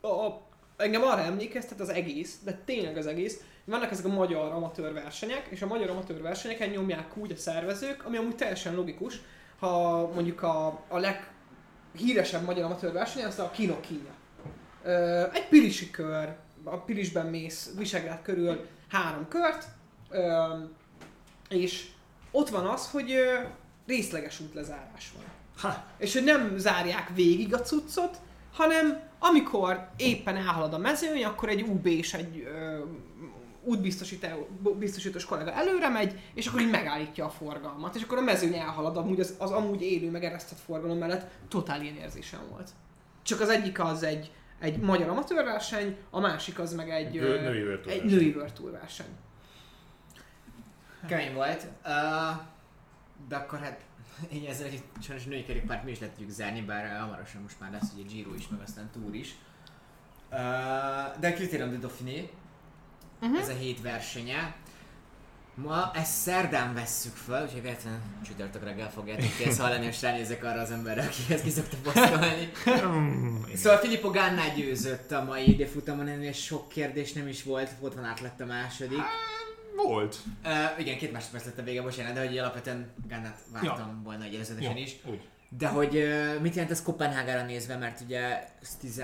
a, 0.01 0.07
a, 0.07 0.47
engem 0.77 1.01
arra 1.01 1.21
emlékeztet 1.21 1.79
az 1.79 1.89
egész, 1.89 2.39
de 2.43 2.61
tényleg 2.65 2.97
az 2.97 3.07
egész, 3.07 3.39
vannak 3.65 3.91
ezek 3.91 4.05
a 4.05 4.13
magyar 4.13 4.51
amatőr 4.51 4.93
versenyek, 4.93 5.47
és 5.49 5.61
a 5.61 5.67
magyar 5.67 5.89
amatőr 5.89 6.21
versenyeken 6.21 6.69
nyomják 6.69 7.17
úgy 7.17 7.31
a 7.31 7.35
szervezők, 7.35 8.05
ami 8.05 8.17
amúgy 8.17 8.35
teljesen 8.35 8.75
logikus, 8.75 9.21
ha 9.59 10.07
mondjuk 10.13 10.41
a, 10.43 10.67
a 10.87 10.99
leghíresebb 11.91 12.45
magyar 12.45 12.63
amatőr 12.63 12.91
verseny, 12.91 13.23
az 13.23 13.39
a 13.39 13.51
Kino 13.51 13.79
Kína. 13.79 14.09
Ö, 14.83 15.23
egy 15.33 15.47
pirisi 15.47 15.91
kör, 15.91 16.35
a 16.63 16.77
Pirisben 16.77 17.25
mész 17.25 17.69
Visegrád 17.77 18.21
körül 18.21 18.67
három 18.89 19.27
kört, 19.27 19.65
ö, 20.09 20.53
és 21.49 21.87
ott 22.31 22.49
van 22.49 22.65
az, 22.65 22.89
hogy 22.91 23.11
ö, 23.11 23.39
részleges 23.87 24.39
útlezárás 24.39 25.11
van. 25.15 25.23
Ha, 25.57 25.83
És 25.97 26.13
hogy 26.13 26.23
nem 26.23 26.57
zárják 26.57 27.09
végig 27.15 27.53
a 27.53 27.61
cuccot, 27.61 28.17
hanem 28.53 28.99
amikor 29.19 29.87
éppen 29.97 30.35
elhalad 30.35 30.73
a 30.73 30.77
mezőny, 30.77 31.23
akkor 31.23 31.49
egy 31.49 31.61
UB 31.61 31.85
és 31.85 32.13
egy 32.13 32.39
ö, 32.39 32.79
útbiztosító 33.63 34.47
biztosítós 34.79 35.25
kollega 35.25 35.51
előre 35.51 35.89
megy, 35.89 36.19
és 36.33 36.47
akkor 36.47 36.61
így 36.61 36.69
megállítja 36.69 37.25
a 37.25 37.29
forgalmat, 37.29 37.95
és 37.95 38.03
akkor 38.03 38.17
a 38.17 38.21
mezőny 38.21 38.53
elhalad, 38.53 38.97
amúgy 38.97 39.19
az, 39.19 39.35
az 39.37 39.51
amúgy 39.51 39.81
élő, 39.81 40.11
meg 40.11 40.23
eresztett 40.23 40.59
forgalom 40.59 40.97
mellett 40.97 41.31
totál 41.47 41.81
ilyen 41.81 41.95
érzésem 41.95 42.39
volt. 42.49 42.69
Csak 43.23 43.39
az 43.39 43.49
egyik 43.49 43.79
az 43.79 44.03
egy, 44.03 44.31
egy 44.59 44.77
magyar 44.77 45.09
amatőrverseny, 45.09 45.97
a 46.09 46.19
másik 46.19 46.59
az 46.59 46.73
meg 46.73 46.89
egy, 46.89 47.13
Nő- 47.13 47.41
női 47.41 47.59
egy 47.59 47.83
verseny. 47.85 48.05
női 48.05 48.35
verseny. 48.71 49.15
Kemény 51.07 51.33
volt. 51.33 51.67
Uh, 51.85 52.41
de 53.27 53.35
akkor 53.35 53.59
hát 53.59 53.81
így 54.33 54.45
ezzel 54.45 54.67
egy 54.67 54.83
sajnos 55.01 55.25
női 55.25 55.43
kerékpárt 55.43 55.83
mi 55.83 55.91
is 55.91 55.99
le 55.99 56.09
tudjuk 56.09 56.29
zárni, 56.29 56.61
bár 56.61 56.99
hamarosan 56.99 57.41
most 57.41 57.59
már 57.59 57.71
lesz 57.71 57.91
ugye 57.95 58.03
Giro 58.03 58.33
is, 58.33 58.47
meg 58.47 58.59
aztán 58.61 58.89
Tour 58.93 59.15
is. 59.15 59.35
Uh, 60.31 60.37
de 61.19 61.27
a 61.27 61.33
Criterium 61.33 61.69
de 61.69 61.77
Dauphiné, 61.77 62.29
Mhm. 63.21 63.35
ez 63.35 63.49
a 63.49 63.53
hét 63.53 63.81
versenye. 63.81 64.55
Ma 65.55 65.91
ezt 65.93 66.13
szerdán 66.13 66.73
vesszük 66.73 67.15
fel, 67.15 67.43
úgyhogy 67.43 67.61
véletlenül 67.61 67.99
csütörtök 68.25 68.63
reggel 68.63 68.91
fogjátok 68.91 69.37
ki 69.37 69.43
ezt 69.43 69.59
hallani, 69.59 69.85
és 69.85 70.01
ránézek 70.01 70.43
arra 70.43 70.61
az 70.61 70.71
emberre, 70.71 71.01
akihez 71.01 71.41
ki 71.41 71.49
szokta 71.49 71.77
posztolni. 71.83 72.51
Szóval 73.55 73.79
Filippo 73.79 74.09
Ganna 74.11 74.41
győzött 74.55 75.11
a 75.11 75.23
mai 75.23 75.49
időfutamon, 75.49 76.07
és 76.07 76.43
sok 76.43 76.69
kérdés 76.69 77.13
nem 77.13 77.27
is 77.27 77.43
volt, 77.43 77.69
volt 77.79 77.93
van 77.93 78.03
át 78.03 78.19
lett 78.19 78.41
a 78.41 78.45
második. 78.45 78.99
Volt. 79.75 80.17
Uh, 80.43 80.79
igen, 80.79 80.97
két 80.97 81.11
másodperc 81.11 81.45
lett 81.45 81.57
a 81.59 81.63
vége, 81.63 81.81
bocsánat, 81.81 82.13
de 82.13 82.25
hogy 82.27 82.37
alapvetően 82.37 82.91
Gannát 83.07 83.39
vártam 83.51 83.87
ja. 83.87 83.99
volna 84.03 84.23
egy 84.23 84.33
előzetesen 84.33 84.77
is. 84.77 84.95
úgy. 85.05 85.27
De 85.49 85.67
hogy 85.67 85.95
uh, 85.95 86.41
mit 86.41 86.53
jelent 86.53 86.71
ez 86.71 86.83
Kopenhágára 86.83 87.45
nézve, 87.45 87.77
mert 87.77 88.01
ugye 88.01 88.49
ez 88.61 88.75
10, 88.79 89.03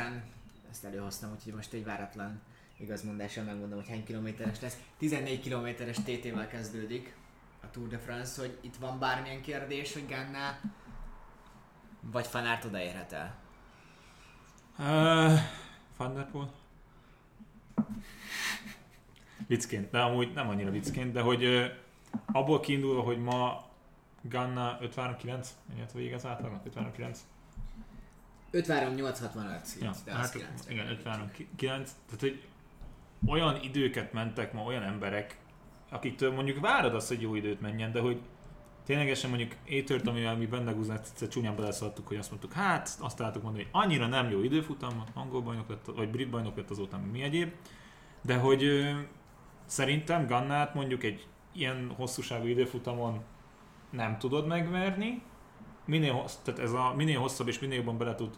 ezt 0.71 0.85
előhoztam, 0.85 1.29
úgyhogy 1.37 1.53
most 1.53 1.73
egy 1.73 1.83
váratlan 1.83 2.41
igazmondással 2.79 3.43
megmondom, 3.43 3.77
hogy 3.79 3.89
hány 3.89 4.03
kilométeres 4.03 4.59
lesz. 4.59 4.77
14 4.97 5.39
kilométeres 5.39 5.95
TT-vel 5.95 6.47
kezdődik 6.47 7.15
a 7.63 7.69
Tour 7.71 7.87
de 7.87 7.97
France, 7.97 8.41
hogy 8.41 8.57
itt 8.61 8.75
van 8.75 8.99
bármilyen 8.99 9.41
kérdés, 9.41 9.93
hogy 9.93 10.07
Ganna 10.07 10.59
vagy 12.01 12.27
Fanárt 12.27 12.65
odaérhet 12.65 13.11
el. 13.11 13.35
Uh, 14.79 15.39
Van? 15.97 16.51
Viccként, 19.47 19.89
de 19.89 19.99
amúgy 19.99 20.33
nem 20.33 20.49
annyira 20.49 20.71
viccként, 20.71 21.11
de 21.11 21.21
hogy 21.21 21.45
uh, 21.45 21.65
abból 22.25 22.59
kiindulva, 22.59 23.01
hogy 23.01 23.17
ma 23.17 23.65
Ganna 24.21 24.77
59, 24.81 25.55
mennyit 25.69 25.91
végez 25.91 26.25
átlagon? 26.25 26.61
59? 26.65 27.25
53 28.51 28.93
865 28.93 29.67
Ja, 29.81 29.93
hát, 30.13 30.23
az 30.23 30.31
9. 30.31 30.69
igen, 30.69 30.87
53 30.87 31.31
9, 31.55 31.95
tehát 32.05 32.19
hogy 32.19 32.47
olyan 33.25 33.59
időket 33.61 34.13
mentek 34.13 34.53
ma 34.53 34.61
olyan 34.63 34.83
emberek, 34.83 35.37
akiktől 35.89 36.33
mondjuk 36.33 36.59
várod 36.59 36.93
azt, 36.93 37.07
hogy 37.07 37.21
jó 37.21 37.35
időt 37.35 37.61
menjen, 37.61 37.91
de 37.91 37.99
hogy 37.99 38.21
ténylegesen 38.85 39.29
mondjuk 39.29 39.55
étört, 39.65 40.07
amivel 40.07 40.35
mi 40.35 40.45
benne 40.45 40.71
gúznát, 40.71 41.07
egyszer 41.11 41.27
csúnyán 41.27 41.55
beleszadtuk, 41.55 42.07
hogy 42.07 42.17
azt 42.17 42.29
mondtuk, 42.29 42.53
hát 42.53 42.89
azt 42.99 43.17
találtuk 43.17 43.43
mondani, 43.43 43.63
hogy 43.63 43.81
annyira 43.83 44.07
nem 44.07 44.29
jó 44.29 44.43
időfutam, 44.43 45.03
angol 45.13 45.41
bajnok 45.41 45.69
lett, 45.69 45.85
vagy 45.95 46.09
brit 46.09 46.29
bajnok 46.29 46.55
lett 46.55 46.69
azóta, 46.69 46.99
mi 47.11 47.21
egyéb, 47.21 47.51
de 48.21 48.37
hogy 48.37 48.63
ö, 48.63 48.91
szerintem 49.65 50.27
Gannát 50.27 50.73
mondjuk 50.73 51.03
egy 51.03 51.27
ilyen 51.53 51.91
hosszúságú 51.95 52.45
időfutamon 52.45 53.21
nem 53.89 54.17
tudod 54.17 54.47
megverni, 54.47 55.21
minél, 55.85 56.13
hossz, 56.13 56.35
tehát 56.43 56.59
ez 56.59 56.71
a 56.71 56.93
minél 56.95 57.19
hosszabb 57.19 57.47
és 57.47 57.59
minél 57.59 57.77
jobban 57.77 57.97
bele 57.97 58.15
tud 58.15 58.35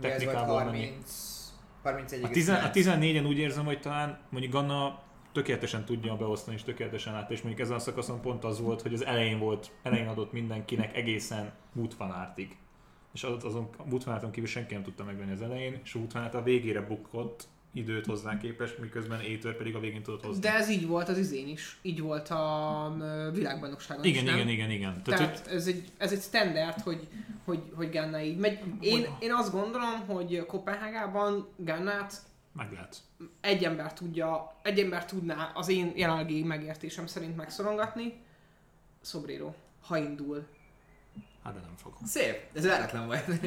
technikából 0.00 0.64
menni. 0.64 0.84
30, 0.84 1.39
31 1.82 2.22
A, 2.24 2.28
tizen, 2.28 2.64
a 2.64 2.70
14-en 2.70 3.26
úgy 3.26 3.38
érzem, 3.38 3.64
hogy 3.64 3.80
talán 3.80 4.18
mondjuk 4.28 4.52
Ganna 4.52 5.02
tökéletesen 5.32 5.84
tudja 5.84 6.16
beosztani, 6.16 6.56
és 6.56 6.62
tökéletesen 6.62 7.14
át, 7.14 7.30
és 7.30 7.42
mondjuk 7.42 7.60
ezen 7.62 7.76
a 7.76 7.80
szakaszon 7.80 8.20
pont 8.20 8.44
az 8.44 8.60
volt, 8.60 8.82
hogy 8.82 8.94
az 8.94 9.04
elején 9.04 9.38
volt, 9.38 9.70
elején 9.82 10.08
adott 10.08 10.32
mindenkinek 10.32 10.96
egészen 10.96 11.52
van 11.98 12.10
Aertig. 12.10 12.56
És 13.14 13.24
az, 13.24 13.44
azon 13.44 13.68
van 13.88 14.00
Aerton 14.06 14.30
kívül 14.30 14.48
senki 14.48 14.74
nem 14.74 14.82
tudta 14.82 15.04
megvenni 15.04 15.32
az 15.32 15.42
elején, 15.42 15.80
és 15.84 15.92
van 15.92 16.14
Aert 16.14 16.34
a 16.34 16.42
végére 16.42 16.80
bukott 16.80 17.48
időt 17.72 18.06
hozzá 18.06 18.38
képest, 18.38 18.78
miközben 18.78 19.20
Étör 19.20 19.56
pedig 19.56 19.74
a 19.74 19.80
végén 19.80 20.02
tudott 20.02 20.24
hozni. 20.24 20.40
De 20.40 20.54
ez 20.54 20.68
így 20.70 20.86
volt 20.86 21.08
az 21.08 21.18
izén 21.18 21.48
is. 21.48 21.78
Így 21.82 22.00
volt 22.00 22.28
a 22.28 22.96
ö, 23.00 23.30
világbajnokságon 23.32 24.04
igen, 24.04 24.24
is, 24.24 24.30
nem? 24.30 24.38
igen, 24.38 24.48
igen, 24.48 24.70
igen. 24.70 25.02
Tehát, 25.02 25.20
Tehát, 25.20 25.46
ez, 25.46 25.66
egy, 25.66 25.84
ez 25.98 26.12
egy 26.12 26.20
standard, 26.20 26.80
hogy, 26.80 27.08
hogy, 27.44 27.62
hogy 27.74 27.90
Ganna 27.90 28.20
így 28.20 28.38
megy. 28.38 28.58
Én, 28.80 29.06
én 29.20 29.32
azt 29.32 29.52
gondolom, 29.52 30.06
hogy 30.06 30.46
Kopenhágában 30.46 31.48
Gannát 31.56 32.14
meg 32.52 32.72
lehet. 32.72 32.96
egy 33.40 33.64
ember 33.64 33.92
tudja, 33.92 34.56
egy 34.62 34.78
ember 34.78 35.04
tudná 35.04 35.50
az 35.54 35.68
én 35.68 35.92
jelenlegi 35.96 36.42
megértésem 36.42 37.06
szerint 37.06 37.36
megszorongatni. 37.36 38.12
Szobrero, 39.00 39.52
ha 39.80 39.96
indul. 39.96 40.46
Hát 41.44 41.54
de 41.54 41.60
nem 41.60 41.74
fog. 41.82 41.92
Szép, 42.04 42.36
ez 42.52 42.66
váratlan 42.66 43.06
volt. 43.06 43.28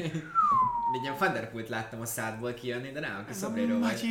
Egy 0.94 1.02
ilyen 1.02 1.14
Thunderpult 1.16 1.68
láttam 1.68 2.00
a 2.00 2.04
szádból 2.06 2.54
kijönni, 2.54 2.90
de 2.90 3.00
nem, 3.00 3.16
akkor 3.20 3.34
Szobrero 3.34 3.78
vagy. 3.78 4.02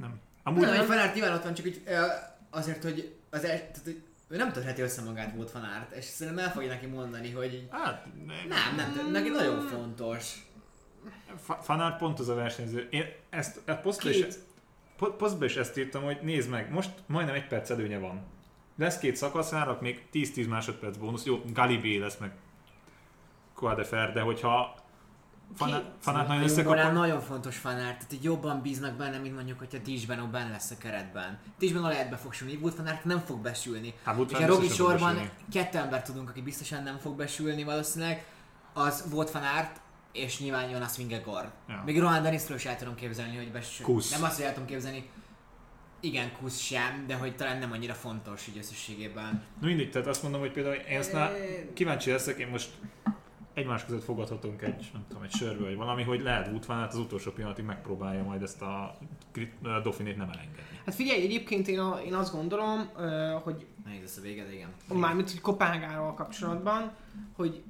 Nem. 0.00 0.20
Amúgy 0.42 0.60
Nem, 0.60 0.70
nem. 0.70 0.78
hogy 0.78 0.88
Fanárt 0.88 1.14
nyilván 1.14 1.34
ott 1.34 1.42
van, 1.42 1.54
csak 1.54 1.64
hogy 1.64 1.82
azért, 2.50 2.82
hogy 2.82 3.14
az 3.30 3.44
el, 3.44 3.58
tehát, 3.58 3.80
hogy 3.84 4.02
ő 4.28 4.36
nem 4.36 4.52
törheti 4.52 4.82
össze 4.82 5.02
magát 5.02 5.34
volt 5.34 5.50
Fanárt, 5.50 5.92
és 5.96 6.04
szerintem 6.04 6.44
el 6.44 6.52
fogja 6.52 6.68
neki 6.68 6.86
mondani, 6.86 7.30
hogy 7.30 7.68
Hát, 7.70 8.06
nem, 8.26 8.74
nem, 8.76 8.92
tör- 8.92 9.10
neki 9.10 9.28
nagyon 9.28 9.60
fontos. 9.60 10.34
Fa- 11.42 11.64
Fanár 11.64 11.96
pont 11.98 12.18
az 12.18 12.28
a 12.28 12.34
versenyző. 12.34 12.88
Én 12.90 13.04
ezt 13.30 13.60
a 13.68 13.72
posztba 13.74 14.10
is, 14.10 14.24
posztba 15.18 15.44
is 15.44 15.56
ezt 15.56 15.78
írtam, 15.78 16.02
hogy 16.02 16.18
nézd 16.22 16.50
meg, 16.50 16.70
most 16.70 16.90
majdnem 17.06 17.34
egy 17.34 17.46
perc 17.46 17.70
előnye 17.70 17.98
van. 17.98 18.20
Lesz 18.78 18.98
két 18.98 19.16
szakaszárak, 19.16 19.80
még 19.80 20.06
10-10 20.12 20.48
másodperc 20.48 20.96
bónusz. 20.96 21.24
Jó, 21.24 21.42
Galibé 21.52 21.96
lesz 21.96 22.16
meg 22.16 22.30
Quadefer, 23.56 24.12
de 24.12 24.20
hogyha 24.20 24.84
Fanát, 25.54 25.84
fanát 26.00 26.28
nagyon 26.28 26.42
összekapod, 26.42 26.92
nagyon 26.92 27.20
fontos 27.20 27.56
Fanárt, 27.56 27.96
tehát 27.96 28.08
hogy 28.08 28.24
jobban 28.24 28.62
bíznak 28.62 28.94
benne, 28.94 29.18
mint 29.18 29.34
mondjuk, 29.34 29.58
hogyha 29.58 29.80
Tisben 29.82 30.30
benne 30.30 30.50
lesz 30.50 30.70
a 30.70 30.74
keretben. 30.78 31.38
Tisben 31.58 31.82
lehet 31.82 32.10
be 32.10 32.16
fog 32.16 32.32
sülni, 32.32 32.58
Wout 32.60 32.74
Fanárt 32.74 33.04
nem 33.04 33.18
fog 33.18 33.40
besülni. 33.40 33.94
Hát 34.04 34.30
és 34.30 34.38
a 34.38 34.46
Rogi 34.46 34.68
sorban 34.68 35.30
kettő 35.52 35.78
ember 35.78 36.02
tudunk, 36.02 36.28
aki 36.28 36.42
biztosan 36.42 36.82
nem 36.82 36.98
fog 36.98 37.16
besülni 37.16 37.64
valószínűleg, 37.64 38.26
az 38.72 39.04
volt 39.10 39.30
Fanárt, 39.30 39.80
és 40.12 40.40
nyilván 40.40 40.68
Jonas 40.68 40.96
Vingegaard. 40.96 41.50
Ja. 41.68 41.82
Még 41.84 42.00
Rohan 42.00 42.22
Dennisről 42.22 42.56
is 42.56 42.64
el 42.64 42.76
tudom 42.76 42.94
képzelni, 42.94 43.36
hogy 43.36 43.52
besül. 43.52 43.86
Kusz. 43.86 44.10
Nem 44.10 44.22
azt, 44.22 44.36
hogy 44.36 44.44
el 44.44 44.52
tudom 44.52 44.68
képzelni, 44.68 45.10
igen, 46.00 46.32
Kusz 46.40 46.58
sem, 46.58 47.04
de 47.06 47.14
hogy 47.14 47.36
talán 47.36 47.58
nem 47.58 47.72
annyira 47.72 47.94
fontos 47.94 48.46
így 48.46 48.58
összességében. 48.58 49.42
Na 49.60 49.66
mindegy, 49.66 49.90
tehát 49.90 50.08
azt 50.08 50.22
mondom, 50.22 50.40
hogy 50.40 50.52
például 50.52 50.74
én 50.74 50.98
azt 50.98 51.12
már 51.12 51.32
kíváncsi 51.74 52.10
leszek, 52.10 52.38
én 52.38 52.48
most 52.48 52.70
egymás 53.56 53.84
között 53.84 54.02
fogadhatunk 54.02 54.62
egy, 54.62 54.90
nem 54.92 55.04
tudom, 55.08 55.22
egy 55.22 55.30
sörbe 55.30 55.64
vagy 55.64 55.76
valami, 55.76 56.02
hogy 56.02 56.20
lehet 56.20 56.66
van 56.66 56.78
Aert 56.78 56.92
az 56.92 56.98
utolsó 56.98 57.30
pillanatig 57.30 57.64
megpróbálja 57.64 58.22
majd 58.22 58.42
ezt 58.42 58.62
a, 58.62 58.98
krit- 59.32 59.66
a 59.66 59.80
Dauphinét 59.80 60.16
nem 60.16 60.30
elengedni. 60.30 60.80
Hát 60.84 60.94
figyelj, 60.94 61.22
egyébként 61.22 61.68
én, 61.68 61.78
a, 61.78 62.00
én 62.04 62.14
azt 62.14 62.32
gondolom, 62.32 62.90
hogy 63.42 63.66
Nehéz 63.84 64.00
lesz 64.00 64.16
a 64.16 64.20
vége, 64.20 64.44
de 64.44 64.52
igen. 64.52 64.74
mármint 64.88 65.30
hogy 65.30 65.40
Kopenhágával 65.40 66.14
kapcsolatban, 66.14 66.92
hogy 67.36 67.62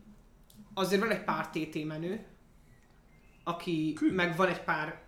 azért 0.75 1.01
van 1.01 1.11
egy 1.11 1.25
pár 1.25 1.49
TT 1.51 1.85
menő, 1.85 2.27
aki 3.45 3.93
Kű. 3.93 4.13
meg 4.13 4.37
van 4.37 4.49
egy 4.49 4.63
pár 4.63 5.03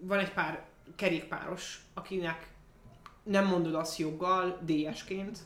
van 0.00 0.18
egy 0.18 0.32
pár 0.32 0.64
kerékpáros, 0.96 1.84
akinek 1.94 2.52
nem 3.22 3.46
mondod 3.46 3.74
azt 3.74 3.98
joggal 3.98 4.58
DS-ként, 4.66 5.38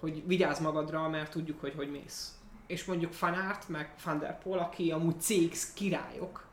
hogy 0.00 0.22
vigyázz 0.26 0.60
magadra, 0.60 1.08
mert 1.08 1.30
tudjuk, 1.30 1.60
hogy 1.60 1.74
hogy 1.76 1.90
mész. 1.90 2.38
És 2.66 2.84
mondjuk 2.84 3.12
Fanart, 3.12 3.68
meg 3.68 3.90
Van 4.04 4.18
der 4.18 4.38
Poel, 4.38 4.58
aki 4.58 4.90
amúgy 4.90 5.20
CX 5.20 5.72
királyok, 5.72 6.44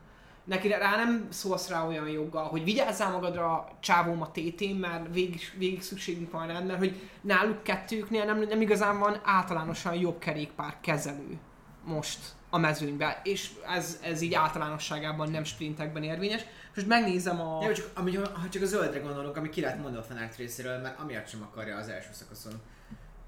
neki 0.44 0.68
rá 0.68 0.96
nem 0.96 1.26
szólsz 1.30 1.68
rá 1.68 1.86
olyan 1.86 2.08
joggal, 2.08 2.44
hogy 2.44 2.64
vigyázzál 2.64 3.10
magadra 3.10 3.68
csávóm 3.80 4.22
a 4.22 4.30
TT-n, 4.30 4.76
mert 4.76 5.12
végig, 5.12 5.52
végig 5.56 5.82
szükségünk 5.82 6.30
van 6.30 6.46
rád, 6.46 6.66
mert 6.66 6.78
hogy 6.78 7.10
náluk 7.20 7.62
kettőknél 7.62 8.24
nem, 8.24 8.38
nem 8.38 8.60
igazán 8.60 8.98
van 8.98 9.20
általánosan 9.24 9.94
jobb 9.94 10.18
kerékpár 10.18 10.76
kezelő 10.80 11.38
most 11.84 12.18
a 12.50 12.58
mezőnyben, 12.58 13.12
és 13.22 13.50
ez, 13.66 14.00
ez 14.02 14.20
így 14.20 14.34
általánosságában 14.34 15.30
nem 15.30 15.44
sprintekben 15.44 16.02
érvényes. 16.02 16.44
Most 16.74 16.86
megnézem 16.86 17.40
a... 17.40 17.64
Jó, 17.64 17.72
csak, 17.72 17.90
ami, 17.94 18.16
ha 18.16 18.48
csak 18.50 18.62
a 18.62 18.66
zöldre 18.66 18.98
gondolunk, 18.98 19.36
ami 19.36 19.48
ki 19.48 19.60
lehet 19.60 19.78
mondani 19.80 20.04
a 20.08 20.28
részéről, 20.36 20.78
mert 20.78 21.00
amiatt 21.00 21.28
sem 21.28 21.42
akarja 21.42 21.76
az 21.76 21.88
első 21.88 22.08
szakaszon 22.12 22.52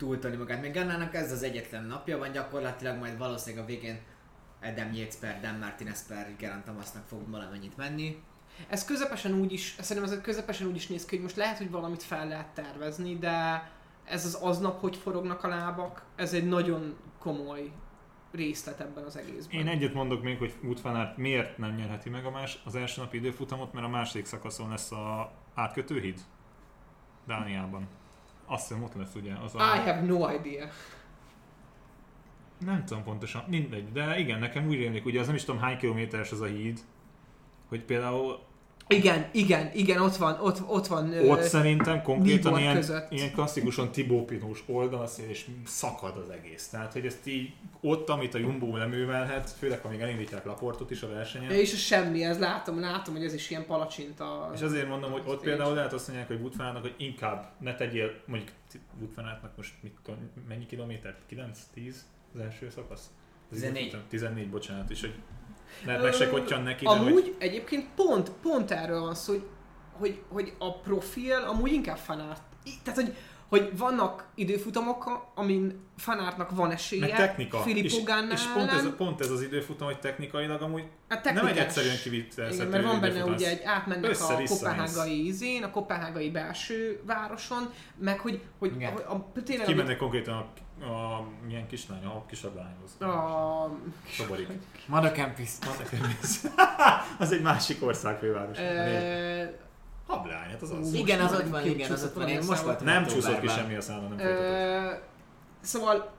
túltolni 0.05 0.37
magát. 0.37 0.61
Még 0.61 0.73
Gannának 0.73 1.15
ez 1.15 1.33
az 1.33 1.43
egyetlen 1.43 1.85
napja 1.85 2.19
van, 2.19 2.33
gyakorlatilag 2.33 2.99
majd 2.99 3.19
valószínűleg 3.19 3.65
a 3.65 3.67
végén 3.67 4.01
Adam 4.63 4.93
Yates 4.93 5.15
per, 5.15 5.41
Dan 5.41 5.55
Martinez 5.55 6.07
per 6.07 6.35
Geraint 6.39 6.65
Thomasnak 6.65 7.07
fog 7.07 7.31
valamennyit 7.31 7.77
menni. 7.77 8.23
Ez 8.69 8.85
közepesen 8.85 9.33
úgy 9.33 9.53
is, 9.53 9.77
szerintem 9.81 10.13
ez 10.13 10.21
közepesen 10.21 10.67
úgy 10.67 10.77
is 10.77 10.87
néz 10.87 11.05
ki, 11.05 11.15
hogy 11.15 11.25
most 11.25 11.37
lehet, 11.37 11.59
hogy 11.59 11.71
valamit 11.71 12.03
fel 12.03 12.29
lehet 12.29 12.49
tervezni, 12.55 13.19
de 13.19 13.69
ez 14.05 14.25
az 14.25 14.35
aznap, 14.35 14.81
hogy 14.81 14.97
forognak 14.97 15.45
a 15.45 15.49
lábak, 15.49 16.05
ez 16.17 16.33
egy 16.33 16.49
nagyon 16.49 16.97
komoly 17.19 17.71
részlet 18.33 18.81
ebben 18.81 19.05
az 19.05 19.17
egészben. 19.17 19.61
Én 19.61 19.69
egyet 19.69 19.95
mondok 19.95 20.23
még, 20.23 20.39
hogy 20.39 20.55
Aert 20.83 21.17
miért 21.17 21.59
nem 21.59 21.75
nyerheti 21.75 22.11
meg 22.11 22.25
a 22.25 22.31
más, 22.31 22.59
az 22.65 22.75
első 22.75 23.01
napi 23.01 23.17
időfutamot, 23.17 23.73
mert 23.73 23.87
a 23.87 23.89
második 23.89 24.27
szakaszon 24.27 24.69
lesz 24.69 24.93
a 24.93 25.33
átkötőhíd 25.55 26.21
Dániában. 27.27 27.89
Azt 28.47 28.69
hiszem 28.69 28.83
ott 28.83 28.95
lesz 28.95 29.15
ugye 29.15 29.33
az 29.45 29.55
I 29.55 29.59
a... 29.59 29.61
have 29.61 30.01
no 30.01 30.33
idea. 30.33 30.69
Nem 32.59 32.85
tudom 32.85 33.03
pontosan, 33.03 33.45
mindegy, 33.49 33.93
de 33.93 34.19
igen, 34.19 34.39
nekem 34.39 34.67
úgy 34.67 34.75
rémlik, 34.75 35.05
ugye 35.05 35.21
az 35.21 35.27
nem 35.27 35.35
is 35.35 35.45
tudom 35.45 35.61
hány 35.61 35.77
kilométeres 35.77 36.33
az 36.33 36.41
a 36.41 36.47
híd, 36.47 36.81
hogy 37.69 37.85
például 37.85 38.39
Igen, 38.89 39.29
igen, 39.33 39.71
igen, 39.75 40.01
ott 40.03 40.17
van, 40.17 40.39
ott, 40.41 40.63
ott 40.67 40.87
van. 40.87 41.13
ö, 41.13 41.27
ott 41.27 41.43
szerintem 41.43 42.03
konkrétan 42.03 42.43
Nibor 42.53 42.59
ilyen, 42.61 42.75
között. 42.75 43.11
ilyen 43.13 43.33
klasszikusan 43.33 43.91
Tibó 43.91 44.25
Pinós 44.25 44.63
oldalszél, 44.67 45.29
és 45.29 45.47
szakad 45.67 46.17
az 46.17 46.31
egész. 46.31 46.69
Tehát, 46.69 46.93
hogy 46.93 47.07
ezt 47.07 47.27
így 47.27 47.53
ott, 47.81 48.09
amit 48.09 48.35
a 48.35 48.39
Jumbo 48.39 48.77
leművelhet, 48.77 49.51
főleg 49.51 49.81
ha 49.81 49.89
még 49.89 50.01
elindítják 50.01 50.45
Laportot 50.45 50.91
is 50.91 51.03
a 51.03 51.09
versenyen, 51.09 51.51
És 51.51 51.73
a 51.73 51.77
semmi, 51.77 52.25
ez 52.25 52.39
látom, 52.39 52.81
látom, 52.81 53.15
hogy 53.15 53.25
ez 53.25 53.35
is 53.35 53.51
ilyen 53.51 53.67
palacsinta. 53.67 54.51
És 54.55 54.61
azért 54.61 54.89
mondom, 54.89 55.11
hogy 55.13 55.23
ott 55.27 55.41
például 55.43 55.75
lehet 55.75 55.93
azt 55.93 56.07
mondják, 56.07 56.29
hogy 56.29 56.41
Woodfanának, 56.41 56.83
hogy 56.83 56.95
inkább 56.97 57.53
ne 57.61 57.75
tegyél, 57.75 58.11
mondjuk 58.27 58.51
Woodfanának 59.01 59.57
most 59.57 59.73
mit 59.81 59.93
tudom, 60.03 60.31
mennyi 60.49 60.67
kilométer? 60.67 61.17
9? 61.27 61.59
10 61.75 62.07
az 62.35 62.41
első 62.41 62.71
szakasz? 62.71 63.11
Ez 63.53 63.59
14. 63.59 63.85
így- 63.85 63.97
14, 64.09 64.51
bocsánat, 64.51 64.91
és 64.91 65.01
hogy 65.01 65.15
lehet 65.85 66.03
meg 66.03 66.13
se 66.13 66.29
kottyan 66.29 66.63
neki, 66.63 66.85
de 66.85 66.91
Amúgy 66.91 67.13
hogy 67.13 67.35
egyébként 67.39 67.87
pont, 67.97 68.31
pont 68.43 68.71
erről 68.71 69.01
van 69.01 69.15
szó, 69.15 69.33
hogy, 69.33 69.49
hogy, 69.99 70.23
hogy 70.29 70.53
a 70.59 70.79
profil 70.81 71.37
amúgy 71.37 71.73
inkább 71.73 71.97
fanát. 71.97 72.43
Tehát, 72.83 73.01
hogy, 73.01 73.15
hogy 73.49 73.79
vannak 73.79 74.29
időfutamok, 74.35 75.31
amin 75.35 75.81
fanártnak 75.97 76.51
van 76.51 76.71
esélye. 76.71 77.01
Meg 77.01 77.17
technika. 77.17 77.59
Filippo 77.59 77.97
és, 77.97 78.33
és 78.33 78.43
pont, 78.55 78.71
ez, 78.71 78.95
pont 78.97 79.21
ez 79.21 79.31
az 79.31 79.43
időfutam, 79.43 79.87
hogy 79.87 79.99
technikailag 79.99 80.63
amúgy 80.63 80.85
Hát 81.09 81.33
nem 81.35 81.47
egy 81.47 81.57
egyszerűen 81.57 81.97
kivitelezhető 82.03 82.71
mert 82.71 82.85
van 82.85 83.01
benne 83.01 83.25
ugye 83.25 83.49
egy 83.49 83.63
átmennek 83.65 84.21
a 84.21 84.43
kopenhágai 84.47 85.27
izén, 85.27 85.63
a 85.63 85.71
kopenhágai 85.71 86.31
belső 86.31 87.01
városon, 87.07 87.71
meg 87.99 88.19
hogy, 88.19 88.41
hogy 88.59 88.73
Igen. 88.75 88.95
a, 88.95 89.13
a, 89.13 89.33
tényleg 89.45 89.67
Kimennek 89.67 89.97
konkrétan 89.97 90.35
a, 90.35 90.47
a 90.81 91.23
milyen 91.47 91.67
kislány, 91.67 92.05
a 92.05 92.27
kisabb 92.27 92.55
lányhoz. 92.57 93.01
a, 93.01 93.79
Soborik. 94.09 94.49
Madakempis. 94.87 95.51
az 97.19 97.33
egy 97.33 97.43
másik 97.43 97.83
ország 97.83 98.19
főváros. 98.19 98.59
ö, 98.59 99.45
Hablány, 100.07 100.51
hát 100.51 100.63
az 100.63 100.71
az. 100.71 100.93
Igen, 100.93 101.21
az 101.21 101.33
ott 101.33 101.49
van, 101.49 101.67
igen, 101.67 101.91
az 101.91 102.05
ott 102.05 102.15
van. 102.15 102.29
Én 102.29 102.43
most 102.47 102.63
voltam 102.63 102.87
Nem 102.87 103.07
csúszott 103.07 103.41
ki 103.41 103.49
semmi 103.49 103.75
a 103.75 103.81
szállon, 103.81 104.09
nem. 104.09 104.27
Ö, 104.27 104.91
szóval, 105.61 106.13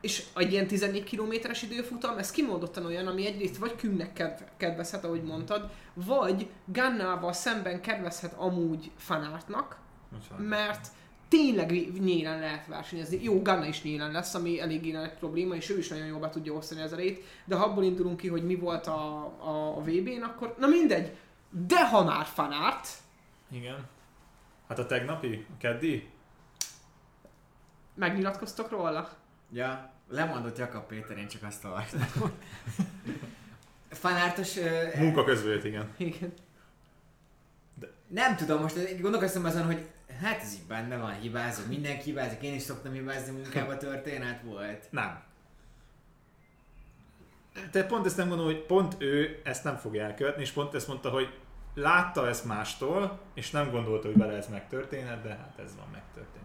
és 0.00 0.24
egy 0.34 0.52
ilyen 0.52 0.66
14 0.66 1.04
kilométeres 1.04 1.62
időfutam, 1.62 2.18
ez 2.18 2.30
kimondottan 2.30 2.84
olyan, 2.86 3.06
ami 3.06 3.26
egyrészt 3.26 3.56
vagy 3.56 3.76
Kümnek 3.76 4.12
kedv- 4.12 4.44
kedvezhet, 4.56 5.04
ahogy 5.04 5.22
mondtad, 5.22 5.70
vagy 5.94 6.50
Gannával 6.64 7.32
szemben 7.32 7.80
kedvezhet 7.80 8.32
amúgy 8.32 8.90
fanártnak, 8.96 9.78
mert 10.48 10.88
tényleg 11.28 11.70
nyílen 12.00 12.38
lehet 12.38 12.66
versenyezni. 12.66 13.22
Jó, 13.22 13.42
Ganna 13.42 13.66
is 13.66 13.82
nyílen 13.82 14.10
lesz, 14.10 14.34
ami 14.34 14.60
eléggé 14.60 14.90
nagy 14.90 15.12
probléma, 15.12 15.54
és 15.54 15.70
ő 15.70 15.78
is 15.78 15.88
nagyon 15.88 16.06
jól 16.06 16.20
be 16.20 16.28
tudja 16.30 16.52
osztani 16.52 16.80
az 16.80 16.92
erejét, 16.92 17.24
de 17.44 17.54
ha 17.56 17.64
abból 17.64 17.84
indulunk 17.84 18.16
ki, 18.16 18.28
hogy 18.28 18.44
mi 18.44 18.54
volt 18.54 18.86
a, 18.86 19.24
a, 19.24 19.76
a 19.76 19.80
VB-n, 19.80 20.22
akkor 20.22 20.54
na 20.58 20.66
mindegy. 20.66 21.16
De 21.66 21.88
ha 21.88 22.04
már 22.04 22.26
fanárt, 22.26 22.88
Igen. 23.50 23.86
Hát 24.68 24.78
a 24.78 24.86
tegnapi, 24.86 25.46
a 25.54 25.56
keddi? 25.58 26.08
megnyilatkoztok 27.94 28.70
róla? 28.70 29.10
Ja, 29.52 29.90
lemondott 30.08 30.58
Jakab 30.58 30.86
Péter, 30.86 31.18
én 31.18 31.28
csak 31.28 31.42
azt 31.42 31.64
olvastam. 31.64 32.00
Fanártos... 33.90 34.56
ö, 34.56 34.86
Munka 34.98 35.30
jött, 35.30 35.64
igen. 35.64 35.90
Igen. 35.96 36.32
Nem 38.06 38.36
tudom, 38.36 38.60
most 38.60 39.00
gondolkoztam 39.00 39.44
azon, 39.44 39.64
hogy 39.64 39.86
hát 40.22 40.40
ez 40.42 40.54
így 40.54 40.66
benne 40.68 40.96
van, 40.96 41.12
hibázok, 41.12 41.66
mindenki 41.66 42.02
hibázik, 42.02 42.42
én 42.42 42.54
is 42.54 42.62
szoktam 42.62 42.92
hibázni 42.92 43.32
munkába 43.32 43.76
történet 43.76 44.42
volt. 44.42 44.86
Nem. 44.90 45.22
Te 47.70 47.84
pont 47.86 48.06
ezt 48.06 48.16
nem 48.16 48.28
gondolom, 48.28 48.52
hogy 48.52 48.62
pont 48.66 48.94
ő 48.98 49.40
ezt 49.44 49.64
nem 49.64 49.76
fogja 49.76 50.04
elkövetni, 50.04 50.42
és 50.42 50.50
pont 50.50 50.74
ezt 50.74 50.88
mondta, 50.88 51.10
hogy 51.10 51.38
látta 51.74 52.28
ezt 52.28 52.44
mástól, 52.44 53.18
és 53.34 53.50
nem 53.50 53.70
gondolta, 53.70 54.06
hogy 54.06 54.16
vele 54.16 54.32
ez 54.36 54.48
megtörténhet, 54.48 55.22
de 55.22 55.28
hát 55.28 55.58
ez 55.64 55.76
van, 55.76 55.86
megtörtént. 55.92 56.44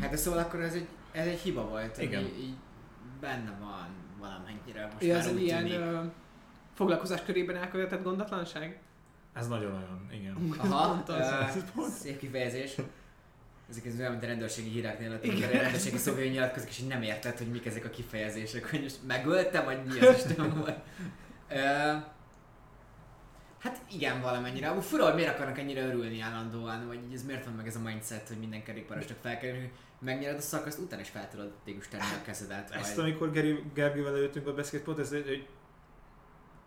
Hát 0.00 0.10
de 0.10 0.16
szóval 0.16 0.38
akkor 0.38 0.60
ez 0.60 0.74
egy, 0.74 0.86
ez 1.12 1.26
egy 1.26 1.38
hiba 1.38 1.68
volt, 1.68 1.98
Igen. 1.98 2.20
ami 2.24 2.32
így 2.38 2.54
benne 3.20 3.56
van 3.60 3.88
valamennyire. 4.18 4.88
Most 4.92 5.02
Ő 5.04 5.08
már 5.08 5.18
az 5.18 5.26
egy 5.26 5.34
úgy 5.34 5.42
ilyen 5.42 5.64
tűnik. 5.64 5.78
ö, 5.78 6.00
foglalkozás 6.74 7.22
körében 7.22 7.56
elkövetett 7.56 8.02
gondatlanság? 8.02 8.80
Ez 9.36 9.48
nagyon-nagyon, 9.48 10.08
igen. 10.12 10.54
Aha, 10.58 11.02
az. 11.06 11.56
uh, 11.76 11.86
szép 11.86 12.18
kifejezés. 12.18 12.74
Ezek 13.70 13.86
ez 13.86 13.98
olyan, 13.98 14.10
mint 14.10 14.22
a 14.22 14.26
rendőrségi 14.26 14.68
híreknél, 14.68 15.12
a 15.12 15.18
rendőrségi 15.52 15.96
szolgáló 15.96 16.28
nyilatkozik, 16.28 16.68
és 16.68 16.78
nem 16.78 17.02
érted, 17.02 17.38
hogy 17.38 17.46
mik 17.46 17.66
ezek 17.66 17.84
a 17.84 17.90
kifejezések, 17.90 18.70
hogy 18.70 18.82
most 18.82 18.98
megöltem, 19.06 19.64
vagy 19.64 19.84
mi 19.84 20.00
az 20.00 20.16
Isten 20.16 20.58
volt. 20.58 20.78
Uh, 21.50 22.02
hát 23.58 23.80
igen, 23.90 24.20
valamennyire. 24.20 24.68
Amúgy 24.68 24.84
fura, 24.84 25.04
hogy 25.04 25.14
miért 25.14 25.34
akarnak 25.34 25.58
ennyire 25.58 25.86
örülni 25.86 26.20
állandóan, 26.20 26.86
vagy 26.86 26.98
így 27.08 27.14
ez 27.14 27.24
miért 27.24 27.44
van 27.44 27.54
meg 27.54 27.66
ez 27.66 27.76
a 27.76 27.80
mindset, 27.80 28.28
hogy 28.28 28.38
minden 28.38 28.62
kerékpárosnak 28.62 29.18
fel 29.22 29.38
kell, 29.38 29.50
hogy 29.50 29.70
megnyered 29.98 30.36
a 30.36 30.40
szakaszt, 30.40 30.78
utána 30.78 31.02
is 31.02 31.08
fel 31.08 31.28
tudod 31.28 31.52
végül 31.64 31.82
tenni 31.90 32.02
a 32.02 32.24
kezedet. 32.24 32.70
Ezt 32.70 32.94
vagy... 32.94 33.04
amikor 33.04 33.30
Gergővel 33.74 34.16
előttünk 34.16 34.46
a 34.46 34.54
beszélt, 34.54 34.82
pont 34.82 34.98
ez, 34.98 35.08
hogy 35.08 35.46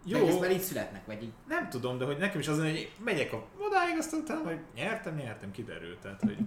Jó. 0.05 0.39
Már 0.39 0.51
így 0.51 0.61
születnek, 0.61 1.05
vagy 1.05 1.23
így. 1.23 1.31
nem 1.47 1.69
tudom, 1.69 1.97
de 1.97 2.05
hogy 2.05 2.17
nekem 2.17 2.39
is 2.39 2.47
az, 2.47 2.59
hogy 2.59 2.91
megyek 3.03 3.33
a 3.33 3.45
odáig, 3.57 3.97
aztán 3.97 4.19
utána, 4.19 4.41
hogy 4.43 4.57
nyertem, 4.75 5.15
nyertem, 5.15 5.51
kiderült. 5.51 5.97
Tehát, 5.97 6.21
hogy 6.21 6.37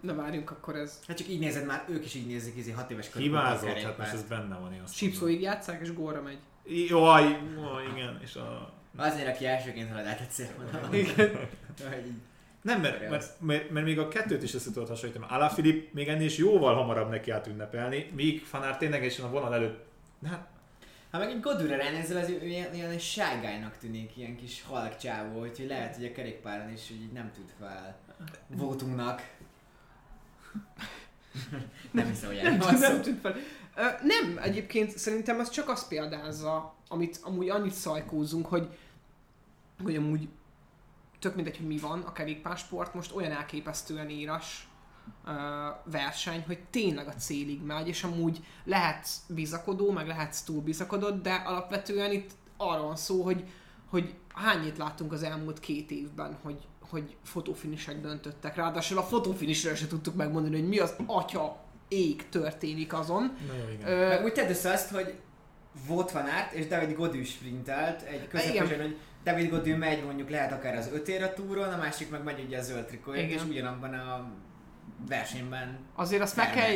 Na 0.00 0.14
várjunk, 0.14 0.50
akkor 0.50 0.76
ez 0.76 1.00
Hát 1.06 1.16
csak 1.16 1.28
így 1.28 1.38
nézed 1.38 1.66
már, 1.66 1.84
ők 1.88 2.04
is 2.04 2.14
így 2.14 2.26
nézik, 2.26 2.56
izé 2.56 2.70
hat 2.70 2.90
éves 2.90 3.10
korukban 3.10 3.40
hibázott, 3.40 3.82
hát 3.82 3.98
most 3.98 4.12
ez 4.12 4.22
benne 4.22 4.58
van, 4.58 4.72
én 4.72 4.80
azt 4.80 4.94
sípszóig 4.94 5.40
játszák, 5.40 5.80
és 5.80 5.94
gólra 5.94 6.22
megy. 6.22 6.38
Jaj, 6.64 7.22
jaj, 7.56 7.86
igen, 7.96 8.20
és 8.22 8.36
a... 8.36 8.72
Azért, 8.96 9.28
aki 9.28 9.46
elsőként 9.46 9.90
halad 9.90 10.06
át 10.06 10.20
egy 10.20 10.30
szélvonalon. 10.30 10.94
Igen. 11.02 11.30
Hogy 11.88 12.06
így- 12.06 12.20
Nem, 12.62 12.80
mert, 12.80 13.08
mert, 13.08 13.40
mert, 13.40 13.70
mert, 13.70 13.86
még 13.86 13.98
a 13.98 14.08
kettőt 14.08 14.42
is 14.42 14.54
össze 14.54 14.70
tudod 14.72 14.88
hasonlítani. 14.88 15.26
Alaphilipp 15.28 15.92
még 15.92 16.08
ennél 16.08 16.26
is 16.26 16.36
jóval 16.36 16.74
hamarabb 16.74 17.08
neki 17.08 17.30
át 17.30 17.46
ünnepelni, 17.46 18.10
míg 18.14 18.44
Fanár 18.44 18.76
ténylegesen 18.76 19.24
a 19.24 19.30
vonal 19.30 19.54
előtt 19.54 19.84
Hát 20.26 20.48
Ha 21.12 21.18
meg 21.18 21.30
egy 21.30 21.40
Godura 21.40 21.76
ránézel, 21.76 22.22
az 22.22 22.28
ilyen, 22.28 22.74
ilyen 22.74 22.98
ságálynak 22.98 23.78
tűnik, 23.78 24.16
ilyen 24.16 24.36
kis 24.36 24.62
halk 24.62 24.96
csávó, 24.96 25.40
úgyhogy 25.40 25.66
lehet, 25.66 25.94
hogy 25.96 26.04
a 26.04 26.12
kerékpáron 26.12 26.72
is 26.72 26.88
hogy 26.88 27.00
így 27.00 27.12
nem 27.12 27.30
tud 27.32 27.52
fel 27.58 27.98
Votunknak. 28.46 29.22
nem 31.90 32.06
hiszem, 32.06 32.28
hogy 32.28 32.42
Nem, 32.42 32.58
tud- 32.58 32.78
nem 32.78 33.02
tűnt 33.02 33.20
fel. 33.20 33.36
Ö, 33.76 33.82
nem, 34.02 34.38
egyébként 34.42 34.98
szerintem 34.98 35.40
ez 35.40 35.50
csak 35.50 35.68
azt 35.68 35.88
példázza, 35.88 36.74
amit 36.88 37.20
amúgy 37.22 37.48
annyit 37.48 37.74
szajkózunk, 37.74 38.46
hogy, 38.46 38.78
hogy 39.82 39.96
amúgy 39.96 40.28
tök 41.18 41.34
mindegy, 41.34 41.56
hogy 41.56 41.66
mi 41.66 41.78
van, 41.78 42.02
a 42.02 42.12
kerékpársport 42.12 42.94
most 42.94 43.14
olyan 43.14 43.32
elképesztően 43.32 44.10
éras 44.10 44.68
verseny, 45.84 46.44
hogy 46.46 46.58
tényleg 46.70 47.06
a 47.06 47.14
célig 47.14 47.62
megy, 47.62 47.88
és 47.88 48.04
amúgy 48.04 48.44
lehetsz 48.64 49.20
bizakodó, 49.28 49.90
meg 49.90 50.06
lehetsz 50.06 50.42
túl 50.42 50.60
bizakodott, 50.60 51.22
de 51.22 51.32
alapvetően 51.32 52.12
itt 52.12 52.30
arról 52.56 52.86
van 52.86 52.96
szó, 52.96 53.22
hogy, 53.22 53.44
hogy 53.86 54.14
hányit 54.34 54.78
láttunk 54.78 55.12
az 55.12 55.22
elmúlt 55.22 55.60
két 55.60 55.90
évben, 55.90 56.38
hogy, 56.42 56.66
hogy 56.90 57.16
fotofinisek 57.24 58.00
döntöttek. 58.00 58.56
Ráadásul 58.56 58.98
a 58.98 59.02
fotofinisről 59.02 59.74
se 59.74 59.86
tudtuk 59.86 60.14
megmondani, 60.14 60.58
hogy 60.60 60.68
mi 60.68 60.78
az 60.78 60.94
atya 61.06 61.60
ég 61.88 62.28
történik 62.28 62.92
azon. 62.92 63.36
Na 63.46 63.54
jó, 63.54 63.72
igen. 63.72 63.88
Ö, 63.88 64.08
Meg 64.08 64.24
úgy 64.24 64.32
tedd 64.32 64.50
össze 64.50 64.70
azt, 64.70 64.90
hogy 64.90 65.14
Vought 65.86 66.10
van 66.10 66.26
át, 66.26 66.52
és 66.52 66.66
David 66.66 66.96
Godű 66.96 67.24
sprintelt 67.24 68.02
egy 68.02 68.28
közepesen, 68.28 68.80
hogy 68.80 68.96
David 69.24 69.50
Godű 69.50 69.76
megy 69.76 70.04
mondjuk 70.04 70.30
lehet 70.30 70.52
akár 70.52 70.76
az 70.76 70.90
ötér 70.92 71.22
a 71.22 71.34
túron, 71.34 71.72
a 71.72 71.76
másik 71.76 72.10
meg 72.10 72.22
megy 72.22 72.44
ugye 72.46 72.58
a 72.58 72.62
zöld 72.62 72.84
trikóért, 72.84 73.30
és 73.30 73.44
ugyanabban 73.48 73.94
a 73.94 74.30
versenyben 75.08 75.78
Azért 75.94 76.22
azt 76.22 76.36
meg 76.36 76.52
kell, 76.52 76.72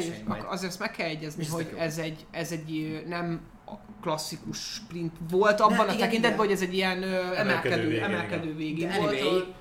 azért 0.47 0.71
azt 0.71 0.79
meg 0.79 0.91
kell 0.91 1.09
egyezni, 1.09 1.43
ez 1.43 1.51
hogy 1.51 1.75
ez 1.79 1.99
egy, 1.99 2.27
ez 2.31 2.53
egy 2.53 3.03
nem 3.07 3.41
a 3.67 3.73
klasszikus 4.01 4.59
sprint 4.59 5.17
volt 5.31 5.61
abban 5.61 5.77
Nem, 5.77 5.89
a 5.89 5.93
igen, 5.93 5.99
tekintetben, 5.99 6.39
hogy 6.39 6.51
ez 6.51 6.63
egy 6.63 6.75
ilyen 6.75 7.03
emelkedő, 7.03 7.89
végén, 7.89 8.03
emelkedő 8.03 8.55
végén 8.55 8.89
De 8.89 8.99
volt. 8.99 9.21
anyway, 9.21 9.55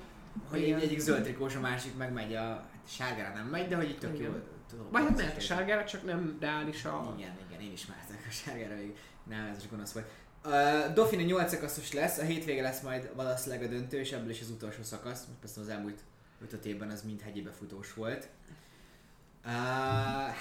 hogy 0.50 0.62
Igen. 0.62 0.78
egy, 0.78 0.82
egyik 0.82 0.98
zöld 0.98 1.22
trikós, 1.22 1.54
a 1.54 1.60
másik 1.60 1.96
meg 1.96 2.12
megy 2.12 2.34
a 2.34 2.40
hát 2.40 2.64
sárgára 2.88 3.34
nem 3.34 3.46
megy, 3.46 3.68
de 3.68 3.76
hogy 3.76 3.88
itt 3.88 3.98
tök 3.98 4.18
Igen. 4.18 4.30
jó. 4.30 4.38
Vagy 4.90 5.02
hát 5.02 5.16
mehet 5.16 5.36
a 5.36 5.40
sárgára, 5.40 5.84
csak 5.84 6.04
nem 6.04 6.36
reális 6.40 6.84
a... 6.84 7.14
Igen, 7.18 7.32
igen, 7.48 7.60
én 7.60 7.72
is 7.72 7.86
mehetek 7.86 8.26
a 8.28 8.32
sárgára 8.32 8.74
végig. 8.74 8.96
Nem, 9.28 9.50
ez 9.52 9.62
is 9.62 9.68
gonosz 9.68 9.92
volt. 9.92 10.06
Uh, 10.44 10.94
Dauphine 10.94 11.22
8 11.22 11.50
szakaszos 11.50 11.92
lesz, 11.92 12.18
a 12.18 12.22
hétvége 12.22 12.62
lesz 12.62 12.80
majd 12.80 13.10
valószínűleg 13.14 13.64
a 13.64 13.68
döntő, 13.68 13.98
és 13.98 14.12
ebből 14.12 14.30
is 14.30 14.40
az 14.40 14.50
utolsó 14.50 14.82
szakasz. 14.82 15.24
Most 15.26 15.38
persze 15.40 15.60
az 15.60 15.68
elmúlt 15.68 16.00
5 16.52 16.64
évben 16.64 16.90
az 16.90 17.02
mind 17.02 17.20
hegyi 17.20 17.42
befutós 17.42 17.94
volt. 17.94 18.28
Uh, 19.44 19.52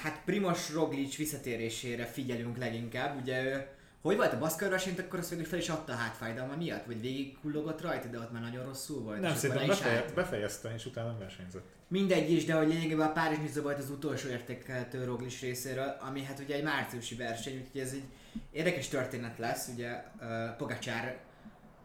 hát 0.01 0.21
Primoz 0.25 0.69
Roglic 0.73 1.15
visszatérésére 1.15 2.05
figyelünk 2.05 2.57
leginkább, 2.57 3.21
ugye 3.21 3.43
ő 3.43 3.67
hogy 4.05 4.15
volt 4.15 4.33
a 4.33 4.37
baszkar 4.37 4.69
versenyt, 4.69 4.99
akkor 4.99 5.19
azt 5.19 5.29
végül 5.29 5.45
fel 5.45 5.59
is 5.59 5.69
adta 5.69 5.93
a 5.93 5.95
hátfájdalma 5.95 6.55
miatt? 6.55 6.85
Vagy 6.85 7.01
végig 7.01 7.37
kullogott 7.41 7.81
rajta, 7.81 8.07
de 8.07 8.17
ott 8.17 8.31
már 8.31 8.41
nagyon 8.41 8.65
rosszul 8.65 9.01
volt? 9.01 9.19
nem, 9.19 9.35
szerintem 9.35 9.67
befeje, 9.67 9.95
állt? 9.95 10.13
befejezte, 10.13 10.73
és 10.73 10.85
utána 10.85 11.07
nem 11.07 11.19
versenyzett. 11.19 11.65
Mindegy 11.87 12.31
is, 12.31 12.45
de 12.45 12.53
hogy 12.53 12.67
lényegében 12.67 13.07
a 13.07 13.11
Párizs 13.11 13.39
Niza 13.39 13.61
volt 13.61 13.77
az 13.77 13.89
utolsó 13.89 14.29
értékelhető 14.29 15.03
Roglic 15.03 15.39
részéről, 15.39 15.97
ami 15.99 16.23
hát 16.23 16.39
ugye 16.39 16.55
egy 16.55 16.63
márciusi 16.63 17.15
verseny, 17.15 17.57
úgyhogy 17.57 17.81
ez 17.81 17.91
egy 17.91 18.03
érdekes 18.51 18.87
történet 18.87 19.37
lesz, 19.37 19.69
ugye 19.73 20.03
uh, 20.19 20.55
Pogacsár 20.57 21.19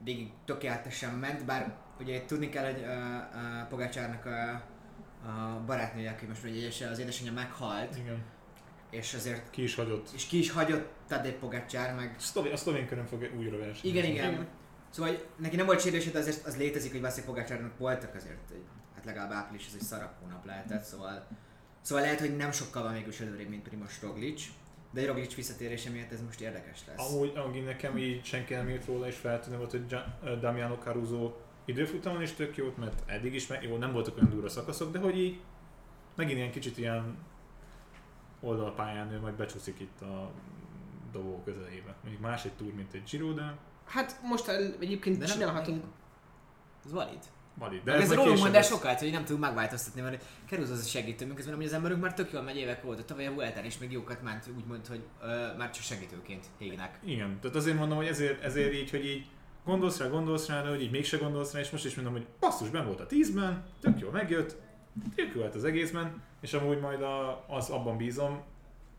végig 0.04 0.30
tökéletesen 0.44 1.14
ment, 1.14 1.44
bár 1.44 1.76
ugye 2.01 2.14
itt 2.14 2.26
tudni 2.26 2.48
kell, 2.48 2.64
hogy 2.64 2.80
uh, 2.82 2.88
uh, 2.88 3.68
Pogacsárnak 3.68 4.26
a, 4.26 4.53
a 5.28 5.62
barátnője, 5.66 6.11
aki 6.11 6.26
most 6.26 6.44
ugye 6.44 6.88
az 6.90 6.98
édesanyja 6.98 7.32
meghalt, 7.32 7.96
Igen. 7.96 8.22
és 8.90 9.14
azért 9.14 9.51
Ki 9.51 9.62
is 9.62 9.74
hagyott. 9.74 10.11
és 10.14 10.26
ki 10.26 10.38
is 10.38 10.51
hagyott 10.51 10.88
Tadej 11.09 11.32
Pogacsár, 11.32 11.94
meg 11.94 12.14
A 12.18 12.20
szlovén, 12.20 12.53
a 12.53 12.57
szlovén 12.57 12.86
körön 12.86 13.07
fog 13.07 13.30
újra 13.36 13.57
versenyezni. 13.59 13.88
igen, 13.88 14.05
igen. 14.05 14.32
Igen. 14.32 14.46
Szóval 14.90 15.11
hogy 15.12 15.26
neki 15.36 15.57
nem 15.57 15.66
volt 15.66 15.80
sérülése, 15.80 16.11
de 16.11 16.18
azért 16.18 16.46
az 16.46 16.57
létezik, 16.57 16.90
hogy 16.92 17.01
Vaszik 17.01 17.24
Pogácsárnak 17.24 17.78
voltak 17.78 18.14
azért, 18.14 18.51
egy, 18.53 18.64
hát 18.94 19.05
legalább 19.05 19.30
április, 19.32 19.66
ez 19.66 19.74
egy 19.74 19.82
szarabb 19.86 20.12
hónap 20.20 20.44
lehetett, 20.46 20.82
szóval, 20.82 21.26
szóval 21.80 22.05
lehet, 22.05 22.20
hogy 22.20 22.36
nem 22.36 22.53
sokkal 22.53 22.82
van 22.82 22.92
mégis 22.92 23.20
előrébb, 23.20 23.48
mint 23.48 23.62
Primoz 23.68 23.98
Roglic, 24.03 24.42
de 24.92 25.07
Roglic 25.07 25.34
visszatérése 25.34 25.90
miatt 25.90 26.12
ez 26.12 26.22
most 26.24 26.40
érdekes 26.40 26.78
lesz. 26.86 27.12
Amúgy, 27.12 27.32
amúgy 27.36 27.64
nekem 27.64 27.98
így 27.98 28.24
senki 28.24 28.55
nem 28.55 28.68
írt 28.68 28.86
róla, 28.86 29.07
és 29.07 29.16
feltűnő 29.16 29.57
volt, 29.57 29.70
hogy 29.70 29.96
Damiano 30.40 30.76
Caruso 30.78 31.32
időfutamon 31.64 32.22
is 32.22 32.32
tök 32.32 32.56
jót, 32.56 32.76
mert 32.76 33.02
eddig 33.06 33.34
is 33.34 33.46
meg, 33.46 33.62
jó, 33.62 33.76
nem 33.76 33.92
voltak 33.92 34.16
olyan 34.16 34.30
durva 34.30 34.48
szakaszok, 34.48 34.92
de 34.92 34.98
hogy 34.98 35.18
így 35.18 35.40
megint 36.16 36.38
ilyen 36.38 36.50
kicsit 36.50 36.78
ilyen 36.78 37.16
oldalpályán 38.40 39.12
ő 39.12 39.20
majd 39.20 39.34
becsúszik 39.34 39.80
itt 39.80 40.00
a 40.00 40.30
dobó 41.12 41.42
közelébe. 41.44 41.94
Mondjuk 42.02 42.22
más 42.22 42.44
egy 42.44 42.52
túr, 42.52 42.72
mint 42.72 42.92
egy 42.92 43.02
Giro, 43.11 43.32
de 43.32 43.54
Hát 43.86 44.20
most 44.22 44.48
el- 44.48 44.74
egyébként 44.80 45.18
De 45.18 45.26
nem- 45.26 45.36
csinálhatunk. 45.36 45.84
Ez 46.84 46.92
valid. 46.92 47.18
valid. 47.54 47.82
De 47.84 47.90
De 47.92 47.96
ez, 47.98 48.11
ez 48.11 48.16
rólunk 48.16 48.38
mond 48.38 48.52
lesz. 48.52 48.68
sokat, 48.68 48.98
hogy 48.98 49.11
nem 49.11 49.24
tudunk 49.24 49.44
megváltoztatni, 49.44 50.00
mert 50.00 50.24
kerül 50.46 50.64
az 50.64 50.70
a 50.70 50.88
segítőmünk, 50.88 51.36
közben 51.36 51.54
hogy 51.56 51.64
az 51.64 51.72
emberünk 51.72 52.00
már 52.00 52.14
tök 52.14 52.32
jól 52.32 52.42
megy 52.42 52.56
évek 52.56 52.84
óta, 52.84 53.04
tavaly 53.04 53.26
a 53.26 53.32
Vueltán 53.32 53.64
is 53.64 53.78
még 53.78 53.92
jókat 53.92 54.22
ment, 54.22 54.46
úgymond, 54.56 54.86
hogy 54.86 55.02
ö, 55.22 55.56
már 55.56 55.70
csak 55.70 55.82
segítőként 55.82 56.46
hégnek. 56.58 56.98
Igen, 57.04 57.40
tehát 57.40 57.56
azért 57.56 57.76
mondom, 57.78 57.96
hogy 57.96 58.06
ezért, 58.06 58.42
ezért 58.42 58.72
így, 58.74 58.90
hogy 58.90 59.04
így 59.06 59.26
gondolsz 59.64 59.98
rá, 59.98 60.06
gondolsz 60.08 60.46
rá, 60.48 60.62
de 60.62 60.68
hogy 60.68 60.82
így 60.82 60.90
mégse 60.90 61.16
gondolsz 61.16 61.52
rá, 61.52 61.61
és 61.61 61.70
most 61.70 61.84
is 61.84 61.94
mondom, 61.94 62.12
hogy 62.12 62.26
basszus, 62.40 62.68
ben 62.70 62.86
volt 62.86 63.00
a 63.00 63.06
10-ben, 63.06 63.64
tök 63.80 63.98
jól 64.00 64.11
megjött, 64.11 64.56
tök 65.14 65.34
jó 65.34 65.40
lett 65.40 65.54
az 65.54 65.64
egészben, 65.64 66.22
és 66.40 66.52
amúgy 66.52 66.80
majd 66.80 67.02
a, 67.02 67.44
az 67.48 67.68
abban 67.70 67.96
bízom, 67.96 68.42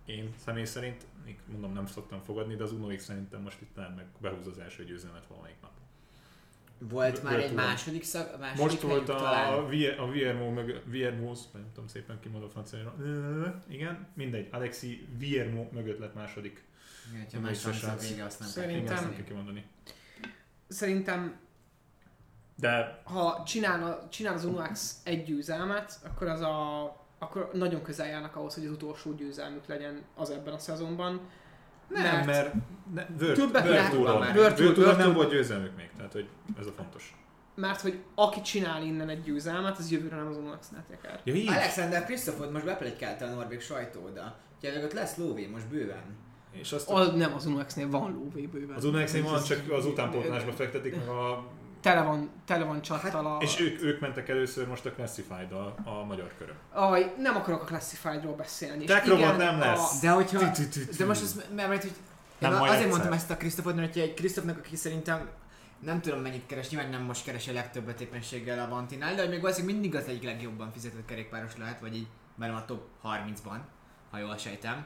én 0.06 0.34
személy 0.46 0.66
szerint, 0.66 1.06
még 1.26 1.40
mondom 1.52 1.74
nem 1.74 1.86
szoktam 1.86 2.22
fogadni, 2.22 2.56
de 2.56 2.64
az 2.64 2.72
Uno 2.72 2.96
X 2.96 3.04
szerintem 3.04 3.42
most 3.42 3.62
itt 3.62 3.76
már 3.76 3.94
meg 3.96 4.06
behúz 4.22 4.48
az 4.48 4.60
első 4.60 4.84
győzelmet 4.84 5.28
valamelyik 5.28 5.58
nap. 5.62 5.72
Volt 6.90 7.24
már 7.24 7.40
egy 7.40 7.54
második 7.54 8.04
szak, 8.04 8.40
második 8.40 8.62
Most 8.64 8.82
volt 8.82 9.10
a, 9.10 9.16
talán. 9.16 9.68
Vi- 9.70 9.98
a 9.98 10.10
Viermo, 10.10 10.50
mögött, 10.50 10.84
Viermo, 10.86 11.34
nem 11.54 11.66
tudom 11.74 11.88
szépen 11.88 12.20
kimondom 12.20 12.50
franciára, 12.50 12.96
igen, 13.68 14.08
mindegy, 14.14 14.48
Alexi 14.52 15.08
Viermo 15.18 15.68
mögött 15.72 16.00
lett 16.00 16.16
második. 16.16 16.64
Igen, 17.14 17.26
ha 17.34 17.40
más 17.40 17.66
a 17.66 17.96
vége, 18.00 18.26
azt 18.26 18.40
nem 18.40 18.48
Szerintem- 18.50 19.14
kell 19.16 19.24
kimondani. 19.24 19.66
Szerintem, 20.72 21.40
De 22.56 23.02
ha 23.04 23.44
csinál, 23.46 24.08
csinál 24.10 24.34
az 24.34 24.46
Unuax 24.46 24.96
egy 25.04 25.24
győzelmet, 25.24 26.00
akkor 26.04 26.28
az 26.28 26.42
a 26.42 26.84
akkor 27.20 27.50
nagyon 27.54 27.82
közel 27.82 28.08
járnak 28.08 28.36
ahhoz, 28.36 28.54
hogy 28.54 28.66
az 28.66 28.72
utolsó 28.72 29.14
győzelmük 29.14 29.66
legyen 29.66 30.02
az 30.16 30.30
ebben 30.30 30.54
a 30.54 30.58
szezonban. 30.58 31.22
Nem, 31.88 32.26
mert 32.26 32.54
ne, 32.94 33.06
World, 33.20 33.36
Többet 33.36 33.90
Touron- 33.92 34.20
már. 34.20 34.38
World 34.38 34.98
nem 34.98 35.14
volt 35.14 35.30
győzelmük 35.30 35.76
még, 35.76 35.90
tehát 35.98 36.12
hogy 36.12 36.30
ez 36.60 36.66
a 36.66 36.72
fontos. 36.72 37.16
mert 37.56 37.82
hogy 37.82 38.04
aki 38.16 38.42
csinál 38.42 38.84
innen 38.84 39.10
egy 39.10 39.22
győzelmet, 39.22 39.78
az 39.78 39.92
jövőre 39.92 40.16
nem 40.16 40.28
az 40.28 40.38
Unuax-nál 40.38 40.86
teker. 40.90 41.20
Ja? 41.24 41.52
Alexander 41.52 42.06
Krisztofot 42.06 42.52
most 42.52 42.66
beplegykálta 42.66 43.26
a 43.26 43.30
norvég 43.30 43.62
sajtó 43.62 44.04
oda. 44.04 44.36
Úgyhogy 44.64 44.84
ott 44.84 44.94
lesz 44.94 45.18
lóvé 45.18 45.48
most 45.48 45.68
bőven. 45.68 46.04
És 46.52 46.72
azt 46.72 46.90
Az, 46.90 47.14
nem 47.14 47.34
az 47.34 47.46
Unuax-nél 47.46 47.90
van 47.90 48.12
lóvé 48.12 48.46
bőven. 48.46 48.76
az 48.76 48.84
unex 48.86 49.20
van, 49.20 49.44
csak 49.44 49.72
az 49.72 49.86
utánpótlásba 49.86 50.52
fektetik 50.52 50.96
meg 50.96 51.08
a... 51.08 51.44
Tele 51.82 52.02
van, 52.02 52.30
tele 52.46 52.64
van 52.64 52.82
csattal 52.82 53.26
a... 53.26 53.38
És 53.42 53.60
ők, 53.60 53.82
ők 53.84 54.00
mentek 54.00 54.30
először 54.30 54.68
most 54.68 54.86
a 54.86 54.92
classified 54.92 55.52
a, 55.52 55.76
a 55.84 56.04
magyar 56.04 56.32
körön. 56.38 56.56
Aj, 56.74 57.14
nem 57.18 57.36
akarok 57.36 57.62
a 57.62 57.66
Classified-ról 57.66 58.36
beszélni. 58.36 58.86
Tech 58.86 59.08
robot 59.08 59.24
igen, 59.24 59.36
nem 59.36 59.56
a- 59.62 59.66
lesz. 59.66 60.00
De 60.00 60.10
hogyha... 60.10 60.40
De 60.98 61.06
most 61.06 61.22
az, 61.22 61.44
mert, 61.56 61.82
hogy... 61.84 61.92
Nem, 62.40 62.54
azért 62.54 62.72
egyszer. 62.72 62.88
mondtam 62.90 63.14
ezt 63.14 63.32
a 63.32 63.38
Krisztofot, 63.38 63.76
mert 63.76 63.96
egy 63.96 64.14
Krisztofnak, 64.14 64.58
aki 64.58 64.76
szerintem 64.76 65.30
nem 65.80 66.02
tudom 66.02 66.20
mennyit 66.20 66.46
keres, 66.46 66.70
nyilván 66.70 66.90
nem 66.90 67.02
most 67.02 67.24
keres 67.24 67.48
a 67.48 67.54
legtöbbet 67.54 68.02
éppenséggel 68.02 68.60
a 68.66 68.70
Vantinál, 68.70 69.16
de 69.16 69.22
hogy 69.22 69.30
még 69.30 69.42
valószínűleg 69.42 69.76
mindig 69.80 70.00
az 70.00 70.08
egyik 70.08 70.24
legjobban 70.24 70.72
fizetett 70.72 71.06
kerékpáros 71.06 71.58
lehet, 71.58 71.80
vagy 71.80 71.96
így 71.96 72.08
benne 72.36 72.54
a 72.54 72.66
top 72.66 72.82
30-ban, 73.04 73.58
ha 74.12 74.18
jól 74.18 74.38
sejtem. 74.38 74.86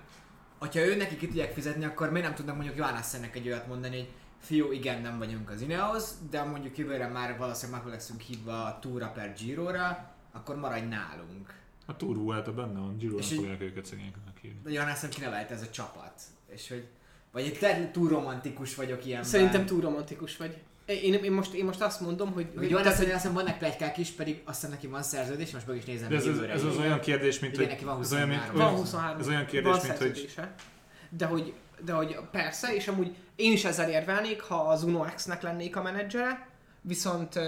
Hogyha 0.60 0.80
ő 0.80 0.96
neki 0.96 1.18
ki 1.18 1.28
tudják 1.28 1.54
fizetni, 1.54 1.86
akkor 1.86 2.12
miért 2.12 2.28
nem 2.28 2.36
tudnak 2.36 2.56
mondjuk 2.56 2.78
Johannessennek 2.78 3.36
egy 3.36 3.48
olyat 3.48 3.68
mondani, 3.68 3.98
hogy 3.98 4.10
fiú, 4.40 4.72
igen, 4.72 5.02
nem 5.02 5.18
vagyunk 5.18 5.50
az 5.50 5.62
Ineos, 5.62 6.04
de 6.30 6.44
mondjuk 6.44 6.78
jövőre 6.78 7.08
már 7.08 7.38
valószínűleg 7.38 7.84
meg 7.84 7.94
leszünk 7.94 8.22
hívva 8.22 8.64
a 8.64 8.80
Túra 8.80 9.08
per 9.08 9.34
Giro-ra, 9.34 10.14
akkor 10.32 10.56
maradj 10.56 10.86
nálunk. 10.86 11.54
A 11.86 11.96
Tour 11.96 12.18
Vuelta 12.18 12.54
benne 12.54 12.80
van, 12.80 12.98
Giro 12.98 13.18
nem 13.18 13.28
fogják 13.28 13.62
őket 13.62 13.86
szegényeknek 13.86 14.38
hívni. 14.42 14.60
De 14.64 14.72
Johannessen 14.72 15.10
kinevelte 15.10 15.54
ez 15.54 15.62
a 15.62 15.70
csapat. 15.70 16.22
És 16.48 16.70
hogy... 16.70 16.88
Vagy 17.32 17.58
egy 17.62 17.92
túl 17.92 18.10
romantikus 18.10 18.76
vagyok 18.76 19.06
ilyen. 19.06 19.24
Szerintem 19.24 19.66
túl 19.66 19.82
romantikus 19.82 20.38
vagy. 20.38 20.58
Én, 20.86 21.14
én, 21.14 21.32
most, 21.32 21.54
én 21.54 21.66
most 21.66 21.82
azt 21.82 22.02
mondom, 22.02 22.32
hogy... 22.32 22.48
Hogy 22.58 22.70
Johannessen 22.70 23.06
azt 23.06 23.14
hiszem 23.14 23.34
vannak 23.34 23.58
plegykák 23.58 23.98
is, 23.98 24.10
pedig 24.10 24.42
azt 24.46 24.56
hiszem 24.56 24.70
neki 24.72 24.88
van 24.88 25.04
szerződés, 25.04 25.52
most 25.52 25.68
meg 25.68 25.78
is 25.78 25.86
nézem 25.86 26.10
De 26.10 26.16
ez, 26.16 26.26
ez, 26.26 26.40
ez 26.40 26.64
az 26.64 26.78
olyan 26.78 27.00
kérdés, 27.00 27.40
mint 27.40 27.56
hogy... 27.56 27.68
neki 27.68 27.84
van 27.84 28.00
ez 28.00 28.14
olyan, 28.14 28.28
mint, 28.28 28.40
23. 28.40 28.60
Van 28.60 28.68
olyan, 28.68 28.80
23. 28.80 29.20
ez 29.20 29.28
olyan 29.28 29.46
kérdés, 29.46 29.82
mint 29.82 29.98
hogy... 29.98 30.34
De 31.10 31.26
hogy, 31.26 31.54
de 31.86 31.94
hogy 31.94 32.18
persze, 32.32 32.76
és 32.76 32.88
amúgy 32.88 33.16
én 33.36 33.52
is 33.52 33.66
ezzel 33.66 33.90
érvelnék, 33.90 34.42
ha 34.42 34.56
az 34.56 34.84
Uno 34.84 35.06
X-nek 35.16 35.42
lennék 35.42 35.76
a 35.76 35.82
menedzsere, 35.82 36.50
viszont 36.82 37.40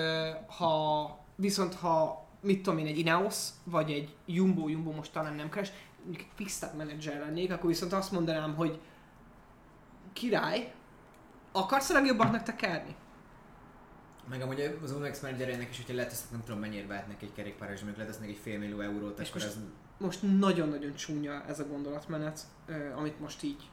ha, 0.48 1.26
viszont 1.36 1.74
ha 1.74 2.28
mit 2.42 2.62
tudom 2.62 2.80
én, 2.80 2.86
egy 2.86 2.98
Ineos, 2.98 3.36
vagy 3.64 3.92
egy 3.92 4.16
Jumbo, 4.26 4.68
Jumbo 4.68 4.92
most 4.92 5.12
talán 5.12 5.34
nem 5.34 5.50
keres, 5.50 5.72
mondjuk 6.04 6.28
egy 6.28 6.36
Quickstep 6.36 6.74
menedzser 6.74 7.20
lennék, 7.20 7.52
akkor 7.52 7.70
viszont 7.70 7.94
azt 7.94 8.12
mondanám, 8.12 8.56
hogy 8.56 8.80
király, 10.14 10.72
akarsz 11.52 11.90
a 11.90 11.94
legjobbaknak 11.94 12.44
tekerni? 12.44 12.96
Meg 14.30 14.42
amúgy 14.42 14.78
az 14.84 14.92
Unex 14.92 15.20
menedzserének 15.22 15.70
is, 15.70 15.78
hogyha 15.78 15.94
letesznek, 15.96 16.32
nem 16.32 16.44
tudom 16.46 16.60
mennyire 16.60 16.88
vehetnek 16.88 17.22
egy 17.22 17.34
kerékpáros, 17.36 17.78
mondjuk 17.80 17.98
letesznek 17.98 18.30
egy 18.30 18.40
fél 18.42 18.60
millió 18.60 18.80
eurót, 18.80 19.20
És 19.20 19.30
akkor 19.30 19.42
most- 19.42 19.56
az... 19.56 19.62
Most 19.98 20.20
nagyon-nagyon 20.40 20.96
csúnya 20.96 21.44
ez 21.48 21.60
a 21.60 21.68
gondolatmenet, 21.68 22.40
amit 22.96 23.20
most 23.20 23.44
így 23.44 23.70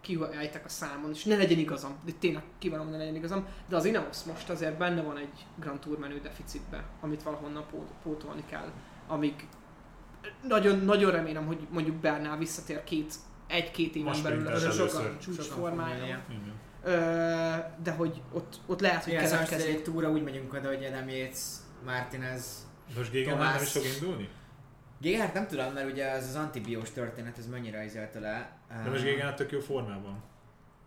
kiejtek 0.00 0.64
a 0.64 0.68
számon, 0.68 1.10
és 1.10 1.24
ne 1.24 1.36
legyen 1.36 1.58
igazam, 1.58 1.98
de 2.04 2.12
tényleg 2.18 2.42
kívánom, 2.58 2.90
ne 2.90 2.96
legyen 2.96 3.14
igazam, 3.14 3.46
de 3.68 3.76
az 3.76 3.84
Ineos 3.84 4.22
most 4.24 4.50
azért 4.50 4.78
benne 4.78 5.02
van 5.02 5.16
egy 5.16 5.46
Grand 5.58 5.78
Tour 5.80 5.98
menü 5.98 6.20
deficitbe, 6.20 6.84
amit 7.00 7.22
valahonnan 7.22 7.66
pót- 7.70 7.92
pótolni 8.02 8.44
kell, 8.48 8.72
amíg 9.06 9.48
nagyon, 10.42 10.78
nagyon 10.78 11.10
remélem, 11.10 11.46
hogy 11.46 11.66
mondjuk 11.70 11.96
Bernál 11.96 12.38
visszatér 12.38 12.84
két, 12.84 13.14
egy-két 13.46 13.94
éven 13.94 14.08
Most 14.08 14.22
belül 14.22 14.46
a 14.46 14.58
sokan 14.58 14.78
először. 14.78 15.16
De 17.82 17.90
hogy 17.96 18.22
ott, 18.32 18.60
ott 18.66 18.80
lehet, 18.80 19.04
hogy 19.04 19.12
keletkezik. 19.12 19.68
egy 19.68 19.82
túra 19.82 20.10
úgy 20.10 20.22
megyünk 20.22 20.52
oda, 20.52 20.68
hogy 20.68 20.88
nem 20.90 21.08
Yates, 21.08 21.38
Martinez, 21.84 22.66
Most 22.96 23.10
Gégen 23.10 23.32
Tomás. 23.32 23.54
nem 23.54 23.62
is 23.62 23.70
fog 23.70 23.84
indulni? 23.84 24.28
Géghárt 25.00 25.34
nem 25.34 25.46
tudom, 25.46 25.72
mert 25.72 25.90
ugye 25.90 26.10
az 26.10 26.24
az 26.28 26.34
antibiós 26.34 26.90
történet, 26.90 27.38
ez 27.38 27.46
mennyire 27.46 27.84
izélte 27.84 28.20
le. 28.20 28.58
De 28.84 28.90
most 28.90 29.02
Gégen 29.02 29.34
tök 29.34 29.50
jó 29.50 29.60
formában. 29.60 30.22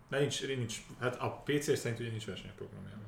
De 0.10 0.20
nincs, 0.20 0.48
nincs, 0.48 0.78
hát 1.00 1.16
a 1.16 1.43
PC 1.46 1.78
szerint 1.78 2.00
ugye 2.00 2.10
nincs 2.10 2.26
versenyprogramjában. 2.26 3.04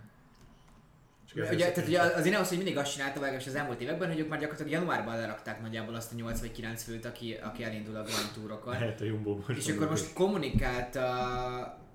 Ezért 1.35 1.53
Ugye, 1.53 1.71
tehát 1.71 1.89
ugye 1.89 2.01
az 2.01 2.25
Ineos 2.25 2.47
hogy 2.47 2.57
mindig 2.57 2.77
azt 2.77 2.91
csinálta, 2.91 3.19
legalábbis 3.19 3.47
az 3.47 3.55
elmúlt 3.55 3.81
években, 3.81 4.09
hogy 4.09 4.19
ők 4.19 4.29
már 4.29 4.39
gyakorlatilag 4.39 4.79
januárban 4.79 5.17
lerakták 5.17 5.61
nagyjából 5.61 5.95
azt 5.95 6.11
a 6.11 6.15
8 6.15 6.39
vagy 6.39 6.51
9 6.51 6.83
főt, 6.83 7.05
aki, 7.05 7.33
aki 7.33 7.63
elindul 7.63 7.95
a 7.95 8.03
Grand 8.03 8.31
Tourokon. 8.33 8.73
Helyett 8.73 9.01
a 9.01 9.03
Jumbo. 9.03 9.39
És 9.47 9.67
akkor 9.67 9.89
most 9.89 10.13
kommunikált 10.13 10.95
a 10.95 11.86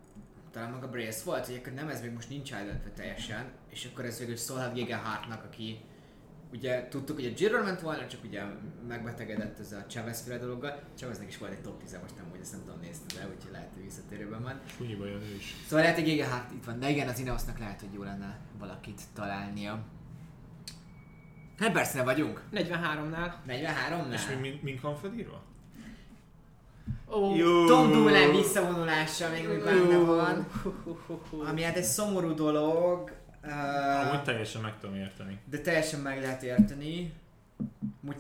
talán 0.53 0.71
maga 0.71 0.89
Brace 0.89 1.25
volt, 1.25 1.47
hogy 1.47 1.55
akkor 1.55 1.73
nem 1.73 1.89
ez 1.89 2.01
még 2.01 2.13
most 2.13 2.29
nincs 2.29 2.53
eldöntve 2.53 2.91
teljesen, 2.91 3.51
és 3.71 3.89
akkor 3.93 4.05
ez 4.05 4.19
végül 4.19 4.37
szólhat 4.37 4.75
Gegenhardtnak, 4.75 5.45
aki 5.45 5.81
ugye 6.53 6.89
tudtuk, 6.89 7.17
hogy 7.17 7.27
a 7.27 7.31
Giro 7.31 7.63
ment 7.63 7.81
volna, 7.81 8.07
csak 8.07 8.25
ugye 8.25 8.43
megbetegedett 8.89 9.59
ez 9.59 9.73
a 9.73 9.87
Chavez 9.87 10.21
féle 10.21 10.39
dologgal. 10.39 10.83
Chaveznek 10.97 11.29
is 11.29 11.39
volt 11.39 11.53
egy 11.53 11.61
top 11.61 11.83
10 11.83 11.99
most 12.03 12.17
nem, 12.17 12.27
hogy 12.31 12.41
ezt 12.41 12.53
nem 12.53 12.61
tudom 12.65 12.81
nézni, 12.81 13.05
de 13.15 13.29
úgyhogy 13.35 13.53
lehet, 13.53 13.71
hogy 13.75 13.83
visszatérőben 13.83 14.43
van. 14.43 14.61
Sunyiba 14.77 15.07
jön 15.07 15.23
ő 15.23 15.35
is. 15.35 15.55
Szóval 15.65 15.81
lehet, 15.81 15.99
hogy 15.99 16.05
Gegenhardt 16.05 16.53
itt 16.53 16.65
van, 16.65 16.79
de 16.79 16.91
igen, 16.91 17.09
az 17.09 17.19
Ineosnak 17.19 17.59
lehet, 17.59 17.81
hogy 17.81 17.93
jó 17.93 18.03
lenne 18.03 18.39
valakit 18.59 19.01
találnia. 19.15 19.85
Hát 21.59 21.73
persze 21.73 22.03
vagyunk. 22.03 22.43
43-nál. 22.53 23.33
43 23.47 24.13
És 24.13 24.27
mi, 24.29 24.35
mi, 24.35 24.61
mink 24.63 24.81
van 24.81 24.97
felírva? 24.97 25.43
Jó. 27.37 27.67
Tom 27.67 27.91
Dumoulin 27.93 28.31
visszavonulása 28.31 29.31
még 29.31 29.51
úgy 29.51 29.63
benne 29.63 29.97
van. 29.97 30.47
Ami 31.49 31.63
hát 31.63 31.77
egy 31.77 31.85
szomorú 31.85 32.35
dolog. 32.35 33.13
Uh, 33.45 34.09
Amúgy 34.09 34.23
teljesen 34.23 34.63
meg 34.63 34.79
tudom 34.79 34.97
érteni. 34.97 35.39
de 35.51 35.59
teljesen 35.59 36.01
meg 36.01 36.21
lehet 36.21 36.43
érteni. 36.43 37.13
Úgy, 38.09 38.17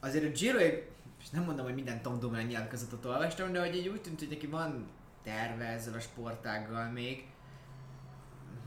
azért 0.00 0.24
a 0.24 0.38
Giro, 0.38 0.58
és 0.58 1.30
nem 1.32 1.44
mondom, 1.44 1.64
hogy 1.64 1.74
minden 1.74 2.02
Tom 2.02 2.18
Dumoulin 2.18 2.46
nyilatkozatot 2.46 3.04
olvastam, 3.04 3.52
de 3.52 3.60
hogy 3.60 3.76
így 3.76 3.88
úgy 3.88 4.00
tűnt, 4.00 4.18
hogy 4.18 4.28
neki 4.28 4.46
van 4.46 4.86
terve 5.24 5.64
ezzel 5.64 5.94
a 5.94 6.00
sportággal 6.00 6.90
még. 6.90 7.26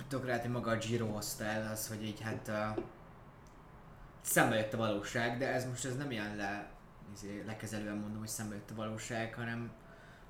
Tök 0.08 0.26
lehet, 0.26 0.42
hogy 0.42 0.52
maga 0.52 0.72
a 0.72 0.78
Giro 0.78 1.06
hozta 1.06 1.44
el 1.44 1.72
az, 1.72 1.88
hogy 1.88 2.04
így 2.04 2.22
hát 2.22 2.48
uh, 2.48 2.84
szembe 4.22 4.56
jött 4.56 4.74
a 4.74 4.78
valóság, 4.78 5.38
de 5.38 5.54
ez 5.54 5.66
most 5.66 5.86
ez 5.86 5.98
nem 5.98 6.12
ilyen 6.12 6.36
le, 6.36 6.70
izé, 7.14 7.44
lekezelően 7.46 7.98
mondom, 7.98 8.20
hogy 8.20 8.28
szembe 8.28 8.56
jött 8.56 8.72
a 8.72 8.76
valóság, 8.76 9.34
hanem, 9.34 9.72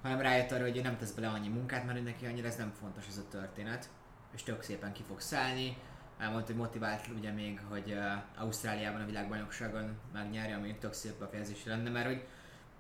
hanem 0.02 0.22
rájött 0.22 0.52
arra, 0.52 0.64
hogy 0.64 0.82
nem 0.84 0.98
tesz 0.98 1.12
bele 1.12 1.28
annyi 1.28 1.48
munkát, 1.48 1.86
mert 1.86 2.04
neki 2.04 2.26
annyira 2.26 2.48
ez 2.48 2.56
nem 2.56 2.72
fontos 2.80 3.08
ez 3.08 3.18
a 3.18 3.28
történet, 3.30 3.90
és 4.34 4.44
tök 4.44 4.62
szépen 4.62 4.94
ki 4.94 5.04
fog 5.08 5.20
szállni. 5.20 5.78
Elmondta, 6.18 6.48
hogy 6.48 6.62
motivált 6.62 7.08
ugye 7.18 7.32
még, 7.32 7.62
hogy 7.70 7.92
uh, 7.92 8.42
Ausztráliában 8.44 9.02
a 9.02 9.06
világbajnokságon 9.06 9.98
megnyerje, 10.14 10.56
ami 10.56 10.76
tök 10.78 10.94
szép 10.94 11.20
befejezés 11.20 11.66
lenne, 11.66 11.90
mert 11.90 12.06
hogy 12.06 12.28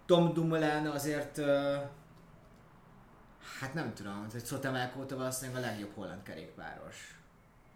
Tom 0.05 0.33
Dumoulin 0.33 0.87
azért 0.87 1.37
uh, 1.37 1.75
hát 3.59 3.73
nem 3.73 3.93
tudom, 3.93 4.27
hogy 4.31 4.45
Szotemelk 4.45 4.97
óta 4.97 5.15
valószínűleg 5.15 5.63
a 5.63 5.65
legjobb 5.65 5.93
holland 5.95 6.23
kerékpáros. 6.23 7.19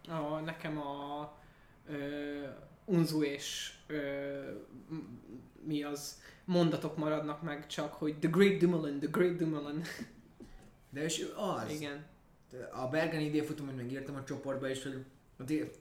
A, 0.08 0.40
nekem 0.40 0.78
a, 0.78 1.32
ö, 1.88 2.48
unzu 2.86 3.24
és 3.24 3.74
ö, 3.88 4.40
mi 5.64 5.84
az 5.84 6.22
mondatok 6.46 6.98
maradnak 6.98 7.42
meg 7.42 7.68
csak, 7.68 7.94
hogy 7.94 8.20
The 8.20 8.30
Great 8.30 8.58
Dumoulin, 8.58 9.00
The 9.00 9.10
Great 9.12 9.36
Dumoulin. 9.36 9.84
De 10.90 11.04
és 11.04 11.26
az. 11.36 11.72
Igen. 11.72 12.06
A 12.72 12.88
Bergen 12.88 13.22
idéfutam, 13.22 13.66
hogy 13.66 13.76
megírtam 13.76 14.16
a 14.16 14.24
csoportba 14.24 14.70
is, 14.70 14.84
hogy 14.84 15.72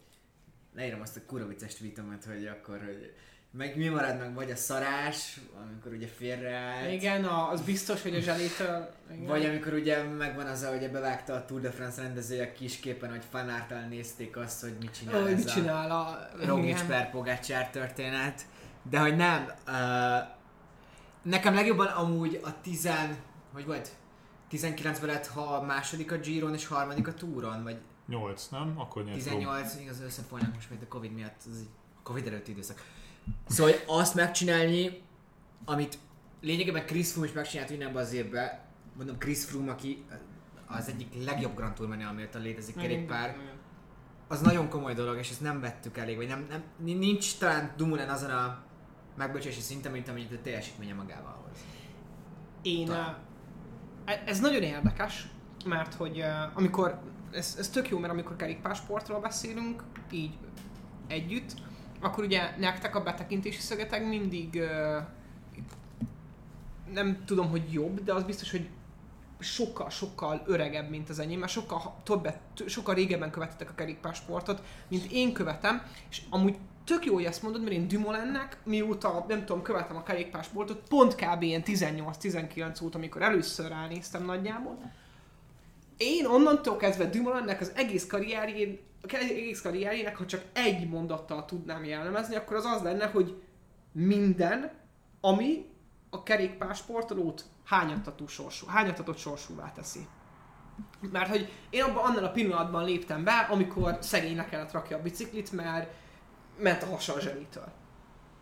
leírom 0.75 1.01
azt 1.01 1.17
a 1.17 1.21
kurva 1.27 1.47
vicces 1.47 1.75
tweetomat, 1.75 2.25
hogy 2.25 2.47
akkor, 2.47 2.85
hogy 2.85 3.15
meg 3.57 3.77
mi 3.77 3.89
marad 3.89 4.19
meg, 4.19 4.35
vagy 4.35 4.51
a 4.51 4.57
szarás, 4.57 5.41
amikor 5.67 5.93
ugye 5.93 6.07
félreállt, 6.07 6.93
Igen, 6.93 7.25
a, 7.25 7.51
az 7.51 7.61
biztos, 7.61 8.03
hogy 8.03 8.15
a 8.15 8.21
zselétől... 8.21 8.91
Igen. 9.13 9.27
vagy 9.27 9.45
amikor 9.45 9.73
ugye 9.73 10.03
megvan 10.03 10.47
az, 10.47 10.65
hogy 10.65 10.91
bevágta 10.91 11.35
a 11.35 11.45
Tour 11.45 11.61
de 11.61 11.71
France 11.71 12.03
rendezője 12.03 12.45
a 12.45 12.53
kisképen, 12.53 13.11
hogy 13.11 13.23
fanártal 13.31 13.81
nézték 13.81 14.37
azt, 14.37 14.61
hogy 14.61 14.77
mit 14.81 14.95
csinál 14.99 15.23
Ó, 15.23 15.27
ez 15.27 15.37
mit 15.37 15.53
csinál 15.53 15.91
a... 15.91 16.29
Roglic 16.45 16.87
per 16.87 17.11
Pogacar 17.11 17.69
történet. 17.69 18.43
De 18.91 18.99
hogy 18.99 19.17
nem, 19.17 19.53
uh, 19.67 19.75
nekem 21.23 21.55
legjobban 21.55 21.87
amúgy 21.87 22.41
a 22.43 22.61
10, 22.61 22.89
hogy 23.53 23.67
volt? 23.67 23.91
19 24.49 25.01
lett, 25.01 25.27
ha 25.27 25.41
a 25.41 25.63
második 25.63 26.13
a 26.13 26.17
Giron 26.17 26.55
és 26.55 26.67
harmadik 26.67 27.09
a 27.09 27.15
Touron, 27.15 27.63
vagy 27.63 27.77
8, 28.07 28.49
nem? 28.49 28.75
Akkor 28.77 29.05
nyert 29.05 29.17
18, 29.17 29.77
igaz 29.81 30.01
összefolynak 30.01 30.55
most 30.55 30.71
még 30.71 30.79
a 30.83 30.89
Covid 30.89 31.13
miatt, 31.13 31.37
az 31.51 31.59
egy 31.59 31.69
a 31.99 32.01
Covid 32.03 32.27
előtti 32.27 32.51
időszak. 32.51 32.83
Szóval 33.49 33.72
hogy 33.72 33.83
azt 33.87 34.14
megcsinálni, 34.14 35.03
amit 35.64 35.99
lényegében 36.41 36.87
Chris 36.87 37.11
Froome 37.11 37.29
is 37.29 37.35
megcsinált 37.35 37.70
mindenben 37.70 38.03
az 38.03 38.12
évben, 38.12 38.61
mondom 38.97 39.18
Chris 39.18 39.45
Froome, 39.45 39.70
aki 39.70 40.05
az 40.66 40.89
egyik 40.89 41.25
legjobb 41.25 41.57
Grand 41.57 41.75
Tour 41.75 41.89
menő, 41.89 42.07
amióta 42.07 42.39
létezik 42.39 42.77
kerékpár, 42.77 43.37
az 44.29 44.41
nagyon 44.41 44.68
komoly 44.68 44.95
dolog, 44.95 45.18
és 45.18 45.31
ezt 45.31 45.41
nem 45.41 45.61
vettük 45.61 45.99
elég, 45.99 46.16
vagy 46.16 46.29
nem, 46.29 46.47
nem 46.49 46.62
nincs 46.77 47.39
talán 47.39 47.72
Dumoulin 47.77 48.09
azon 48.09 48.31
a 48.31 48.62
megbocsási 49.16 49.61
szinten, 49.61 49.93
mint 49.93 50.09
amennyit 50.09 50.33
a 50.33 50.41
teljesítménye 50.43 50.95
magával 50.95 51.45
hoz. 51.47 51.59
Én, 52.62 52.87
Talán. 52.87 53.16
uh, 54.07 54.12
ez 54.27 54.41
nagyon 54.41 54.62
érdekes, 54.62 55.29
mert 55.64 55.95
hogy 55.95 56.25
amikor, 56.55 57.01
ez, 57.33 57.55
ez 57.59 57.68
tök 57.68 57.89
jó, 57.89 57.99
mert 57.99 58.12
amikor 58.12 58.37
kerékpársportról 58.37 59.20
beszélünk, 59.20 59.83
így 60.11 60.39
együtt, 61.07 61.55
akkor 62.05 62.25
ugye 62.25 62.51
nektek 62.59 62.97
a 62.97 63.03
betekintési 63.03 63.61
szögetek 63.61 64.07
mindig 64.07 64.63
nem 66.93 67.25
tudom, 67.25 67.49
hogy 67.49 67.73
jobb, 67.73 68.05
de 68.05 68.13
az 68.13 68.23
biztos, 68.23 68.51
hogy 68.51 68.69
sokkal-sokkal 69.39 70.43
öregebb, 70.47 70.91
mint 70.91 71.09
az 71.09 71.19
enyém, 71.19 71.39
mert 71.39 71.53
sokkal, 71.53 71.97
többet, 72.03 72.39
sokkal 72.67 72.95
régebben 72.95 73.31
követetek 73.31 73.71
a 73.71 73.75
kerékpársportot, 73.75 74.63
mint 74.89 75.13
én 75.13 75.33
követem, 75.33 75.83
és 76.11 76.23
amúgy 76.31 76.57
tök 76.85 77.05
jó, 77.05 77.15
hogy 77.15 77.25
ezt 77.25 77.43
mondod, 77.43 77.63
mert 77.63 77.75
én 77.75 77.89
Dumoulinnek, 77.89 78.59
mióta, 78.65 79.25
nem 79.29 79.45
tudom, 79.45 79.63
követem 79.63 79.97
a 79.97 80.03
kerékpársportot, 80.03 80.89
pont 80.89 81.15
kb. 81.15 81.43
ilyen 81.43 81.63
18-19 81.65 82.85
óta, 82.85 82.99
amikor 82.99 83.23
először 83.23 83.69
ránéztem 83.69 84.25
nagyjából, 84.25 84.93
én 85.97 86.27
onnantól 86.27 86.77
kezdve 86.77 87.05
Dumoulinnek 87.05 87.61
az 87.61 87.73
egész 87.75 88.07
karrierjén, 88.07 88.79
az 89.13 89.31
egész 89.31 89.61
karrierjének, 89.61 90.17
ha 90.17 90.27
csak 90.27 90.43
egy 90.53 90.89
mondattal 90.89 91.45
tudnám 91.45 91.85
jellemezni, 91.85 92.37
akkor 92.37 92.57
az 92.57 92.65
az 92.65 92.83
lenne, 92.83 93.07
hogy 93.07 93.43
minden, 93.93 94.73
ami 95.21 95.67
a 96.11 96.23
kerékpársportolót 96.23 97.45
hányattató 97.65 98.27
sorsú, 98.27 98.67
hányatatott 98.67 99.19
sorsúvá 99.19 99.73
teszi. 99.73 100.07
Mert 101.13 101.29
hogy 101.29 101.53
én 101.71 101.83
abban 101.83 102.05
annál 102.05 102.25
a 102.25 102.31
pillanatban 102.31 102.85
léptem 102.85 103.25
be, 103.25 103.47
amikor 103.51 103.99
szegénynek 104.01 104.49
kellett 104.49 104.73
rakja 104.73 104.97
a 104.97 105.03
biciklit, 105.03 105.53
mert 105.53 105.93
ment 106.59 106.83
a 106.83 106.87
hasa 106.87 107.15
a 107.15 107.21
zselitől. 107.21 107.73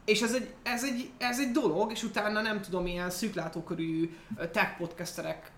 És 0.04 0.22
ez 0.22 0.34
egy, 0.34 0.54
ez, 0.62 0.84
egy, 0.84 1.10
ez 1.18 1.40
egy 1.40 1.50
dolog, 1.50 1.90
és 1.90 2.02
utána 2.02 2.40
nem 2.40 2.60
tudom, 2.60 2.86
ilyen 2.86 3.10
szűklátókörű 3.10 4.16
tech 4.36 4.76
podcasterek 4.76 5.52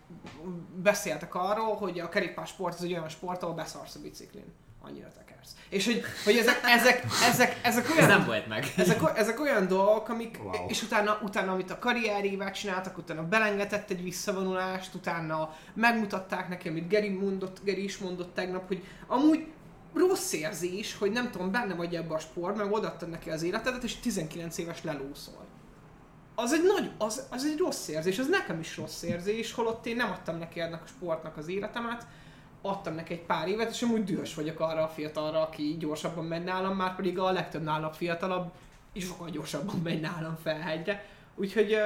beszéltek 0.82 1.34
arról, 1.34 1.74
hogy 1.74 2.00
a 2.00 2.08
kerékpársport 2.08 2.74
az 2.74 2.84
egy 2.84 2.92
olyan 2.92 3.08
sport, 3.08 3.42
ahol 3.42 3.54
beszarsz 3.54 3.94
a 3.94 4.00
biciklin. 4.00 4.52
Annyira 4.86 5.08
tekersz. 5.18 5.50
És 5.68 5.84
hogy, 5.84 6.02
hogy 6.24 6.36
ezek, 6.36 6.60
ezek, 6.64 7.04
ezek, 7.30 7.58
ezek 7.62 7.90
olyan... 7.90 8.02
Ez 8.02 8.08
nem 8.08 8.24
volt 8.24 8.46
meg. 8.46 8.72
Ezek, 8.76 9.00
ezek 9.16 9.40
olyan 9.40 9.66
dolgok, 9.68 10.08
amik, 10.08 10.38
Wow. 10.42 10.68
és 10.68 10.82
utána, 10.82 11.18
utána, 11.22 11.52
amit 11.52 11.70
a 11.70 11.78
karrierével 11.78 12.50
csináltak, 12.52 12.98
utána 12.98 13.28
belengedett 13.28 13.90
egy 13.90 14.02
visszavonulást, 14.02 14.94
utána 14.94 15.54
megmutatták 15.74 16.48
neki, 16.48 16.68
amit 16.68 16.88
Geri, 16.88 17.08
mondott, 17.08 17.64
Geri 17.64 17.84
is 17.84 17.98
mondott 17.98 18.34
tegnap, 18.34 18.66
hogy 18.66 18.84
amúgy 19.06 19.46
rossz 19.94 20.32
érzés, 20.32 20.96
hogy 20.98 21.10
nem 21.10 21.30
tudom, 21.30 21.50
benne 21.50 21.74
vagy 21.74 21.94
ebbe 21.94 22.14
a 22.14 22.18
sport, 22.18 22.56
meg 22.56 22.72
odaadtad 22.72 23.08
neki 23.08 23.30
az 23.30 23.42
életedet, 23.42 23.82
és 23.82 23.96
19 23.96 24.58
éves 24.58 24.82
lelószol. 24.82 25.44
Az 26.34 26.52
egy 26.52 26.62
nagy, 26.62 26.90
az, 26.98 27.26
az 27.30 27.44
egy 27.44 27.58
rossz 27.58 27.88
érzés, 27.88 28.18
az 28.18 28.28
nekem 28.28 28.60
is 28.60 28.76
rossz 28.76 29.02
érzés, 29.02 29.52
holott 29.52 29.86
én 29.86 29.96
nem 29.96 30.10
adtam 30.10 30.38
neki 30.38 30.60
ennek 30.60 30.82
a 30.82 30.86
sportnak 30.86 31.36
az 31.36 31.48
életemet, 31.48 32.06
adtam 32.64 32.94
neki 32.94 33.12
egy 33.12 33.22
pár 33.22 33.48
évet, 33.48 33.70
és 33.70 33.82
amúgy 33.82 34.04
dühös 34.04 34.34
vagyok 34.34 34.60
arra 34.60 34.82
a 34.82 34.88
fiatalra, 34.88 35.42
aki 35.42 35.76
gyorsabban 35.78 36.24
megy 36.24 36.44
nálam, 36.44 36.76
már 36.76 36.96
pedig 36.96 37.18
a 37.18 37.32
legtöbb 37.32 37.62
nálam 37.62 37.92
fiatalabb, 37.92 38.52
és 38.92 39.04
sokkal 39.04 39.30
gyorsabban 39.30 39.80
megy 39.82 40.00
nálam 40.00 40.36
felhegyre. 40.42 41.04
Úgyhogy 41.34 41.76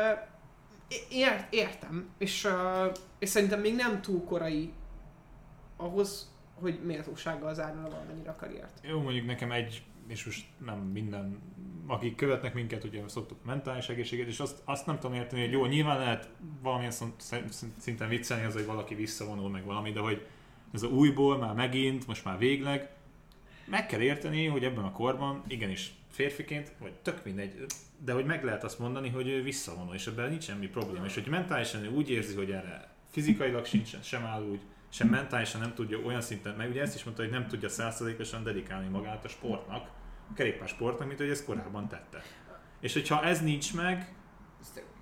ért, 1.08 1.52
értem, 1.52 2.08
és, 2.18 2.48
és 3.18 3.28
szerintem 3.28 3.60
még 3.60 3.74
nem 3.74 4.00
túl 4.00 4.24
korai 4.24 4.72
ahhoz, 5.76 6.32
hogy 6.54 6.80
méltósággal 6.84 7.54
zárna 7.54 7.88
valamennyire 7.88 8.30
a 8.30 8.36
karriert. 8.36 8.80
Jó, 8.82 9.00
mondjuk 9.00 9.26
nekem 9.26 9.52
egy, 9.52 9.82
és 10.08 10.24
most 10.24 10.46
nem 10.64 10.78
minden, 10.78 11.40
akik 11.86 12.16
követnek 12.16 12.54
minket, 12.54 12.84
ugye 12.84 13.02
szoktuk 13.06 13.44
mentális 13.44 13.88
egészséget, 13.88 14.26
és 14.26 14.40
azt, 14.40 14.62
azt 14.64 14.86
nem 14.86 14.98
tudom 14.98 15.16
érteni, 15.16 15.42
hogy 15.42 15.52
jó, 15.52 15.66
nyilván 15.66 15.98
lehet 15.98 16.28
valamilyen 16.62 16.92
szinten 17.78 18.08
viccelni 18.08 18.44
az, 18.44 18.52
hogy 18.52 18.66
valaki 18.66 18.94
visszavonul 18.94 19.50
meg 19.50 19.64
valami, 19.64 19.92
de 19.92 20.00
hogy 20.00 20.26
ez 20.72 20.82
a 20.82 20.86
újból 20.86 21.38
már 21.38 21.54
megint, 21.54 22.06
most 22.06 22.24
már 22.24 22.38
végleg, 22.38 22.90
meg 23.64 23.86
kell 23.86 24.00
érteni, 24.00 24.46
hogy 24.46 24.64
ebben 24.64 24.84
a 24.84 24.92
korban, 24.92 25.42
igenis 25.46 25.92
férfiként, 26.10 26.72
vagy 26.78 26.92
tök 26.92 27.24
mindegy, 27.24 27.66
de 28.04 28.12
hogy 28.12 28.24
meg 28.24 28.44
lehet 28.44 28.64
azt 28.64 28.78
mondani, 28.78 29.08
hogy 29.08 29.28
ő 29.28 29.42
visszavonul, 29.42 29.94
és 29.94 30.06
ebben 30.06 30.30
nincs 30.30 30.44
semmi 30.44 30.66
probléma. 30.66 31.04
És 31.04 31.14
hogy 31.14 31.26
mentálisan 31.26 31.84
ő 31.84 31.90
úgy 31.90 32.10
érzi, 32.10 32.34
hogy 32.34 32.50
erre 32.50 32.94
fizikailag 33.10 33.64
sincs, 33.64 34.00
sem 34.02 34.24
áll 34.24 34.42
úgy, 34.42 34.60
sem 34.88 35.08
mentálisan 35.08 35.60
nem 35.60 35.74
tudja 35.74 35.98
olyan 35.98 36.20
szinten, 36.20 36.54
meg 36.54 36.70
ugye 36.70 36.82
ezt 36.82 36.94
is 36.94 37.04
mondta, 37.04 37.22
hogy 37.22 37.32
nem 37.32 37.46
tudja 37.46 37.68
százszerzalékosan 37.68 38.42
dedikálni 38.42 38.88
magát 38.88 39.24
a 39.24 39.28
sportnak, 39.28 39.90
a 40.30 40.34
kerékpársportnak, 40.34 41.06
mint 41.06 41.20
hogy 41.20 41.28
ezt 41.30 41.44
korábban 41.44 41.88
tette. 41.88 42.22
És 42.80 42.92
hogyha 42.92 43.22
ez 43.22 43.42
nincs 43.42 43.74
meg, 43.74 44.14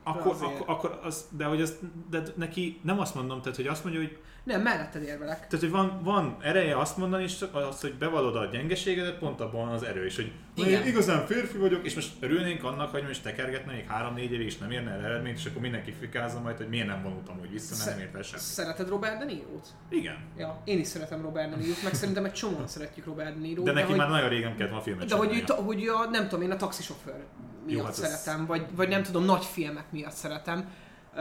akkor, 0.02 0.36
akkor, 0.40 0.64
akkor 0.66 1.00
az, 1.02 1.28
de 1.30 1.44
hogy 1.44 1.60
azt, 1.60 2.08
de 2.10 2.22
neki 2.34 2.80
nem 2.82 3.00
azt 3.00 3.14
mondom, 3.14 3.40
tehát 3.40 3.56
hogy 3.56 3.66
azt 3.66 3.84
mondja, 3.84 4.02
hogy 4.02 4.18
Nem, 4.46 4.62
melletted 4.62 5.02
érvelek. 5.02 5.36
tehát, 5.36 5.60
hogy 5.60 5.70
van, 5.70 6.00
van 6.02 6.36
ereje 6.40 6.78
azt 6.78 6.96
mondani, 6.96 7.22
és 7.22 7.44
az, 7.52 7.80
hogy 7.80 7.94
bevallod 7.94 8.36
a 8.36 8.44
gyengeségedet, 8.44 9.18
pont 9.18 9.40
abban 9.40 9.68
az 9.68 9.82
erő, 9.82 10.04
és 10.04 10.16
hogy 10.16 10.32
Igen. 10.54 10.82
én 10.82 10.86
igazán 10.86 11.26
férfi 11.26 11.58
vagyok, 11.58 11.84
és 11.84 11.94
most 11.94 12.12
örülnénk 12.20 12.64
annak, 12.64 12.90
hogy 12.90 13.02
most 13.06 13.22
tekergetne 13.22 13.72
még 13.72 13.86
3-4 14.16 14.18
évig, 14.18 14.46
és 14.46 14.58
nem 14.58 14.70
érne 14.70 14.90
el 14.90 15.04
eredményt, 15.04 15.38
és 15.38 15.46
akkor 15.46 15.60
mindenki 15.60 15.94
fikázza 16.00 16.40
majd, 16.40 16.56
hogy 16.56 16.68
miért 16.68 16.86
nem 16.86 17.02
vonultam 17.02 17.38
úgy 17.40 17.50
vissza, 17.50 17.74
mert 17.78 17.90
nem 17.96 18.06
ért 18.06 18.14
el 18.14 18.22
semmit. 18.22 18.44
Szereted 18.44 18.88
Robert 18.88 19.18
De 19.18 19.24
Niro-t? 19.24 19.66
Igen. 19.88 20.16
Ja, 20.36 20.62
én 20.64 20.78
is 20.78 20.86
szeretem 20.86 21.22
Robert 21.22 21.50
De 21.50 21.56
Niro-t, 21.56 21.82
meg 21.82 21.94
szerintem 22.00 22.24
egy 22.24 22.32
csomóan 22.32 22.66
szeretjük 22.66 23.06
Robert 23.06 23.34
De 23.34 23.40
Niro-t. 23.40 23.64
De 23.64 23.72
neki 23.72 23.86
hogy... 23.86 23.96
már 23.96 24.08
nagyon 24.08 24.28
régen 24.28 24.56
kellett 24.56 24.70
volna 24.70 24.84
filmet 24.84 25.08
De 25.08 25.14
hogy, 25.16 25.44
ta, 25.46 25.54
hogy 25.54 25.88
a, 25.88 26.08
nem 26.10 26.28
tudom, 26.28 26.44
én 26.44 26.50
a 26.50 26.56
taxisofőr 26.56 27.24
miatt 27.66 27.84
hát 27.84 27.98
ez- 27.98 27.98
szeretem, 27.98 28.46
vagy, 28.46 28.66
vagy 28.76 28.88
nem 28.88 29.02
tudom, 29.02 29.24
nagy 29.24 29.44
filmek 29.44 29.84
miatt 29.90 30.14
szeretem, 30.14 30.68
uh, 31.14 31.20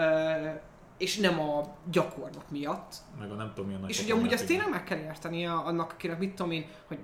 és 0.98 1.18
nem 1.18 1.40
a 1.40 1.76
gyakornok 1.92 2.50
miatt. 2.50 2.94
Meg 3.20 3.32
a 3.32 3.36
nem 3.36 3.52
tudom 3.54 3.66
milyen 3.70 3.90
és 3.90 4.04
ugye 4.04 4.14
amúgy 4.14 4.32
játékban. 4.32 4.48
tényleg 4.48 4.70
meg 4.70 4.84
kell 4.84 4.98
érteni 4.98 5.46
a- 5.46 5.66
annak, 5.66 5.92
akinek 5.92 6.20
mit 6.20 6.36
tudom 6.36 6.52
én, 6.52 6.66
hogy 6.88 7.00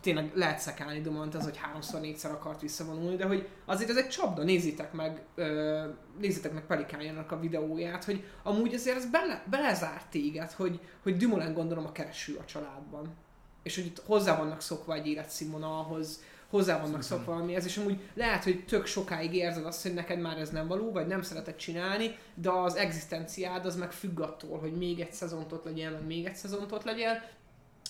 tényleg 0.00 0.30
lehet 0.34 0.58
szekálni 0.58 1.00
Dumont 1.00 1.34
az, 1.34 1.44
hogy 1.44 1.56
háromszor, 1.56 2.00
négyszer 2.00 2.30
akart 2.30 2.60
visszavonulni, 2.60 3.16
de 3.16 3.24
hogy 3.26 3.48
azért 3.64 3.90
ez 3.90 3.96
egy 3.96 4.08
csapda, 4.08 4.42
nézzétek 4.42 4.92
meg, 4.92 5.22
ö, 5.34 5.84
nézzétek 6.18 6.52
meg 6.52 6.66
Pelikánjának 6.66 7.32
a 7.32 7.38
videóját, 7.40 8.04
hogy 8.04 8.24
amúgy 8.42 8.74
azért 8.74 8.96
ez 8.96 9.10
bele, 9.10 9.44
belezárt 9.50 10.06
téged, 10.10 10.50
hogy, 10.52 10.80
hogy 11.02 11.16
Dumoulin 11.16 11.54
gondolom 11.54 11.86
a 11.86 11.92
kereső 11.92 12.36
a 12.36 12.44
családban. 12.44 13.14
És 13.62 13.74
hogy 13.74 13.86
itt 13.86 14.02
hozzá 14.06 14.36
vannak 14.36 14.60
szokva 14.60 14.94
egy 14.94 15.06
életszínvonalhoz, 15.06 16.22
hozzá 16.56 16.80
vannak 16.80 17.02
szokva 17.02 17.32
valamihez, 17.32 17.64
és 17.64 17.76
amúgy 17.76 18.00
lehet, 18.14 18.44
hogy 18.44 18.64
tök 18.64 18.86
sokáig 18.86 19.34
érzed 19.34 19.66
azt, 19.66 19.82
hogy 19.82 19.94
neked 19.94 20.20
már 20.20 20.38
ez 20.38 20.50
nem 20.50 20.66
való, 20.66 20.92
vagy 20.92 21.06
nem 21.06 21.22
szereted 21.22 21.56
csinálni, 21.56 22.16
de 22.34 22.50
az 22.50 22.76
egzisztenciád 22.76 23.66
az 23.66 23.76
meg 23.76 23.92
függ 23.92 24.20
attól, 24.20 24.58
hogy 24.58 24.72
még 24.72 25.00
egy 25.00 25.12
szezont 25.12 25.52
ott 25.52 25.64
legyél, 25.64 25.90
meg 25.90 26.06
még 26.06 26.24
egy 26.24 26.34
szezont 26.34 26.72
ott 26.72 26.84
legyél, 26.84 27.22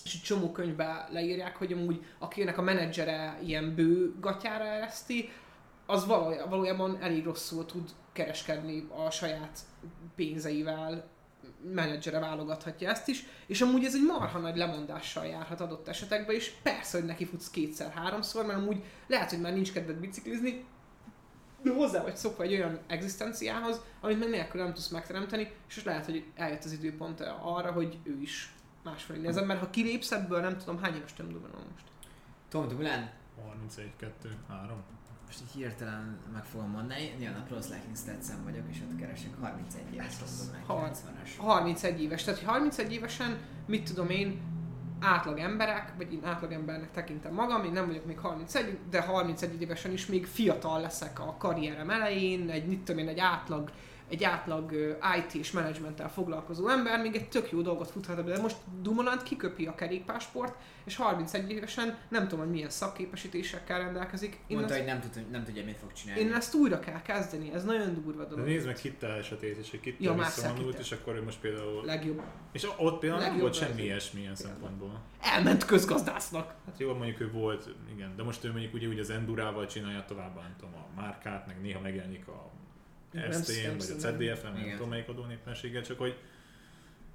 és 0.03 0.13
egy 0.13 0.21
csomó 0.21 0.51
könyvben 0.51 1.07
leírják, 1.11 1.55
hogy 1.55 1.73
amúgy 1.73 2.05
akinek 2.19 2.57
a 2.57 2.61
menedzsere 2.61 3.39
ilyen 3.43 3.75
bő 3.75 4.15
gatyára 4.19 4.65
ereszti, 4.65 5.29
az 5.85 6.05
valójában 6.49 6.97
elég 7.01 7.23
rosszul 7.23 7.65
tud 7.65 7.89
kereskedni 8.13 8.87
a 9.05 9.11
saját 9.11 9.59
pénzeivel, 10.15 11.07
menedzsere 11.73 12.19
válogathatja 12.19 12.89
ezt 12.89 13.07
is, 13.07 13.25
és 13.47 13.61
amúgy 13.61 13.85
ez 13.85 13.95
egy 13.95 14.03
marha 14.03 14.39
nagy 14.39 14.57
lemondással 14.57 15.25
járhat 15.25 15.61
adott 15.61 15.87
esetekben, 15.87 16.35
és 16.35 16.51
persze, 16.63 16.97
hogy 16.97 17.07
neki 17.07 17.25
futsz 17.25 17.49
kétszer-háromszor, 17.49 18.45
mert 18.45 18.59
amúgy 18.59 18.83
lehet, 19.07 19.29
hogy 19.29 19.41
már 19.41 19.53
nincs 19.53 19.71
kedved 19.71 19.95
biciklizni, 19.95 20.65
de 21.63 21.73
hozzá 21.73 22.01
vagy 22.01 22.15
szokva 22.15 22.43
egy 22.43 22.53
olyan 22.53 22.79
egzisztenciához, 22.87 23.81
amit 24.01 24.19
meg 24.19 24.29
nélkül 24.29 24.61
nem 24.63 24.73
tudsz 24.73 24.89
megteremteni, 24.89 25.51
és 25.67 25.75
most 25.75 25.85
lehet, 25.85 26.05
hogy 26.05 26.25
eljött 26.35 26.63
az 26.63 26.71
időpont 26.71 27.21
arra, 27.41 27.71
hogy 27.71 27.97
ő 28.03 28.21
is 28.21 28.53
másfelé 28.83 29.19
nézem, 29.19 29.45
mert 29.45 29.59
ha 29.59 29.69
kilépsz 29.69 30.11
ebből, 30.11 30.41
nem 30.41 30.57
tudom, 30.57 30.81
hány 30.81 30.95
éves 30.95 31.13
Dumoulin 31.13 31.49
most. 31.71 31.85
Tom 32.49 32.67
Dumoulin, 32.67 33.09
31, 33.45 33.91
2, 33.97 34.29
3. 34.47 34.83
most 35.27 35.41
így 35.41 35.61
hirtelen 35.61 36.17
meg 36.33 36.43
fogom 36.43 36.69
mondani, 36.69 37.15
nyilván 37.19 37.39
a 37.39 37.43
Pro 37.43 37.59
Cycling 37.59 37.95
stats 37.95 38.27
vagyok, 38.43 38.63
és 38.69 38.77
ott 38.89 38.99
keresek 38.99 39.31
31 39.41 39.93
éves 39.93 40.13
Har- 40.67 40.91
90-es. 40.91 41.29
31 41.37 42.01
éves, 42.01 42.23
tehát 42.23 42.39
hogy 42.39 42.47
31 42.47 42.93
évesen, 42.93 43.37
mit 43.65 43.83
tudom 43.83 44.09
én, 44.09 44.41
átlag 44.99 45.39
emberek, 45.39 45.93
vagy 45.97 46.13
én 46.13 46.25
átlag 46.25 46.51
embernek 46.51 46.91
tekintem 46.91 47.33
magam, 47.33 47.63
én 47.63 47.71
nem 47.71 47.87
vagyok 47.87 48.05
még 48.05 48.19
31, 48.19 48.77
de 48.89 49.01
31 49.01 49.61
évesen 49.61 49.91
is 49.91 50.05
még 50.05 50.25
fiatal 50.25 50.81
leszek 50.81 51.19
a 51.19 51.35
karrierem 51.37 51.89
elején, 51.89 52.49
egy, 52.49 52.65
mit 52.65 52.79
tudom 52.79 53.01
én, 53.01 53.07
egy 53.07 53.19
átlag 53.19 53.71
egy 54.09 54.23
átlag 54.23 54.71
IT 55.17 55.33
és 55.33 55.51
menedzsmenttel 55.51 56.09
foglalkozó 56.09 56.67
ember 56.67 57.01
még 57.01 57.15
egy 57.15 57.29
tök 57.29 57.51
jó 57.51 57.61
dolgot 57.61 57.91
futhat, 57.91 58.23
de 58.23 58.41
most 58.41 58.55
Dumoulin 58.81 59.19
kiköpi 59.23 59.65
a 59.65 59.75
kerékpásport, 59.75 60.55
és 60.85 60.95
31 60.95 61.51
évesen 61.51 61.97
nem 62.09 62.27
tudom, 62.27 62.39
hogy 62.39 62.53
milyen 62.53 62.69
szakképesítésekkel 62.69 63.79
rendelkezik. 63.79 64.39
Én, 64.47 64.57
Mondta, 64.57 64.73
ezt, 64.73 64.83
hogy 64.83 64.91
nem, 64.93 65.01
tud, 65.01 65.31
nem 65.31 65.43
tudja, 65.43 65.63
mit 65.63 65.77
fog 65.77 65.93
csinálni. 65.93 66.21
én 66.21 66.33
ezt 66.33 66.53
újra 66.53 66.79
kell 66.79 67.01
kezdeni, 67.01 67.53
ez 67.53 67.63
nagyon 67.63 67.93
durva 67.93 68.23
De 68.23 68.29
dolog. 68.29 68.45
nézd 68.45 68.65
meg 68.65 68.75
Kittel 68.75 69.11
esetét, 69.11 69.57
és 69.57 69.69
hogy 69.69 69.79
Kittel 69.79 70.05
Ja, 70.05 70.13
visszavonult, 70.23 70.79
és 70.79 70.91
akkor 70.91 71.15
ő 71.15 71.23
most 71.23 71.39
például... 71.39 71.85
Legjobb. 71.85 72.21
És 72.51 72.67
ott 72.77 72.99
például 72.99 73.21
nem 73.21 73.37
volt 73.39 73.53
semmi 73.53 73.81
ilyesmi 73.81 74.19
ilyen 74.19 74.35
szempontból. 74.35 75.01
Elment 75.21 75.65
közgazdásznak. 75.65 76.53
Hát 76.65 76.79
jó, 76.79 76.93
mondjuk 76.93 77.19
ő 77.19 77.31
volt, 77.31 77.69
igen, 77.93 78.15
de 78.15 78.23
most 78.23 78.43
ő 78.43 78.51
mondjuk 78.51 78.73
ugye, 78.73 78.87
ugye 78.87 79.01
az 79.01 79.09
Endurával 79.09 79.65
csinálja 79.65 80.05
tovább, 80.07 80.35
nem 80.35 80.55
tudom, 80.59 80.73
a 80.73 81.01
márkát, 81.01 81.47
meg 81.47 81.61
néha 81.61 81.79
megjelenik 81.79 82.27
a 82.27 82.51
Nem 83.11 83.31
ST-n, 83.31 83.77
vagy 83.77 83.95
a 83.97 83.99
CDF-en, 83.99 84.51
nem 84.53 84.61
Igen. 84.61 84.75
tudom 84.75 84.89
melyik 84.89 85.07
adónépességgel, 85.07 85.81
csak 85.81 85.97
hogy 85.97 86.15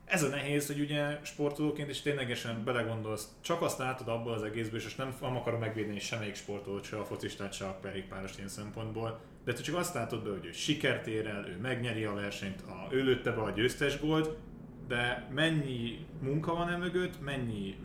ez 0.05 0.23
a 0.23 0.29
nehéz, 0.29 0.67
hogy 0.67 0.81
ugye 0.81 1.19
sportolóként 1.23 1.91
is 1.91 2.01
ténylegesen 2.01 2.65
belegondolsz, 2.65 3.29
csak 3.41 3.63
azt 3.63 3.79
látod 3.79 4.09
abból 4.09 4.33
az 4.33 4.43
egészből, 4.43 4.79
és 4.79 4.85
most 4.85 4.99
nem, 4.99 5.15
nem 5.21 5.37
akarom 5.37 5.61
megvédeni 5.61 5.99
semmelyik 5.99 6.35
sportolót, 6.35 6.85
se 6.85 6.99
a 6.99 7.05
focistát, 7.05 7.53
se 7.53 7.65
a 7.65 7.81
kerékpárost 7.83 8.37
ilyen 8.37 8.49
szempontból, 8.49 9.21
de 9.45 9.53
te 9.53 9.63
csak 9.63 9.77
azt 9.77 9.95
látod 9.95 10.25
be, 10.25 10.31
hogy 10.31 10.45
ő 10.45 10.53
sikert 10.53 11.07
ér 11.07 11.27
el, 11.27 11.49
ő 11.49 11.59
megnyeri 11.63 12.05
a 12.05 12.15
versenyt, 12.15 12.61
a, 12.61 12.87
ő 12.91 13.03
lőtte 13.03 13.31
be 13.31 13.41
a 13.41 13.51
győztes 13.51 14.01
gólt, 14.01 14.37
de 14.89 15.29
mennyi 15.35 16.07
munka 16.21 16.55
van 16.55 16.69
e 16.69 16.77
mögött, 16.77 17.21
mennyi 17.21 17.77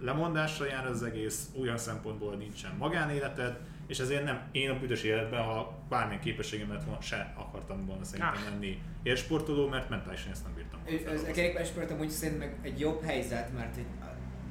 lemondásra 0.00 0.66
jár 0.66 0.86
az 0.86 1.02
egész, 1.02 1.50
olyan 1.60 1.78
szempontból 1.78 2.34
nincsen 2.34 2.76
magánéleted, 2.76 3.58
és 3.86 3.98
ezért 3.98 4.24
nem, 4.24 4.40
én 4.52 4.70
a 4.70 4.78
büdös 4.78 5.02
életben, 5.02 5.42
ha 5.42 5.78
bármilyen 5.88 6.20
képességem 6.20 6.72
lett 6.72 6.84
volna, 6.84 7.00
se 7.00 7.32
akartam 7.36 7.86
volna 7.86 8.04
szerintem 8.04 8.34
Ah. 8.34 8.50
lenni 8.50 8.82
élsportoló, 9.02 9.68
mert 9.68 9.88
mentálisan 9.88 10.30
ezt 10.32 10.44
nem 10.44 10.54
bírtam 10.54 10.80
Ez 11.14 11.22
a 11.22 11.32
kerékpársport 11.32 11.90
amúgy 11.90 12.08
szerintem 12.10 12.48
meg 12.48 12.58
egy 12.62 12.80
jobb 12.80 13.02
helyzet, 13.04 13.52
mert 13.54 13.74
hogy 13.74 13.84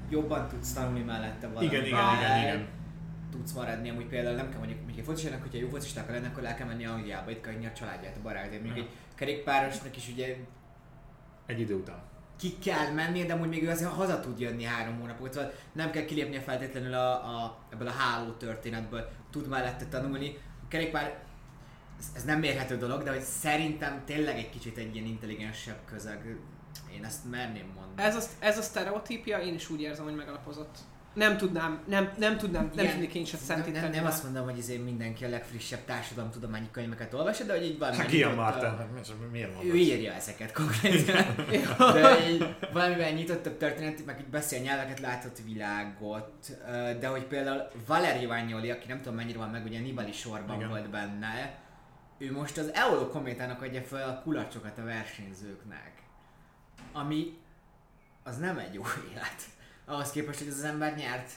jobban 0.09 0.47
tudsz 0.47 0.73
tanulni 0.73 1.01
mellette 1.03 1.47
valamit. 1.47 1.71
Igen, 1.71 1.86
igen, 1.86 1.99
Ah, 1.99 2.17
igen, 2.19 2.39
igen. 2.39 2.67
Tudsz 3.31 3.51
maradni, 3.53 3.89
amúgy 3.89 4.05
például 4.05 4.36
nem 4.36 4.49
kell 4.49 4.57
mondjuk, 4.57 4.77
mondjuk 4.79 4.99
egy 4.99 5.05
focistának, 5.05 5.41
hogyha 5.41 5.57
jó 5.59 5.69
focisták 5.69 6.09
lenne, 6.09 6.27
akkor 6.27 6.45
el 6.45 6.55
kell 6.55 6.67
menni 6.67 6.86
Angliába, 6.86 7.31
itt 7.31 7.41
kell 7.41 7.53
a 7.53 7.71
családját, 7.73 8.17
a 8.17 8.21
barátját. 8.21 8.61
Ja. 8.65 8.73
egy 8.73 8.89
kerékpárosnak 9.15 9.95
is 9.97 10.09
ugye 10.09 10.36
Egy 11.45 11.59
idő 11.59 11.75
után. 11.75 12.01
ki 12.39 12.57
kell 12.63 12.91
menni, 12.93 13.25
de 13.25 13.33
amúgy 13.33 13.49
még 13.49 13.63
ő 13.63 13.69
azért 13.69 13.91
haza 13.91 14.19
tud 14.19 14.39
jönni 14.39 14.63
három 14.63 14.99
hónapot, 14.99 15.33
szóval 15.33 15.51
nem 15.73 15.91
kell 15.91 16.05
kilépnie 16.05 16.39
feltétlenül 16.41 16.93
a, 16.93 17.11
a, 17.13 17.57
ebből 17.73 17.88
a 17.88 17.91
háló 17.91 18.31
történetből, 18.31 19.09
tud 19.36 19.47
mellette 19.47 19.86
tanulni. 19.86 20.38
A 20.63 20.67
kerékpár, 20.67 21.23
ez, 22.15 22.23
nem 22.23 22.39
mérhető 22.39 22.77
dolog, 22.77 23.03
de 23.03 23.11
hogy 23.11 23.21
szerintem 23.21 24.01
tényleg 24.05 24.38
egy 24.38 24.49
kicsit 24.49 24.77
egy 24.77 24.95
ilyen 24.95 25.07
intelligensebb 25.07 25.79
közeg. 25.86 26.38
Én 26.95 27.05
ezt 27.05 27.29
merném 27.29 27.71
mondani. 27.75 28.07
Ez 28.07 28.15
a, 28.15 28.21
ez 28.39 28.57
a 28.57 28.61
sztereotípia, 28.61 29.38
én 29.38 29.53
is 29.53 29.69
úgy 29.69 29.81
érzem, 29.81 30.03
hogy 30.03 30.15
megalapozott. 30.15 30.77
Nem 31.16 31.38
tudnám, 31.38 31.84
nem, 31.88 32.13
nem 32.18 32.38
tudnám, 32.38 32.72
nem 32.76 32.89
tudnék 32.89 33.13
én 33.13 33.26
sem 33.26 33.39
nem, 33.47 33.57
szentíteni. 33.57 33.84
nem, 33.84 33.91
nem 33.91 34.05
azt 34.05 34.24
mondom, 34.24 34.43
hogy 34.43 34.57
izé 34.57 34.78
mindenki 34.78 35.26
a 35.26 35.30
legfrissebb 35.30 35.86
társadalomtudományi 35.86 36.68
könyveket 36.72 37.13
olvassa, 37.13 37.43
de 37.43 37.53
hogy 37.53 37.66
így 37.66 37.78
valami 37.78 37.97
Hát 37.97 38.09
Gian 38.09 38.36
Martin, 38.36 38.63
hát 38.63 38.88
miért 39.32 39.63
Ő 39.63 39.76
írja 39.76 40.13
ezeket 40.13 40.51
konkrétan. 40.51 41.36
de 41.93 42.30
így 42.30 42.55
valamivel 42.74 43.11
nyitottabb 43.11 43.57
történet, 43.57 44.05
meg 44.05 44.20
így 44.20 44.28
beszél 44.28 44.61
nyelveket, 44.61 44.99
látott 44.99 45.38
világot, 45.45 46.57
de 46.99 47.07
hogy 47.07 47.24
például 47.24 47.68
Valerio 47.88 48.28
Vagnoli, 48.28 48.72
aki 48.72 48.88
nem 48.88 48.97
tudom 48.97 49.16
mennyire 49.16 49.38
van 49.38 49.49
meg, 49.49 49.66
ugye 49.66 49.80
Nibali 49.80 50.11
sorban 50.11 50.55
Igen. 50.55 50.70
volt 50.70 50.89
benne, 50.89 51.63
ő 52.18 52.32
most 52.32 52.57
az 52.57 52.74
Euro 52.74 53.07
kométának 53.07 53.61
adja 53.61 53.82
fel 53.82 54.09
a 54.09 54.22
kulacsokat 54.22 54.78
a 54.78 54.84
versenyzőknek. 54.84 55.91
Ami 56.93 57.38
az 58.24 58.38
nem 58.38 58.57
egy 58.57 58.74
jó 58.74 58.84
élet. 59.11 59.53
Ahhoz 59.86 60.11
képest, 60.11 60.39
hogy 60.39 60.47
ez 60.47 60.57
az 60.57 60.63
ember 60.63 60.95
nyert 60.95 61.31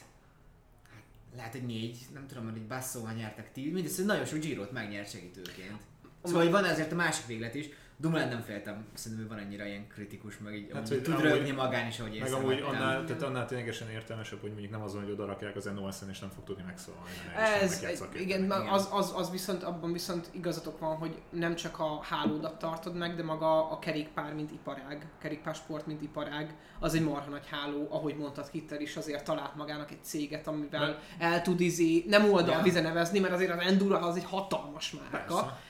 lehet, 1.36 1.52
hogy 1.52 1.66
négy, 1.66 1.98
nem 2.14 2.26
tudom, 2.26 2.44
hogy 2.44 2.56
egy 2.56 2.66
basszóval 2.66 3.12
nyertek 3.12 3.52
mindez, 3.54 3.96
hogy 3.96 4.04
nagyon 4.04 4.24
sok 4.24 4.38
Girot 4.38 4.72
megnyert 4.72 5.10
segítőként. 5.10 5.80
Szóval 6.24 6.42
hogy 6.42 6.50
van 6.50 6.64
azért 6.64 6.92
a 6.92 6.94
másik 6.94 7.26
véglet 7.26 7.54
is. 7.54 7.68
Dumoulin 8.00 8.28
nem 8.28 8.40
féltem, 8.40 8.86
szerintem 8.94 9.26
ő 9.26 9.28
van 9.28 9.38
annyira 9.38 9.64
ilyen 9.64 9.86
kritikus, 9.88 10.38
meg 10.38 10.54
így 10.54 10.70
Hát, 10.72 10.88
hogy 10.88 11.02
tud 11.02 11.20
rögni 11.20 11.50
magán 11.50 11.86
is, 11.86 11.98
ahogy 11.98 12.12
Meg 12.18 12.20
észre 12.22 12.36
amúgy 12.36 12.60
annál, 12.60 13.04
tehát 13.04 13.22
annál 13.22 13.46
ténylegesen 13.46 13.90
értelmesebb, 13.90 14.40
hogy 14.40 14.50
mondjuk 14.50 14.70
nem 14.72 14.82
azon, 14.82 15.02
hogy 15.02 15.12
oda 15.12 15.26
rakják 15.26 15.56
az 15.56 15.64
NOS-en 15.64 16.08
és 16.08 16.18
nem 16.18 16.30
fog 16.30 16.44
tudni 16.44 16.62
megszólalni. 16.66 17.10
Ez, 17.36 17.84
igen. 18.14 18.50
Az, 18.50 18.88
az, 18.92 19.12
az 19.16 19.30
viszont, 19.30 19.62
abban 19.62 19.92
viszont 19.92 20.28
igazatok 20.30 20.78
van, 20.78 20.96
hogy 20.96 21.20
nem 21.30 21.54
csak 21.54 21.78
a 21.78 22.02
hálódat 22.02 22.58
tartod 22.58 22.96
meg, 22.96 23.16
de 23.16 23.22
maga 23.22 23.70
a 23.70 23.78
kerékpár, 23.78 24.34
mint 24.34 24.50
iparág, 24.50 25.06
kerékpársport, 25.18 25.86
mint 25.86 26.02
iparág, 26.02 26.54
az 26.78 26.94
egy 26.94 27.02
marha 27.04 27.30
nagy 27.30 27.46
háló, 27.50 27.86
ahogy 27.90 28.16
mondtad 28.16 28.50
Kitter 28.50 28.80
is, 28.80 28.96
azért 28.96 29.24
talált 29.24 29.54
magának 29.56 29.90
egy 29.90 30.04
céget, 30.04 30.46
amivel 30.46 30.98
el 31.18 31.42
tud 31.42 31.60
izé, 31.60 32.04
nem 32.06 32.30
oldal 32.32 32.56
Ja. 32.56 32.62
vize 32.62 32.80
nevezni, 32.80 33.18
mert 33.18 33.32
azért 33.32 33.50
az 33.50 33.66
Enduro 33.66 33.94
az 34.06 34.16
egy 34.16 34.24
hatalmas 34.24 34.92
márka. 34.92 35.34
Persze. 35.34 35.66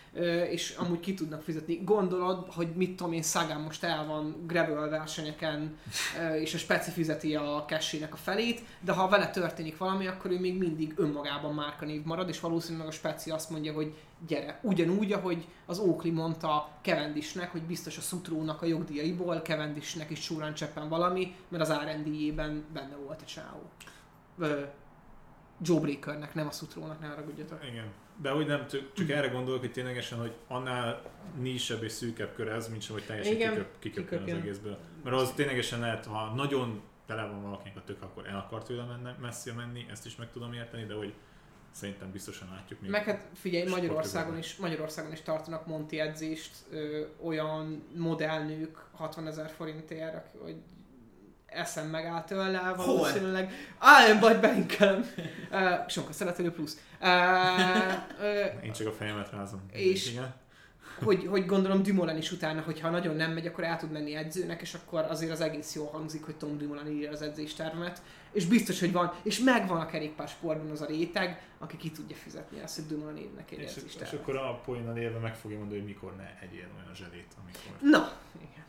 És 0.50 0.74
amúgy 0.78 1.00
ki 1.00 1.14
tudnak 1.14 1.42
fizetni. 1.42 1.80
Gondolod, 1.84 2.52
hogy 2.52 2.68
mit 2.74 2.96
tudom 2.96 3.12
én, 3.12 3.22
Sagan 3.22 3.60
most 3.60 3.84
el 3.84 4.06
van 4.06 4.44
gravel 4.46 4.88
versenyeken, 4.88 5.78
és 6.40 6.54
a 6.54 6.58
speci 6.58 6.90
fizeti 6.90 7.34
a 7.34 7.64
kessének 7.64 8.12
a 8.12 8.16
felét, 8.16 8.60
de 8.80 8.92
ha 8.92 9.08
vele 9.08 9.30
történik 9.30 9.76
valami, 9.76 10.06
akkor 10.06 10.30
ő 10.30 10.38
még 10.38 10.58
mindig 10.58 10.92
önmagában 10.96 11.54
márkanév 11.54 12.04
marad, 12.04 12.28
és 12.28 12.40
valószínűleg 12.40 12.86
a 12.86 12.90
speci 12.90 13.30
azt 13.30 13.50
mondja, 13.50 13.72
hogy 13.72 13.94
gyere. 14.26 14.58
Ugyanúgy, 14.62 15.12
ahogy 15.12 15.46
az 15.66 15.78
Oakley 15.78 16.12
mondta 16.12 16.68
Cavendishnek, 16.82 17.50
hogy 17.50 17.62
biztos 17.62 17.98
a 17.98 18.00
Sutrónak 18.00 18.62
a 18.62 18.66
jogdíjaiból 18.66 19.36
Cavendishnek 19.36 20.10
is 20.10 20.18
csúrán 20.18 20.54
cseppen 20.54 20.88
valami, 20.88 21.34
mert 21.48 21.68
az 21.68 21.72
R&D-jében 21.72 22.64
benne 22.72 22.96
volt 22.96 23.22
a 23.22 23.24
csávó. 23.24 23.62
Ö, 24.38 24.62
Joe 25.62 25.80
Breakernek, 25.80 26.34
nem 26.34 26.46
a 26.46 26.50
Sutrónak, 26.50 27.00
ne 27.00 27.06
haragudjatok. 27.06 27.64
Igen. 27.70 27.86
De 28.22 28.30
hogy 28.30 28.46
nem, 28.46 28.66
csak, 28.94 29.10
erre 29.10 29.28
gondolok, 29.28 29.60
hogy 29.60 29.72
ténylegesen, 29.72 30.18
hogy 30.18 30.32
annál 30.48 31.02
nisebb 31.40 31.82
és 31.82 31.92
szűkebb 31.92 32.34
kör 32.34 32.48
ez, 32.48 32.68
mint 32.68 32.82
sem, 32.82 32.94
hogy 32.94 33.04
teljesen 33.04 33.34
Igen, 33.34 33.52
kiköp, 33.52 33.78
kiköpjön 33.78 34.22
az 34.22 34.42
egészből. 34.42 34.78
Mert 35.04 35.16
az 35.16 35.32
ténylegesen 35.32 35.80
lehet, 35.80 36.06
ha 36.06 36.34
nagyon 36.34 36.82
tele 37.06 37.26
van 37.26 37.42
valakinek 37.42 37.76
a 37.76 37.82
tök, 37.84 38.02
akkor 38.02 38.26
el 38.26 38.36
akar 38.36 38.62
tőle 38.62 38.84
menne, 38.84 39.16
messzire 39.20 39.54
menni, 39.54 39.86
ezt 39.90 40.06
is 40.06 40.16
meg 40.16 40.30
tudom 40.30 40.52
érteni, 40.52 40.84
de 40.84 40.94
hogy 40.94 41.14
szerintem 41.70 42.10
biztosan 42.12 42.48
látjuk 42.48 42.80
még. 42.80 42.90
Meg 42.90 43.04
hát 43.04 43.26
figyelj. 43.34 43.68
Magyarországon 43.68 44.38
is, 44.38 44.56
Magyarországon 44.56 45.12
is 45.12 45.20
tartanak 45.20 45.66
Monti 45.66 46.00
edzést 46.00 46.56
ö, 46.70 47.04
olyan 47.22 47.82
modellnők 47.96 48.88
60 48.92 49.26
ezer 49.26 49.50
forintért, 49.50 50.26
hogy 50.42 50.56
eszem 51.48 51.86
megáll 51.86 52.24
tőle, 52.24 52.72
valószínűleg. 52.76 53.52
Á, 53.78 54.18
vagy 54.20 54.40
belinkelem. 54.40 55.06
Uh, 55.50 55.88
Sonka 55.88 56.12
szeretelő 56.12 56.52
plusz. 56.52 56.78
Uh, 57.00 57.08
uh, 58.18 58.64
Én 58.64 58.72
csak 58.72 58.86
a 58.86 58.92
fejemet 58.92 59.30
rázom. 59.30 59.60
És- 59.72 60.10
Igen. 60.12 60.34
hogy, 61.04 61.26
hogy 61.26 61.46
gondolom 61.46 61.82
Dumoulin 61.82 62.16
is 62.16 62.32
utána, 62.32 62.60
hogyha 62.60 62.90
nagyon 62.90 63.16
nem 63.16 63.32
megy, 63.32 63.46
akkor 63.46 63.64
el 63.64 63.76
tud 63.78 63.90
menni 63.90 64.14
edzőnek, 64.14 64.60
és 64.60 64.74
akkor 64.74 65.04
azért 65.08 65.32
az 65.32 65.40
egész 65.40 65.74
jól 65.74 65.86
hangzik, 65.86 66.24
hogy 66.24 66.36
Tom 66.36 66.58
Dumoulin 66.58 66.92
írja 66.96 67.10
az 67.10 67.22
edzéstervet, 67.22 68.02
és 68.32 68.44
biztos, 68.46 68.80
hogy 68.80 68.92
van, 68.92 69.12
és 69.22 69.38
megvan 69.38 69.80
a 69.80 69.86
kerékpársportban 69.86 70.70
az 70.70 70.80
a 70.80 70.86
réteg, 70.86 71.42
aki 71.58 71.76
ki 71.76 71.90
tudja 71.90 72.16
fizetni 72.16 72.60
ezt, 72.60 72.76
hogy 72.76 72.86
Dumoulin 72.86 73.22
írnek 73.22 73.50
egy 73.50 73.58
És, 73.58 73.64
és 73.70 73.76
edzéstervet. 73.76 74.20
akkor 74.20 74.36
a 74.36 74.54
poénnal 74.64 74.96
élve 74.96 75.18
meg 75.18 75.36
fogja 75.36 75.58
mondani, 75.58 75.78
hogy 75.78 75.88
mikor 75.88 76.16
ne 76.16 76.38
egyél 76.42 76.66
olyan 76.80 76.94
zselét, 76.94 77.32
amikor. 77.42 77.90
Na, 77.90 78.12
igen. 78.36 78.64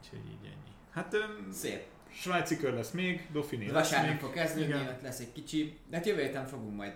Úgyhogy 0.00 0.18
így 0.30 0.44
ennyi. 0.44 0.72
Hát 0.92 1.14
öm, 1.14 1.48
Szép. 1.52 1.82
Svájci 2.14 2.56
kör 2.56 2.72
lesz 2.74 2.90
még, 2.90 3.26
Dauphiné 3.32 3.64
lesz 3.64 3.72
Vasárnap 3.72 4.10
még. 4.10 4.20
fog 4.20 4.32
kezdődni, 4.32 4.74
Igen. 4.74 4.88
ott 4.88 5.02
lesz 5.02 5.18
egy 5.18 5.32
kicsi, 5.32 5.78
de 5.88 5.96
hát 5.96 6.06
jövő 6.06 6.22
héten 6.22 6.46
fogunk 6.46 6.76
majd 6.76 6.92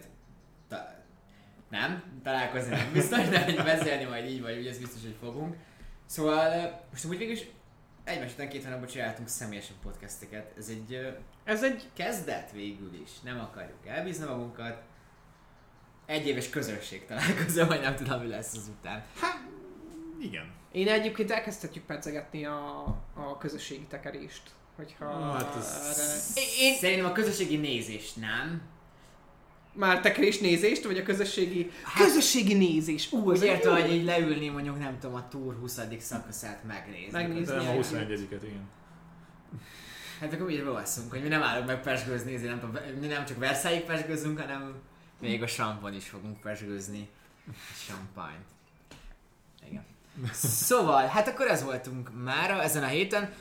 ta- 0.68 0.94
nem, 1.70 2.02
találkozni 2.22 2.70
nem 2.70 2.92
biztos, 2.92 3.28
de 3.28 3.44
hogy 3.44 3.54
beszélni 3.54 4.04
majd 4.04 4.30
így 4.30 4.40
vagy 4.42 4.58
úgy, 4.58 4.66
ez 4.66 4.78
biztos, 4.78 5.02
hogy 5.02 5.16
fogunk. 5.20 5.56
Szóval 6.06 6.80
most 6.90 7.04
úgy 7.04 7.18
végül 7.18 7.34
is 7.34 7.46
egymás 8.04 8.32
után 8.32 8.48
két 8.48 8.64
hónapban 8.64 8.88
csináltunk 8.88 9.28
személyesen 9.28 9.76
podcasteket. 9.82 10.52
Ez 10.58 10.68
egy 10.68 11.14
Ez 11.44 11.62
egy... 11.62 11.88
kezdet 11.94 12.52
végül 12.52 12.94
is. 13.02 13.10
Nem 13.20 13.40
akarjuk 13.40 13.86
elbízni 13.86 14.24
magunkat. 14.26 14.82
Egy 16.06 16.26
éves 16.26 16.50
közösség 16.50 17.06
találkozó, 17.06 17.64
vagy 17.64 17.80
nem 17.80 17.94
tudom, 17.96 18.20
mi 18.20 18.28
lesz 18.28 18.54
az 18.54 18.70
után. 18.78 19.04
Igen. 20.20 20.52
Én 20.72 20.88
egyébként 20.88 21.30
elkezdhetjük 21.30 21.84
pedzegetni 21.84 22.44
a, 22.44 22.84
a 23.14 23.38
közösségi 23.38 23.86
tekerést. 23.88 24.42
Hogyha 24.76 25.32
Hát 25.32 25.56
ez- 25.56 25.96
erre... 25.98 26.42
Én... 26.58 26.74
Szerintem 26.74 27.06
a 27.06 27.12
közösségi 27.12 27.56
nézés 27.56 28.12
nem. 28.12 28.62
Már 29.72 30.00
tekerés 30.00 30.38
nézést, 30.38 30.84
vagy 30.84 30.98
a 30.98 31.02
közösségi... 31.02 31.70
közösségi 31.96 32.54
nézés! 32.54 33.12
Ú, 33.12 33.30
egy 33.30 33.42
érte, 33.42 33.70
hogy 33.70 33.92
így 33.92 34.04
leülni 34.04 34.48
mondjuk 34.48 34.78
nem 34.78 34.98
tudom 34.98 35.16
a 35.16 35.28
túr 35.28 35.56
20. 35.60 35.80
szakaszát 35.98 36.64
megnézni. 36.64 37.10
Megnézni. 37.12 37.54
Nem 37.54 37.58
a 37.58 37.62
Igen. 37.62 37.76
21 37.76 38.28
igen. 38.30 38.68
Hát 40.20 40.32
akkor 40.32 40.46
mi 40.46 40.56
bevasszunk, 40.56 41.10
hogy 41.10 41.22
mi 41.22 41.28
nem 41.28 41.42
állunk 41.42 41.66
meg 41.66 41.82
pesgőzni, 41.82 42.34
ezért 42.34 42.50
nem, 42.50 42.60
tudom, 42.60 42.98
mi 43.00 43.06
nem 43.06 43.24
csak 43.24 43.38
Versailles 43.38 43.84
pesgőzünk, 43.84 44.40
hanem 44.40 44.74
még 45.20 45.42
a 45.42 45.46
sampon 45.46 45.94
is 45.94 46.08
fogunk 46.08 46.40
pesgőzni. 46.40 47.08
Champagne. 47.86 48.44
Igen. 49.68 49.84
Szóval, 50.66 51.06
hát 51.06 51.28
akkor 51.28 51.46
ez 51.46 51.62
voltunk 51.62 52.10
mára 52.24 52.62
ezen 52.62 52.82
a 52.82 52.86
héten. 52.86 53.32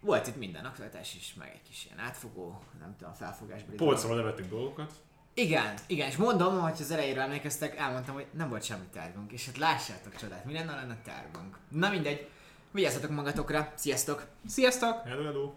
Volt 0.00 0.26
itt 0.26 0.36
minden 0.36 0.64
aktualitás 0.64 1.14
is, 1.14 1.34
meg 1.38 1.50
egy 1.54 1.62
kis 1.68 1.84
ilyen 1.84 1.98
átfogó, 1.98 2.62
nem 2.80 2.96
tudom, 2.98 3.14
felfogásbeli. 3.14 3.76
Polcról 3.76 4.16
levettünk 4.16 4.50
dolgokat. 4.50 4.92
Igen, 5.34 5.74
igen, 5.86 6.08
és 6.08 6.16
mondom, 6.16 6.60
hogy 6.60 6.76
az 6.78 6.90
elejéről 6.90 7.22
emlékeztek, 7.22 7.76
elmondtam, 7.76 8.14
hogy 8.14 8.26
nem 8.32 8.48
volt 8.48 8.62
semmi 8.62 8.84
tervünk, 8.92 9.32
és 9.32 9.46
hát 9.46 9.56
lássátok 9.56 10.16
csodát, 10.16 10.44
mi 10.44 10.52
lenne 10.52 10.74
lenne 10.74 11.00
tervünk. 11.04 11.58
Na 11.68 11.90
mindegy, 11.90 12.28
vigyázzatok 12.70 13.10
magatokra, 13.10 13.72
sziasztok! 13.74 14.26
Sziasztok! 14.46 15.06
Hello, 15.06 15.24
hello. 15.24 15.52